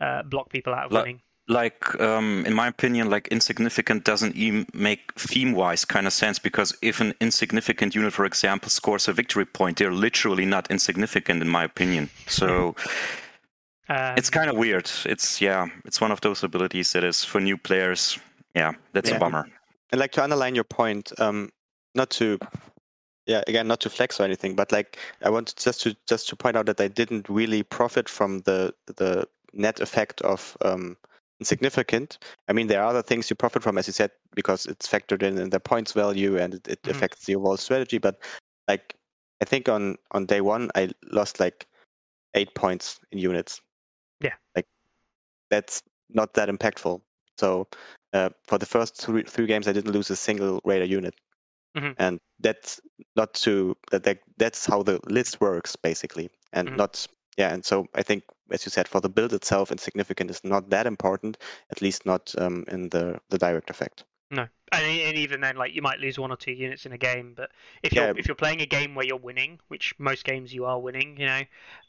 [0.00, 1.22] uh, block people out of Like- winning.
[1.46, 6.38] like um, in my opinion like insignificant doesn't even make theme wise kind of sense
[6.38, 11.42] because if an insignificant unit for example scores a victory point they're literally not insignificant
[11.42, 12.74] in my opinion so
[13.86, 14.90] Um, It's kind of weird.
[15.04, 18.18] It's yeah, it's one of those abilities that is for new players.
[18.54, 19.16] Yeah, that's Yeah.
[19.16, 19.48] a bummer.
[19.90, 21.50] And like to underline your point, um,
[21.94, 22.38] not to,
[23.26, 26.36] yeah, again, not to flex or anything, but like I want just to just to
[26.36, 30.96] point out that I didn't really profit from the the net effect of um,
[31.40, 32.18] insignificant.
[32.48, 35.22] I mean, there are other things you profit from, as you said, because it's factored
[35.22, 36.90] in in the points value and it, it Mhm.
[36.90, 37.98] affects the overall strategy.
[37.98, 38.18] But
[38.68, 38.96] like,
[39.40, 41.66] I think on on day one, I lost like
[42.34, 43.60] eight points in units.
[44.20, 44.34] Yeah.
[44.56, 44.66] like
[45.50, 47.00] that's not that impactful.
[47.38, 47.68] So
[48.12, 51.14] uh, for the first three, three games, I didn't lose a single raider unit,
[51.74, 51.94] Mhm.
[51.98, 52.80] and that's
[53.16, 56.76] not to that, that that's how the list works basically, and Mhm.
[56.76, 57.06] not
[57.36, 57.52] yeah.
[57.52, 60.86] And so I think, as you said, for the build itself, insignificant is not that
[60.86, 61.38] important,
[61.70, 64.04] at least not um, in the the direct effect.
[64.30, 66.98] No, and, and even then, like you might lose one or two units in a
[66.98, 67.52] game, but
[67.82, 70.80] if you're if you're playing a game where you're winning, which most games you are
[70.80, 71.42] winning, you know,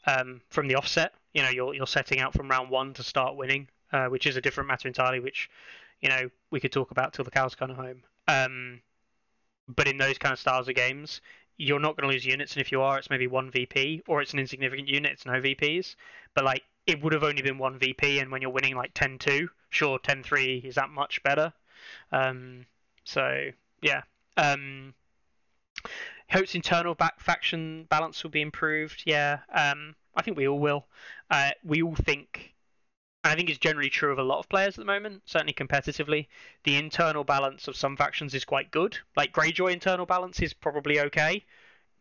[0.06, 3.36] um, from the offset, you know, you're you're setting out from round one to start
[3.36, 5.50] winning, uh, which is a different matter entirely, which
[6.00, 8.02] you know we could talk about till the cows come home.
[8.28, 8.80] Um,
[9.68, 11.20] but in those kind of styles of games,
[11.56, 14.22] you're not going to lose units, and if you are, it's maybe one VP or
[14.22, 15.96] it's an insignificant unit, it's no VPs.
[16.34, 19.48] But like it would have only been one VP, and when you're winning like 10-2,
[19.70, 21.52] sure, 10-3 is that much better.
[22.12, 22.66] Um,
[23.04, 23.50] so
[23.82, 24.02] yeah.
[24.36, 24.94] Um,
[26.30, 29.02] hopes internal back faction balance will be improved.
[29.06, 29.40] Yeah.
[29.52, 30.86] Um, I think we all will.
[31.30, 32.54] Uh, we all think,
[33.26, 36.26] I think it's generally true of a lot of players at the moment, certainly competitively.
[36.64, 38.98] The internal balance of some factions is quite good.
[39.16, 41.44] Like Greyjoy internal balance is probably okay.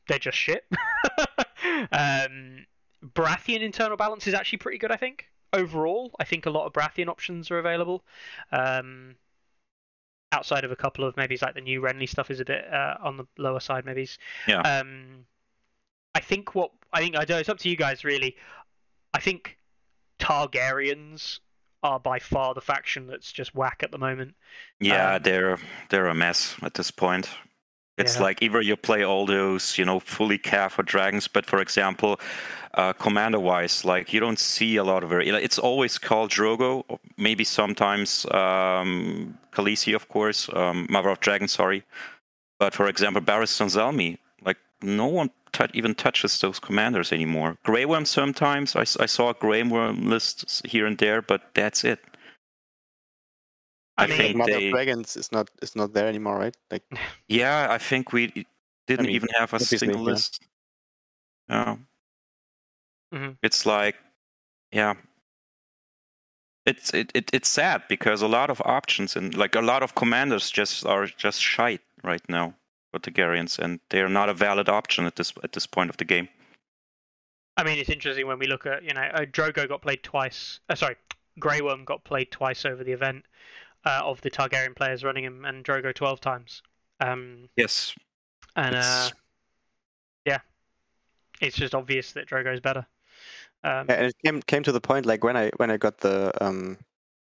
[0.08, 0.66] They're just shit.
[1.92, 2.66] um,
[3.04, 4.92] Baratheon internal balance is actually pretty good.
[4.92, 8.04] I think overall, I think a lot of Baratheon options are available.
[8.52, 9.16] Um,
[10.32, 12.96] outside of a couple of maybe like the new Renly stuff is a bit uh,
[13.02, 14.08] on the lower side, maybe.
[14.48, 14.60] Yeah.
[14.60, 15.26] Um,
[16.14, 18.36] I think what I think I know it's up to you guys really.
[19.14, 19.58] I think
[20.20, 21.40] Targaryens
[21.84, 24.36] are by far the faction that's just whack at the moment.
[24.80, 25.58] Yeah, Um, they're
[25.90, 27.30] they're a mess at this point.
[27.98, 28.24] It's Yeah.
[28.24, 32.20] like either you play all those, you know, fully care for dragons, but for example,
[32.74, 35.28] uh, commander-wise, like you don't see a lot of it.
[35.28, 41.54] It's always called Drogo, or maybe sometimes um, Khaleesi, of course, um, Mother of Dragons,
[41.54, 41.84] sorry.
[42.60, 45.30] But for example, Barristan Selmy, like no one
[45.74, 47.58] even touches those commanders anymore.
[47.64, 52.00] Grey Worm sometimes, I saw a Grey Worm list here and there, but that's it.
[53.98, 56.58] I, I mean, think Mother they- Dragons is not is not there anymore, right?
[56.70, 56.84] Like
[57.28, 58.46] Yeah, I think we
[58.88, 60.12] didn't mean, even have a single yeah.
[60.12, 60.42] list.
[61.50, 61.78] Yeah.
[63.14, 63.38] Mhm.
[63.42, 63.96] It's like,
[64.72, 64.96] yeah.
[66.66, 69.96] It's it, it it's sad because a lot of options and like a lot of
[69.96, 72.54] commanders just are just shite right now
[72.96, 75.98] for Targaryens, and they are not a valid option at this at this point of
[75.98, 76.30] the game.
[77.58, 80.60] I mean, it's interesting when we look at you know uh, Drogo got played twice.
[80.70, 80.96] Uh, sorry,
[81.40, 83.26] Grey Worm got played twice over the event
[83.86, 86.62] uh, of the Targaryen players running him, and Drogo twelve times.
[87.00, 87.94] Um, Yes,
[88.56, 89.10] and uh,
[90.26, 90.40] yeah,
[91.42, 92.86] it's just obvious that Drogo's better.
[93.64, 95.98] Um, Yeah, and it came came to the point like when I when I got
[96.00, 96.78] the um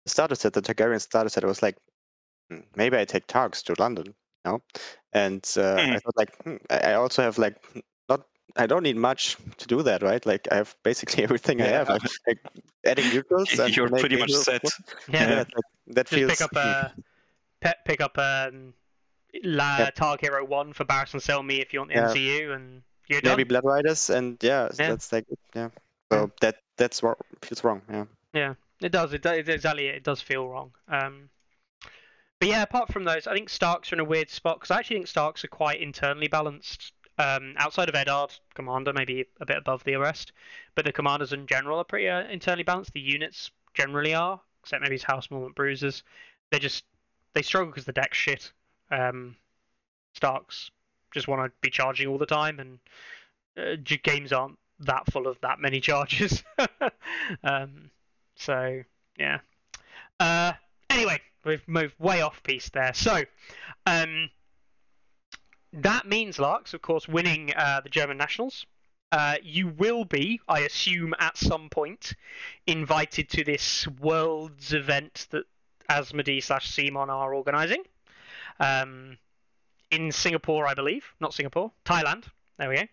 [0.05, 1.77] starter set, the Targaryen starter set, I was like,
[2.49, 4.61] "Hmm, maybe I take Targs to London, you know?
[5.17, 5.97] And uh, I Hmm.
[6.03, 7.55] thought like hmm, I I also have like
[8.09, 8.21] not
[8.55, 10.23] I don't need much to do that, right?
[10.25, 11.77] Like I have basically everything I Yeah.
[11.79, 11.89] have.
[11.89, 12.39] Like, like
[12.85, 14.63] adding neutrals and you're pretty much neutrals set.
[15.09, 15.47] yeah, Yeah, that,
[15.87, 16.93] that just feels pick up a
[17.61, 18.51] pe- pick up a
[19.43, 19.95] La Yep.
[19.95, 22.07] Targ Hero One for Barristan Selmy if you want the Yeah.
[22.13, 23.31] NCU, and you're done.
[23.37, 24.89] maybe Blood Riders and yeah, Yeah.
[24.89, 25.25] that's like
[25.55, 25.69] yeah.
[26.11, 27.81] So that that's what feels wrong.
[27.89, 28.05] Yeah.
[28.33, 29.13] Yeah, it does.
[29.13, 29.87] It does exactly.
[29.87, 30.71] It does feel wrong.
[30.87, 31.29] Um,
[32.39, 34.79] but yeah, apart from those, I think Starks are in a weird spot because I
[34.79, 36.93] actually think Starks are quite internally balanced.
[37.19, 40.33] Um, outside of Eddard, Commander maybe a bit above the arrest,
[40.75, 42.93] but the commanders in general are pretty uh, internally balanced.
[42.93, 46.03] The units generally are, except maybe his House Mormont Bruisers.
[46.51, 46.83] They just
[47.33, 48.51] they struggle because the deck's shit.
[48.91, 49.35] Um,
[50.13, 50.69] Starks
[51.11, 52.79] just want to be charging all the time, and
[53.57, 56.43] uh, games aren't that full of that many charges.
[57.43, 57.89] um,
[58.35, 58.83] so
[59.17, 59.39] yeah.
[60.19, 60.53] Uh,
[60.89, 62.93] anyway, we've moved way off piece there.
[62.93, 63.23] So,
[63.85, 64.29] um,
[65.73, 68.65] that means Larks, of course, winning uh, the German nationals.
[69.11, 72.13] Uh, you will be, I assume, at some point,
[72.65, 75.45] invited to this world's event that
[75.89, 77.83] Asmodee slash CMON are organising.
[78.59, 79.17] Um,
[79.91, 81.05] in Singapore, I believe.
[81.21, 82.25] Not Singapore, Thailand.
[82.57, 82.83] There we go.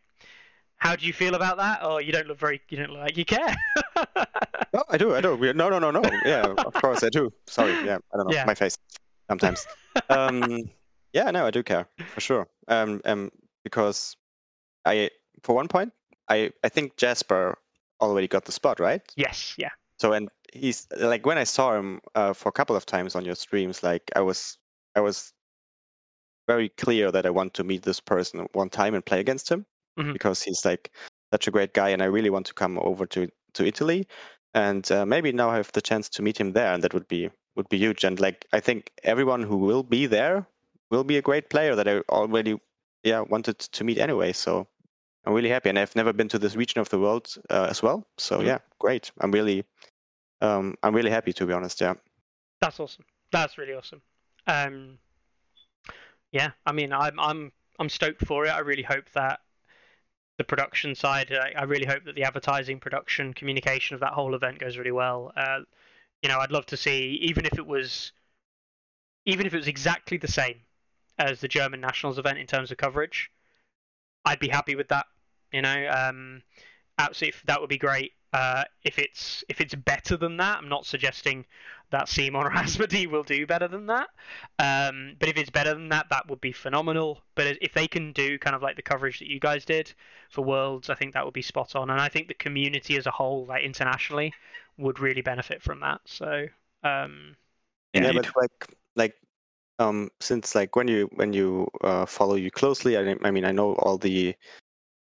[0.78, 1.80] How do you feel about that?
[1.82, 2.60] Oh, you don't look very.
[2.68, 3.56] You don't look like you care.
[4.72, 5.36] No, I do, I do.
[5.55, 6.20] No, no, no, no.
[6.24, 7.30] Yeah, of course I do.
[7.46, 8.44] Sorry, yeah, I don't know, Yeah.
[8.44, 8.76] my face
[9.28, 9.66] sometimes.
[10.10, 10.59] um,
[11.12, 12.48] yeah, no, I do care for sure.
[12.68, 13.30] Um, um,
[13.62, 14.16] because
[14.84, 15.10] I,
[15.42, 15.92] for one point,
[16.28, 17.56] I, I think Jasper
[18.01, 19.01] already got the spot, right?
[19.16, 19.70] Yes, yeah.
[19.98, 23.24] So and he's like when I saw him uh, for a couple of times on
[23.24, 24.59] your streams, like I was
[24.96, 25.32] I was
[26.46, 29.64] very clear that I want to meet this person one time and play against him
[29.99, 30.12] Mhm.
[30.12, 30.91] because he's like
[31.33, 34.07] such a great guy, and I really want to come over to to Italy,
[34.55, 37.09] and uh, maybe now I have the chance to meet him there, and that would
[37.09, 38.05] be would be huge.
[38.05, 40.47] And like I think everyone who will be there
[40.91, 42.59] will be a great player that I already
[43.03, 44.33] yeah wanted to meet anyway.
[44.33, 44.66] So
[45.25, 47.83] I'm really happy, and I've never been to this region of the world uh, as
[47.83, 48.07] well.
[48.19, 48.47] So Mhm.
[48.47, 49.12] yeah, great.
[49.21, 49.65] I'm really
[50.41, 51.81] um, I'm really happy to be honest.
[51.81, 51.95] Yeah.
[52.61, 53.05] That's awesome.
[53.31, 54.03] That's really awesome.
[54.47, 54.99] Um,
[56.33, 58.51] yeah, I mean, I'm I'm I'm stoked for it.
[58.51, 59.41] I really hope that
[60.39, 64.35] the production side, I, I really hope that the advertising, production, communication of that whole
[64.35, 65.32] event goes really well.
[65.36, 65.61] Uh,
[66.23, 68.12] you know, I'd love to see, even if it was,
[69.27, 70.61] even if it was exactly the same
[71.19, 73.31] as the German Nationals event in terms of coverage,
[74.24, 75.06] I'd be happy with that.
[75.52, 76.43] You know, um,
[76.99, 78.12] absolutely, that would be great.
[78.33, 81.47] Uh, if it's if it's better than that, I'm not suggesting
[81.91, 84.09] that CMON or Asmodee will do better than that.
[84.59, 87.21] Um, but if it's better than that, that would be phenomenal.
[87.37, 89.93] But if they can do kind of like the coverage that you guys did
[90.31, 91.91] for Worlds, I think that would be spot on.
[91.91, 94.35] And I think the community as a whole, like internationally,
[94.79, 96.01] would really benefit from that.
[96.05, 96.47] So
[96.83, 97.37] um,
[97.95, 99.15] Yeah, but like like
[99.79, 103.53] um since like when you when you uh, follow you closely, I, I mean I
[103.53, 104.35] know all the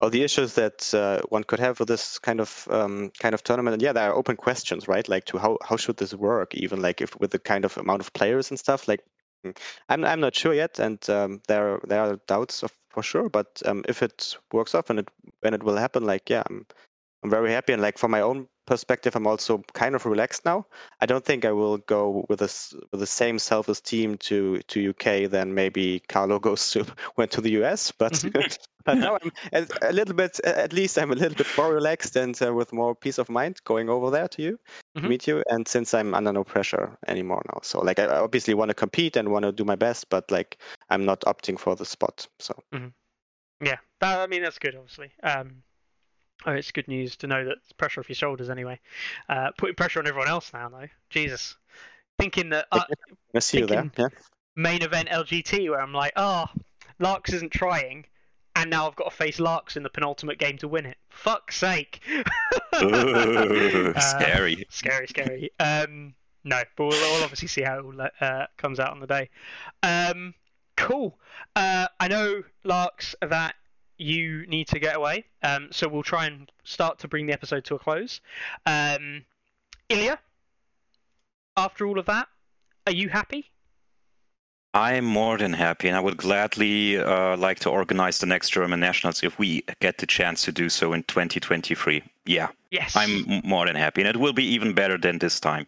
[0.01, 3.43] all the issues that uh, one could have with this kind of um, kind of
[3.45, 3.75] tournament.
[3.75, 5.07] And yeah, there are open questions, right?
[5.09, 6.55] Like to how how should this work?
[6.55, 8.89] Even like if with the kind of amount of players and stuff.
[8.89, 9.03] Like
[9.45, 9.57] mm,
[9.89, 13.29] I'm I'm not sure yet, and um, there there are doubts of, for sure.
[13.29, 15.09] But um, if it works off and it
[15.41, 16.67] when it will happen, like yeah, I'm
[17.23, 17.73] I'm very happy.
[17.75, 20.65] And like for my own perspective, I'm also kind of relaxed now.
[21.01, 25.29] I don't think I will go with this with the same self-esteem to to UK
[25.29, 26.87] than maybe Carlo goes to
[27.17, 27.91] went to the US.
[27.91, 28.25] But
[28.85, 30.39] but now I'm a, a little bit.
[30.45, 33.61] At least I'm a little bit more relaxed and uh, with more peace of mind
[33.65, 34.59] going over there to you,
[34.97, 35.09] Mhm.
[35.09, 35.43] meet you.
[35.51, 39.17] And since I'm under no pressure anymore now, so like I obviously want to compete
[39.17, 40.59] and want to do my best, but like
[40.91, 42.29] I'm not opting for the spot.
[42.39, 42.55] So
[43.61, 45.11] yeah, that, I mean that's good, obviously.
[45.23, 45.63] Um,
[46.47, 48.79] oh, it's good news to know that pressure off your shoulders anyway.
[49.29, 50.89] Uh, putting pressure on everyone else now, though.
[51.11, 51.57] Jesus,
[52.19, 52.85] thinking that uh,
[53.35, 53.91] I see you there.
[53.99, 54.09] Yeah.
[54.57, 56.47] main event LGT where I'm like, oh,
[56.99, 58.05] Larks isn't trying,
[58.57, 60.97] and now I've got to face Larks in the penultimate game to win it.
[61.09, 62.01] Fuck's sake.
[62.83, 64.65] Ooh, Uh, scary.
[64.71, 65.51] scary, scary.
[65.61, 66.15] Um,
[66.45, 69.29] no, but we'll, we'll obviously see how it all, uh, comes out on the day.
[69.83, 70.35] Um,
[70.77, 71.19] cool.
[71.57, 73.55] Uh, I know, Larks, that
[74.01, 77.65] you need to get away, um, so we'll try and start to bring the episode
[77.67, 78.21] to a close.
[78.67, 79.25] Um,
[79.89, 80.19] Ilya,
[81.57, 82.29] after all of that,
[82.87, 83.51] are you happy?
[84.73, 88.79] I'm more than happy, and I would gladly uh, like to organize the next German
[88.79, 92.03] nationals if we get the chance to do so in 2023.
[92.25, 92.95] Yeah, Yes.
[92.95, 95.67] I'm more than happy, and it will be even better than this time.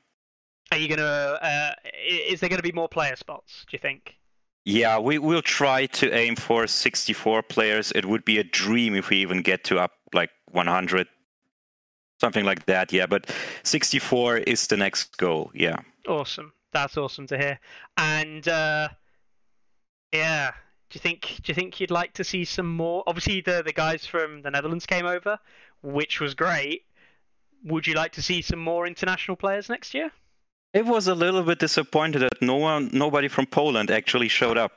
[0.71, 1.03] Are you gonna?
[1.43, 1.73] Uh,
[2.29, 3.67] is there gonna be more player spots?
[3.69, 4.17] Do you think?
[4.65, 7.93] Yeah, we will try to aim for 64 players.
[7.93, 11.09] It would be a dream if we even get to up like 100,
[12.21, 12.93] something like that.
[12.93, 13.35] Yeah, but
[13.65, 15.51] 64 is the next goal.
[15.53, 15.81] Yeah.
[16.07, 16.53] Awesome.
[16.73, 17.59] That's awesome to hear.
[17.97, 18.89] And uh,
[20.13, 20.53] yeah,
[20.91, 21.41] do you think?
[21.43, 23.03] Do you think you'd like to see some more?
[23.07, 25.39] Obviously, the the guys from the Netherlands came over,
[25.83, 26.83] which was great.
[27.65, 30.11] Would you like to see some more international players next year?
[30.75, 34.73] It was a little bit disappointed that no one, nobody from Poland actually showed up.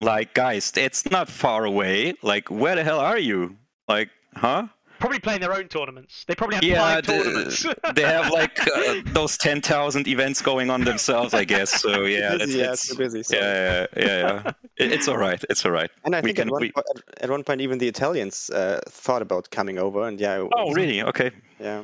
[0.00, 2.14] Like, guys, it's not far away.
[2.22, 3.56] Like, where the hell are you?
[3.88, 4.68] Like, huh?
[5.00, 6.24] Probably playing their own tournaments.
[6.28, 7.66] They probably have Yeah, five the- tournaments.
[7.94, 11.70] They have like uh, those ten thousand events going on themselves, I guess.
[11.80, 13.22] So yeah, it's, busy, yeah, it's- too busy.
[13.22, 13.36] So.
[13.36, 14.52] yeah, yeah, yeah, yeah.
[14.76, 15.42] It- It's all right.
[15.50, 15.90] It's all right.
[16.04, 17.88] And I We think can- at, one we- po- at- at one point even the
[17.88, 20.36] Italians uh, thought about coming over, and yeah.
[20.42, 21.02] it Oh, was- really?
[21.02, 21.30] Okay.
[21.58, 21.82] Yeah.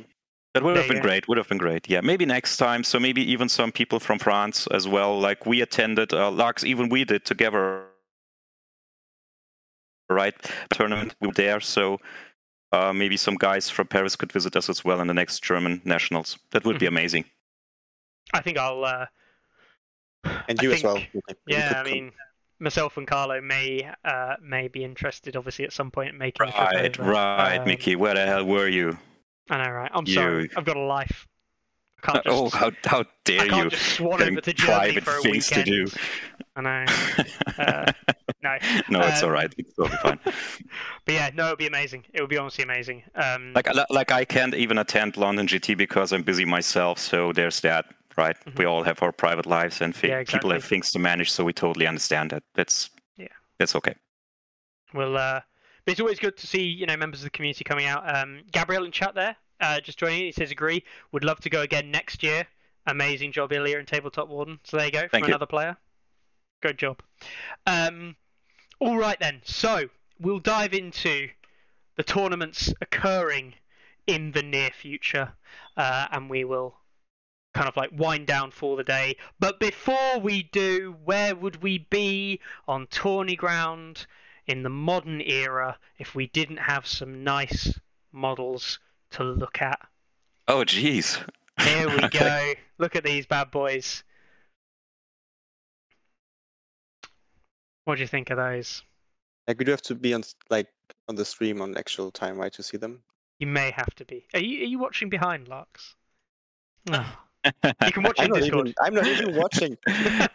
[0.57, 1.27] That would have been great.
[1.27, 1.89] Would have been great.
[1.89, 2.83] Yeah, maybe next time.
[2.83, 5.19] So maybe even some people from France as well.
[5.19, 7.83] Like we attended, uh, Lux, even we did together.
[10.09, 10.35] Right,
[10.71, 11.59] tournament we were there.
[11.59, 11.99] So
[12.71, 15.81] uh, maybe some guys from Paris could visit us as well in the next German
[15.85, 16.37] nationals.
[16.51, 16.95] That would be Mm-hmm.
[16.97, 17.25] amazing.
[18.33, 18.83] I think I'll.
[18.85, 19.05] Uh,
[20.47, 20.95] And I you as well.
[20.95, 21.91] think- you could- Yeah, could I come.
[21.91, 22.11] mean,
[22.59, 26.51] myself and Carlo may uh, may be interested, obviously, at some point in making a
[26.51, 27.11] trip Right, over.
[27.11, 27.95] right, Um, Mickey.
[27.95, 28.97] Where the hell were you?
[29.49, 29.91] I know, right?
[29.93, 30.49] I'm You- sorry.
[30.55, 31.27] I've got a life.
[32.03, 33.69] I can't just, oh, how how dare I can't you?
[33.71, 35.65] just swan over to Germany for a things to weekend.
[35.65, 35.99] do.
[36.55, 36.85] I know.
[37.57, 37.91] Uh,
[38.43, 38.55] no,
[38.89, 39.51] no, it's all um, right.
[39.57, 40.19] It's totally fine.
[41.05, 42.05] but yeah, no, it'd be amazing.
[42.13, 43.01] It would be honestly amazing.
[43.15, 46.99] Um, like like I can't even attend London GT because I'm busy myself.
[46.99, 48.37] So there's that, right?
[48.55, 50.05] We all have our private lives and Mm-hmm.
[50.05, 51.31] Yeah, people have things to manage.
[51.31, 52.43] So we totally understand that.
[52.53, 53.33] That's Yeah.
[53.57, 53.95] that's okay.
[54.93, 55.41] Well, uh,
[55.87, 58.03] but it's always good to see you know members of the community coming out.
[58.13, 60.25] Um, Gabriel in chat there uh, just joining in.
[60.25, 60.83] He says agree.
[61.13, 62.45] Would love to go again next year.
[62.85, 64.59] Amazing job, Ilya, and Tabletop Warden.
[64.65, 65.29] So there you go Thank you.
[65.29, 65.77] another player.
[66.61, 67.01] Good job.
[67.65, 68.17] Um,
[68.79, 69.41] all right then.
[69.45, 69.89] So
[70.19, 71.29] we'll dive into
[71.95, 73.53] the tournaments occurring
[74.07, 75.31] in the near future,
[75.77, 76.75] uh, and we will
[77.53, 79.15] kind of like wind down for the day.
[79.39, 84.05] But before we do, where would we be on tourney ground
[84.47, 87.79] in the modern era if we didn't have some nice
[88.11, 88.79] models
[89.11, 89.79] to look at?
[90.47, 91.21] Oh, jeez.
[91.61, 92.53] Here we go.
[92.77, 94.03] Look at these bad boys.
[97.85, 98.83] What do you think of those?
[99.47, 100.67] Like we do have to be on like
[101.07, 103.01] on the stream on actual time, right, to see them.
[103.39, 104.27] You may have to be.
[104.33, 105.95] Are you are you watching behind, Lux?
[106.91, 107.17] Oh.
[107.85, 108.67] You can watch in Discord.
[108.67, 108.73] even.
[108.81, 109.77] I'm not even watching.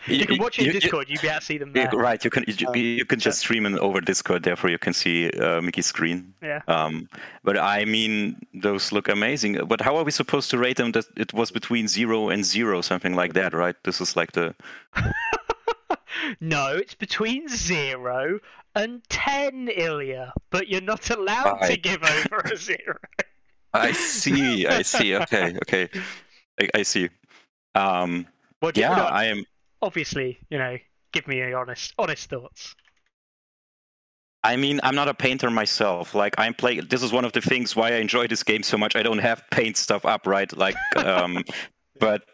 [0.07, 1.09] you You- can watch in you- you- Discord.
[1.09, 1.91] You'll be able to see them You- there.
[2.01, 4.93] right, you can you, Um, you can just stream it over Discord, therefore you can
[4.93, 6.35] see uh, Mickey's screen.
[6.43, 6.61] Yeah.
[6.69, 7.09] Um,
[7.45, 9.59] but I mean, those look amazing.
[9.67, 10.93] But how are we supposed to rate them?
[10.93, 13.77] That it was between zero and zero, something like that, right?
[13.85, 14.55] This is like the
[16.41, 18.39] no, it's between zero
[18.75, 20.33] and ten, Ilya.
[20.51, 22.99] But you're not allowed to give over a zero.
[23.75, 25.17] I see, I see.
[25.17, 25.89] Okay, okay,
[26.61, 27.09] I, I see.
[27.75, 28.27] Um,
[28.63, 29.45] you, yeah, no, I am.
[29.81, 30.77] obviously, you know,
[31.13, 32.75] give me your honest, honest thoughts.
[34.45, 36.15] I mean, I'm not a painter myself.
[36.15, 36.87] Like I'm playing.
[36.89, 38.97] This is one of the things why I enjoy this game so much.
[38.97, 40.55] I don't have paint stuff up, right?
[40.57, 41.45] Like, um,
[42.01, 42.25] but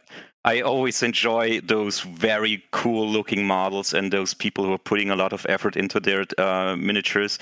[0.45, 5.16] I always enjoy those very cool looking models and those people who are putting a
[5.16, 7.39] lot of effort into their uh, miniatures.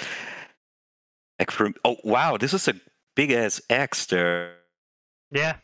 [1.84, 2.74] Oh wow, this is a
[3.14, 4.56] big ass axe there.
[5.30, 5.56] Yeah.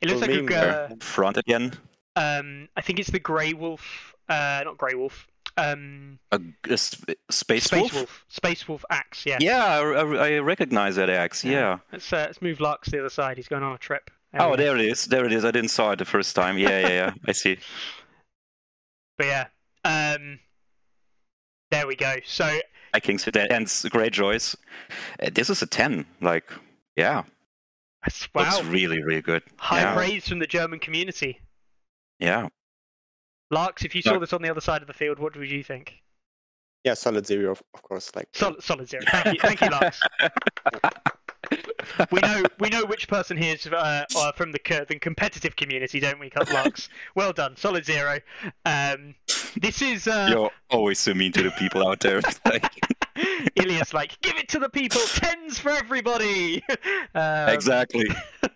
[0.00, 1.72] It looks Well, like a, maybe, uh, Front again.
[2.16, 7.16] um, I think it's the Grey Wolf, uh, not Grey Wolf, um, A, a sp-
[7.30, 7.94] space, Space wolf?
[7.94, 9.24] Wolf, Space Wolf axe.
[9.24, 9.38] Yeah.
[9.40, 11.44] Yeah, I, I- I recognize that axe.
[11.44, 11.78] Yeah.
[11.92, 13.36] Let's uh, let's move Lux to the other side.
[13.38, 14.10] He's going on a trip.
[14.38, 15.06] Oh, there it is.
[15.06, 15.46] There it is.
[15.46, 16.58] I didn't saw it the first time.
[16.58, 17.12] Yeah, yeah, yeah.
[17.26, 17.58] I see.
[19.18, 19.46] But yeah,
[19.84, 20.40] um,
[21.70, 22.16] there we go.
[22.26, 22.58] So
[22.92, 24.56] Vikings that ends Greyjoys.
[25.22, 26.04] Uh, this is a ten.
[26.20, 26.52] Like,
[26.96, 27.22] yeah,
[28.06, 29.42] that's- wow, looks really, really good.
[29.58, 31.40] high yeah, praise from the German community.
[32.18, 32.48] yeah.
[33.52, 34.18] Lux, if you saw No.
[34.18, 36.02] this on the other side of the field, what would you think?
[36.82, 38.10] Yeah, solid zero, of, of course.
[38.16, 39.04] Like Solid, solid zero.
[39.08, 40.00] Thank you, thank you, Lux.
[42.10, 45.54] we know we know which person here is uh, uh, from the cur- the competitive
[45.54, 46.88] community, don't we, Lux?
[47.14, 48.18] well done, solid zero.
[48.64, 49.14] Um,
[49.56, 52.20] this is uh, You're always so mean to the people out there.
[53.56, 56.62] Ilias like, give it to the people, tens for everybody.
[57.14, 58.06] um, exactly.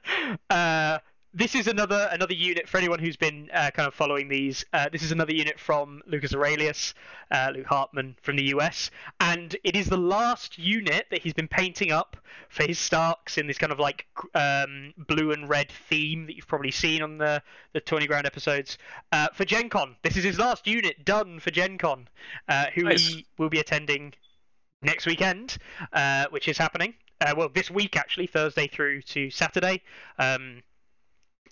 [0.50, 0.98] uh,
[1.32, 4.64] this is another another unit for anyone who's been uh, kind of following these.
[4.72, 6.94] Uh, this is another unit from Lucas Aurelius,
[7.30, 8.90] uh, Luke Hartman from the US,
[9.20, 12.16] and it is the last unit that he's been painting up
[12.48, 16.48] for his Starks in this kind of like um, blue and red theme that you've
[16.48, 17.40] probably seen on the
[17.74, 18.76] the Tourney Ground episodes
[19.12, 19.94] uh, for Gen Con.
[20.02, 22.08] This is his last unit done for Gen Con,
[22.48, 23.06] uh, who Nice.
[23.06, 24.14] he will be attending
[24.82, 25.56] next weekend,
[25.92, 26.94] uh, which is happening.
[27.20, 29.82] Uh, well, this week actually, Thursday through to Saturday.
[30.18, 30.62] Um,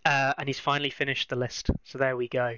[0.05, 1.71] uh, and he's finally finished the list.
[1.85, 2.55] So there we go.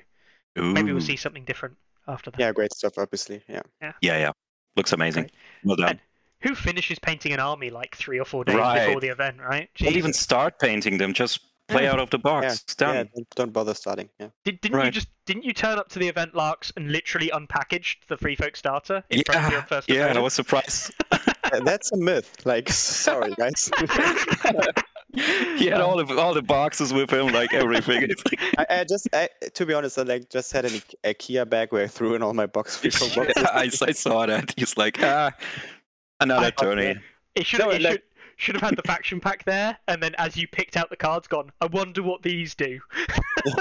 [0.57, 1.77] Maybe we'll see something different
[2.07, 2.39] after that.
[2.41, 2.95] yeah, great stuff.
[2.99, 3.63] Obviously, yeah.
[3.81, 4.33] Yeah, yeah.
[4.77, 5.25] Looks amazing.
[5.25, 5.33] Great.
[5.65, 5.89] Well done.
[5.91, 6.01] And
[6.41, 8.87] who finishes painting an army like three or four days Right.
[8.87, 9.69] before the event, right?
[9.77, 11.13] Don't even start painting them.
[11.13, 11.41] Just
[11.71, 12.45] play out of the box.
[12.69, 12.95] Yeah, done.
[12.97, 13.05] yeah.
[13.15, 14.09] Don't, don't bother starting.
[14.19, 14.29] Yeah.
[14.45, 18.09] Did, didn't you just didn't you turn up to the event, Larks, and literally unpacked
[18.09, 20.07] the Free Folk starter in front of your Yeah, first yeah.
[20.09, 20.93] And I was surprised.
[21.65, 22.45] That's a myth.
[22.47, 23.71] Like, sorry, guys.
[25.15, 28.03] he had all the all the boxes with him, like everything.
[28.03, 28.41] It's like,
[28.71, 31.85] I, I just, I, to be honest, I like just had an IKEA bag where
[31.85, 33.17] I threw in all my box boxes.
[33.17, 34.55] yeah, I, I saw that.
[34.57, 35.33] He's like, ah,
[36.21, 36.97] another I- tourney.
[37.37, 38.03] It should No, it like- should
[38.41, 41.29] should have had the faction pack there, and then as you picked out the cards,
[41.29, 41.53] gone.
[41.61, 42.81] I wonder what these do.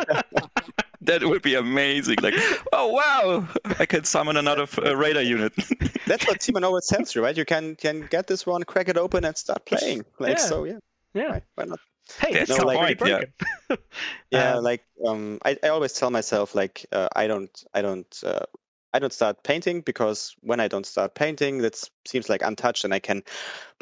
[1.01, 2.18] That would be amazing.
[2.22, 2.34] Like,
[2.73, 3.47] oh wow,
[3.80, 5.53] I can summon another uh, Raider unit.
[6.06, 7.35] That's what Timon always tells you, right?
[7.38, 10.03] You can can get this one, crack it open, and start playing.
[10.19, 10.43] Like, Yeah.
[10.43, 10.80] so yeah,
[11.14, 11.30] Yeah.
[11.30, 11.80] why, why not?
[12.19, 13.30] Hey, That's this the card's point,
[13.69, 13.76] yeah.
[14.31, 18.22] Yeah, Um, like um, I, I always tell myself like uh, I don't I don't
[18.26, 18.45] uh,
[18.94, 22.94] I don't start painting because when I don't start painting, that seems like untouched, and
[22.94, 23.24] I can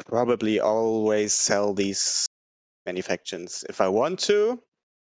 [0.06, 2.26] probably always sell these
[2.84, 4.60] manufactions if I want to,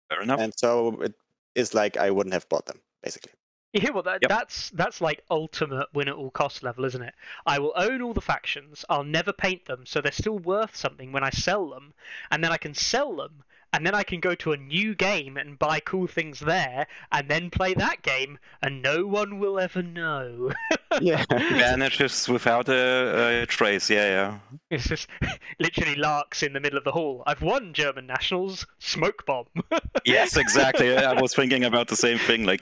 [0.10, 0.40] Fair enough.
[0.40, 1.14] and so it
[1.56, 3.32] is like I wouldn't have bought them basically.
[3.74, 4.20] Yeah, well, that?
[4.22, 4.30] Yep.
[4.30, 7.14] That's that's like ultimate win at all cost level, isn't it?
[7.46, 8.86] I will own all the factions.
[8.90, 11.94] I'll never paint them, so they're still worth something when I sell them,
[12.32, 13.44] and then I can sell them
[13.76, 17.28] and then I can go to a new game and buy cool things there, and
[17.30, 20.52] then play that game, and no one will ever know.
[21.02, 21.26] Yeah.
[21.30, 23.90] Vanishes without a, a trace.
[23.90, 24.58] Yeah, yeah.
[24.72, 25.10] it's just
[25.60, 27.22] literally larks in the middle of the hall.
[27.28, 29.48] I've won German nationals smoke bomb.
[30.06, 30.96] Yes, exactly.
[30.96, 32.46] I was thinking about the same thing.
[32.46, 32.62] Like,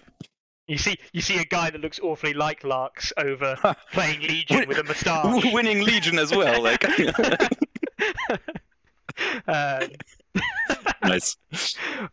[0.68, 3.56] you see, you see a guy that looks awfully like larks over
[3.92, 5.46] playing Legion with a moustache.
[5.54, 6.60] winning Legion as well.
[6.64, 6.84] Like,
[9.48, 9.90] Um,
[11.10, 11.38] nice.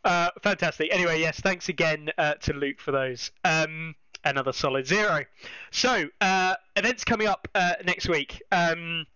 [0.05, 0.89] uh, fantastic.
[0.93, 3.31] Anyway, yes, thanks again uh, to Luke for those.
[3.45, 3.95] Um,
[4.25, 5.25] another solid zero.
[5.71, 8.43] So, uh, events coming up uh, next week.
[8.51, 9.07] Um,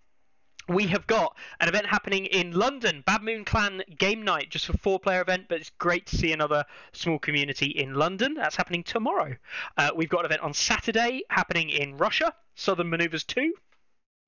[0.68, 4.78] we have got an event happening in London, Bad Moon Clan Game Night, just a
[4.78, 8.34] four-player event, but it's great to see another small community in London.
[8.34, 9.36] That's happening tomorrow.
[9.76, 13.52] Uh, we've got an event on Saturday happening in Russia, Southern Maneuvers 2.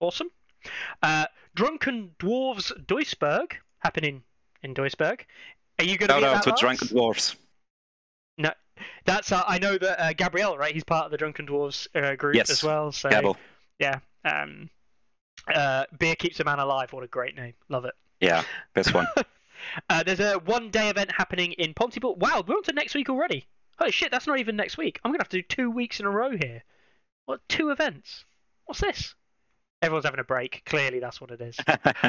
[0.00, 0.28] Awesome.
[1.02, 4.22] Uh, Drunken Dwarves Duisburg happening
[4.66, 5.20] in Duisburg.
[5.78, 6.54] Are you going to Shout be at out to?
[6.60, 7.36] Drunken Dwarfs.
[8.38, 8.50] No,
[9.04, 10.74] that's uh, I know that uh, Gabriel, right?
[10.74, 12.92] He's part of the Drunken Dwarves uh, group Yes, as well.
[12.92, 13.36] So Gabble.
[13.78, 14.68] yeah, um,
[15.52, 16.92] uh, beer keeps a man alive.
[16.92, 17.94] What a great name, love it.
[18.20, 18.42] Yeah,
[18.74, 19.06] best one.
[19.88, 22.14] Uh, there's a one-day event happening in Pontypool.
[22.16, 23.46] Wow, we're on to next week already.
[23.78, 25.00] Holy shit, that's not even next week.
[25.02, 26.62] I'm gonna have to do two weeks in a row here.
[27.24, 28.24] What two events?
[28.66, 29.14] What's this?
[29.82, 30.62] Everyone's having a break.
[30.64, 31.56] Clearly, that's what it is.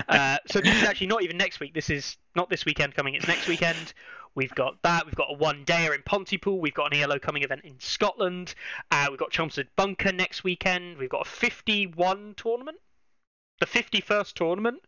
[0.10, 1.73] Uh, so this is actually not even next week.
[1.73, 3.14] This is not this weekend coming.
[3.14, 3.94] It's next weekend.
[4.35, 5.06] We've got that.
[5.06, 6.60] We've got a one dayer in Pontypool.
[6.60, 8.53] We've got an ELO coming event in Scotland.
[8.91, 10.98] Uh, we've got Chelmsford Bunker next weekend.
[10.98, 12.77] We've got a 51 tournament.
[13.60, 14.81] The 51st tournament.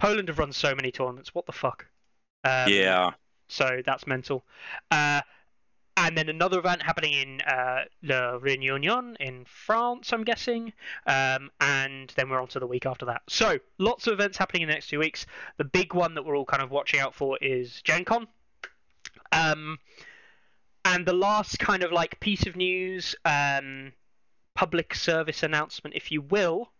[0.00, 1.34] Poland have run so many tournaments.
[1.34, 1.86] What the fuck?
[2.42, 3.12] Um, yeah.
[3.48, 4.44] so that's mental.
[4.90, 5.22] Uh,
[5.96, 10.72] and then another event happening in uh, Le Réunion in France, I'm guessing.
[11.06, 13.22] Um, and then we're on to the week after that.
[13.28, 15.26] So lots of events happening in the next two weeks.
[15.56, 18.26] The big one that we're all kind of watching out for is Gen Con.
[19.30, 19.78] Um,
[20.84, 23.92] and the last kind of like piece of news, um,
[24.54, 26.70] public service announcement, if you will,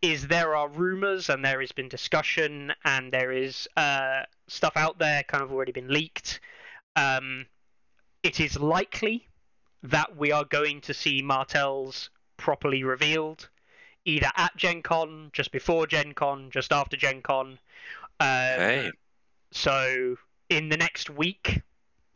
[0.00, 4.98] is there are rumors and there has been discussion and there is uh, stuff out
[4.98, 6.40] there kind of already been leaked.
[6.96, 7.46] Um,
[8.24, 9.28] it is likely
[9.82, 13.48] that we are going to see Martells properly revealed,
[14.06, 17.58] either at Gen Con, just before Gen Con, just after Gen Con.
[18.18, 18.92] Um, Hey.
[19.52, 20.16] so
[20.48, 21.60] in the next week,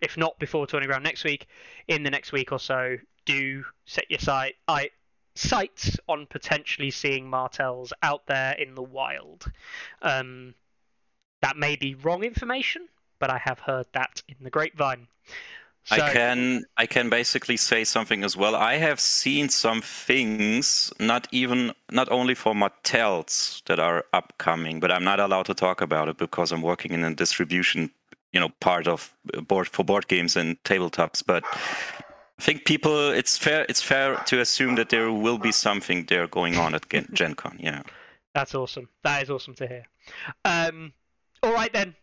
[0.01, 1.47] if not before Tourney Ground next week,
[1.89, 4.91] in the next week or so, do set your sight, I,
[5.35, 9.45] sights on potentially seeing Martells out there in the wild.
[10.01, 10.55] Um,
[11.43, 15.07] that may be wrong information, but I have heard that in the grapevine.
[15.89, 18.55] So, I can I can basically say something as well.
[18.55, 24.93] I have seen some things, not even not only for Martells that are upcoming, but
[24.93, 27.90] I'm not allowed to talk about it because I'm working in a distribution,
[28.35, 31.23] you know, part of uh, board for board games and tabletops.
[31.24, 31.43] But
[32.39, 36.27] I think people, it's fair it's fair to assume that there will be something there
[36.27, 37.56] going on at Gen, Gen Con.
[37.59, 37.82] Yeah.
[38.35, 38.90] That's awesome.
[39.05, 39.85] That is awesome to hear.
[40.44, 40.93] Um,
[41.43, 41.97] all right then,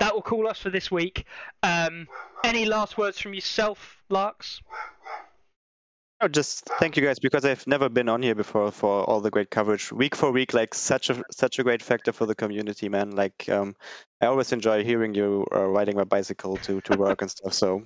[0.00, 1.24] that will call us for this week.
[1.62, 2.08] Um,
[2.44, 4.60] any last words from yourself, Larks?
[6.20, 9.30] Oh, just thank you guys because I've never been on here before for all the
[9.30, 10.54] great coverage week for week.
[10.54, 13.10] Like such a such a great factor for the community, man.
[13.10, 13.74] Like um,
[14.20, 17.52] I always enjoy hearing you uh, riding my bicycle to to work and stuff.
[17.52, 17.82] So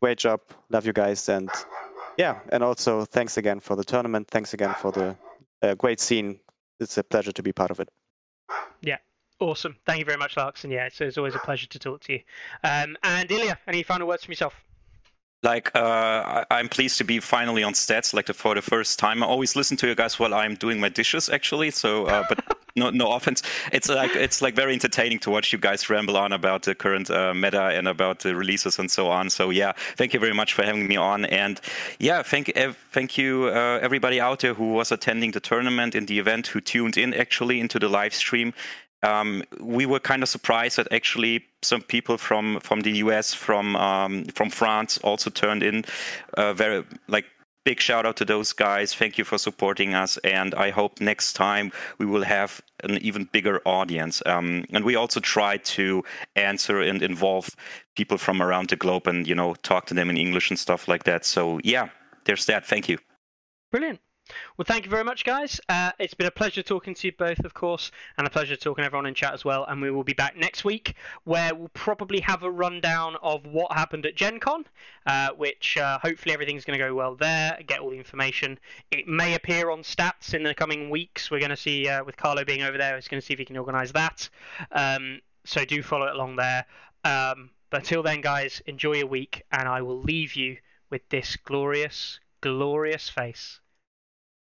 [0.00, 0.40] great job,
[0.70, 1.50] love you guys, and
[2.16, 4.28] yeah, and also thanks again for the tournament.
[4.30, 5.16] Thanks again for the
[5.62, 6.38] uh, great scene.
[6.80, 7.88] It's a pleasure to be part of it.
[9.38, 9.76] Awesome.
[9.84, 10.64] Thank you very much, Larks.
[10.64, 12.20] And yeah, it's, it's always a pleasure to talk to you.
[12.64, 14.54] Um, and Ilya, any final words from yourself?
[15.42, 19.22] like uh, I'm pleased to be finally on stats like the, for the first time.
[19.22, 21.70] I always listen to you guys while I'm doing my dishes actually.
[21.70, 22.38] So, uh, but
[22.74, 23.42] no, no offense.
[23.72, 27.10] It's like it's like very entertaining to watch you guys ramble on about the current
[27.10, 29.30] uh, meta and about the releases and so on.
[29.30, 31.24] So yeah, thank you very much for having me on.
[31.26, 31.60] And
[31.98, 36.08] yeah, thank ev- thank you uh, everybody out there who was attending the tournament and
[36.08, 38.52] the event, who tuned in actually into the live stream
[39.06, 43.76] um, we were kind of surprised that actually some people from from the US, from
[43.76, 45.84] um, from France, also turned in.
[46.36, 47.26] Uh, very like
[47.64, 48.94] big shout out to those guys.
[48.94, 53.28] Thank you for supporting us, and I hope next time we will have an even
[53.32, 54.22] bigger audience.
[54.26, 56.04] Um, and we also try to
[56.34, 57.50] answer and involve
[57.96, 60.88] people from around the globe, and you know talk to them in English and stuff
[60.88, 61.24] like that.
[61.24, 61.88] So yeah,
[62.24, 62.66] there's that.
[62.66, 62.98] Thank you.
[63.70, 64.00] Brilliant.
[64.56, 65.60] Well, thank you very much, guys.
[65.68, 68.82] Uh, it's been a pleasure talking to you both, of course, and a pleasure talking
[68.82, 69.64] to everyone in chat as well.
[69.64, 70.94] And we will be back next week,
[71.24, 74.64] where we'll probably have a rundown of what happened at Gen Con,
[75.06, 78.58] uh, which uh, hopefully everything's going to go well there, get all the information.
[78.90, 81.30] It may appear on stats in the coming weeks.
[81.30, 83.38] We're going to see, uh, with Carlo being over there, he's going to see if
[83.38, 84.28] he can organise that.
[84.72, 86.66] Um, so do follow it along there.
[87.04, 90.56] Um, but until then, guys, enjoy your week, and I will leave you
[90.90, 93.60] with this glorious, glorious face.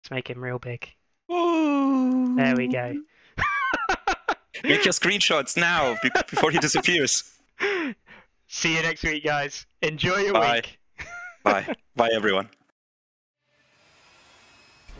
[0.02, 0.90] Let's make him real big.
[1.30, 2.96] There we go.
[4.64, 5.96] Make your screenshots now
[6.30, 7.24] before he disappears.
[8.48, 9.66] See you next week, guys.
[9.84, 10.56] Enjoy your Bye.
[10.56, 10.80] week.
[11.44, 11.76] Bye.
[11.96, 12.50] Bye, everyone.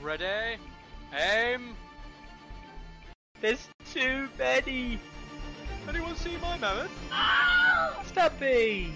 [0.02, 0.58] Ready?
[1.14, 1.76] Aim!
[3.42, 5.00] There's too many.
[5.90, 6.92] Anyone see my mammoth?
[8.06, 8.94] Stubby.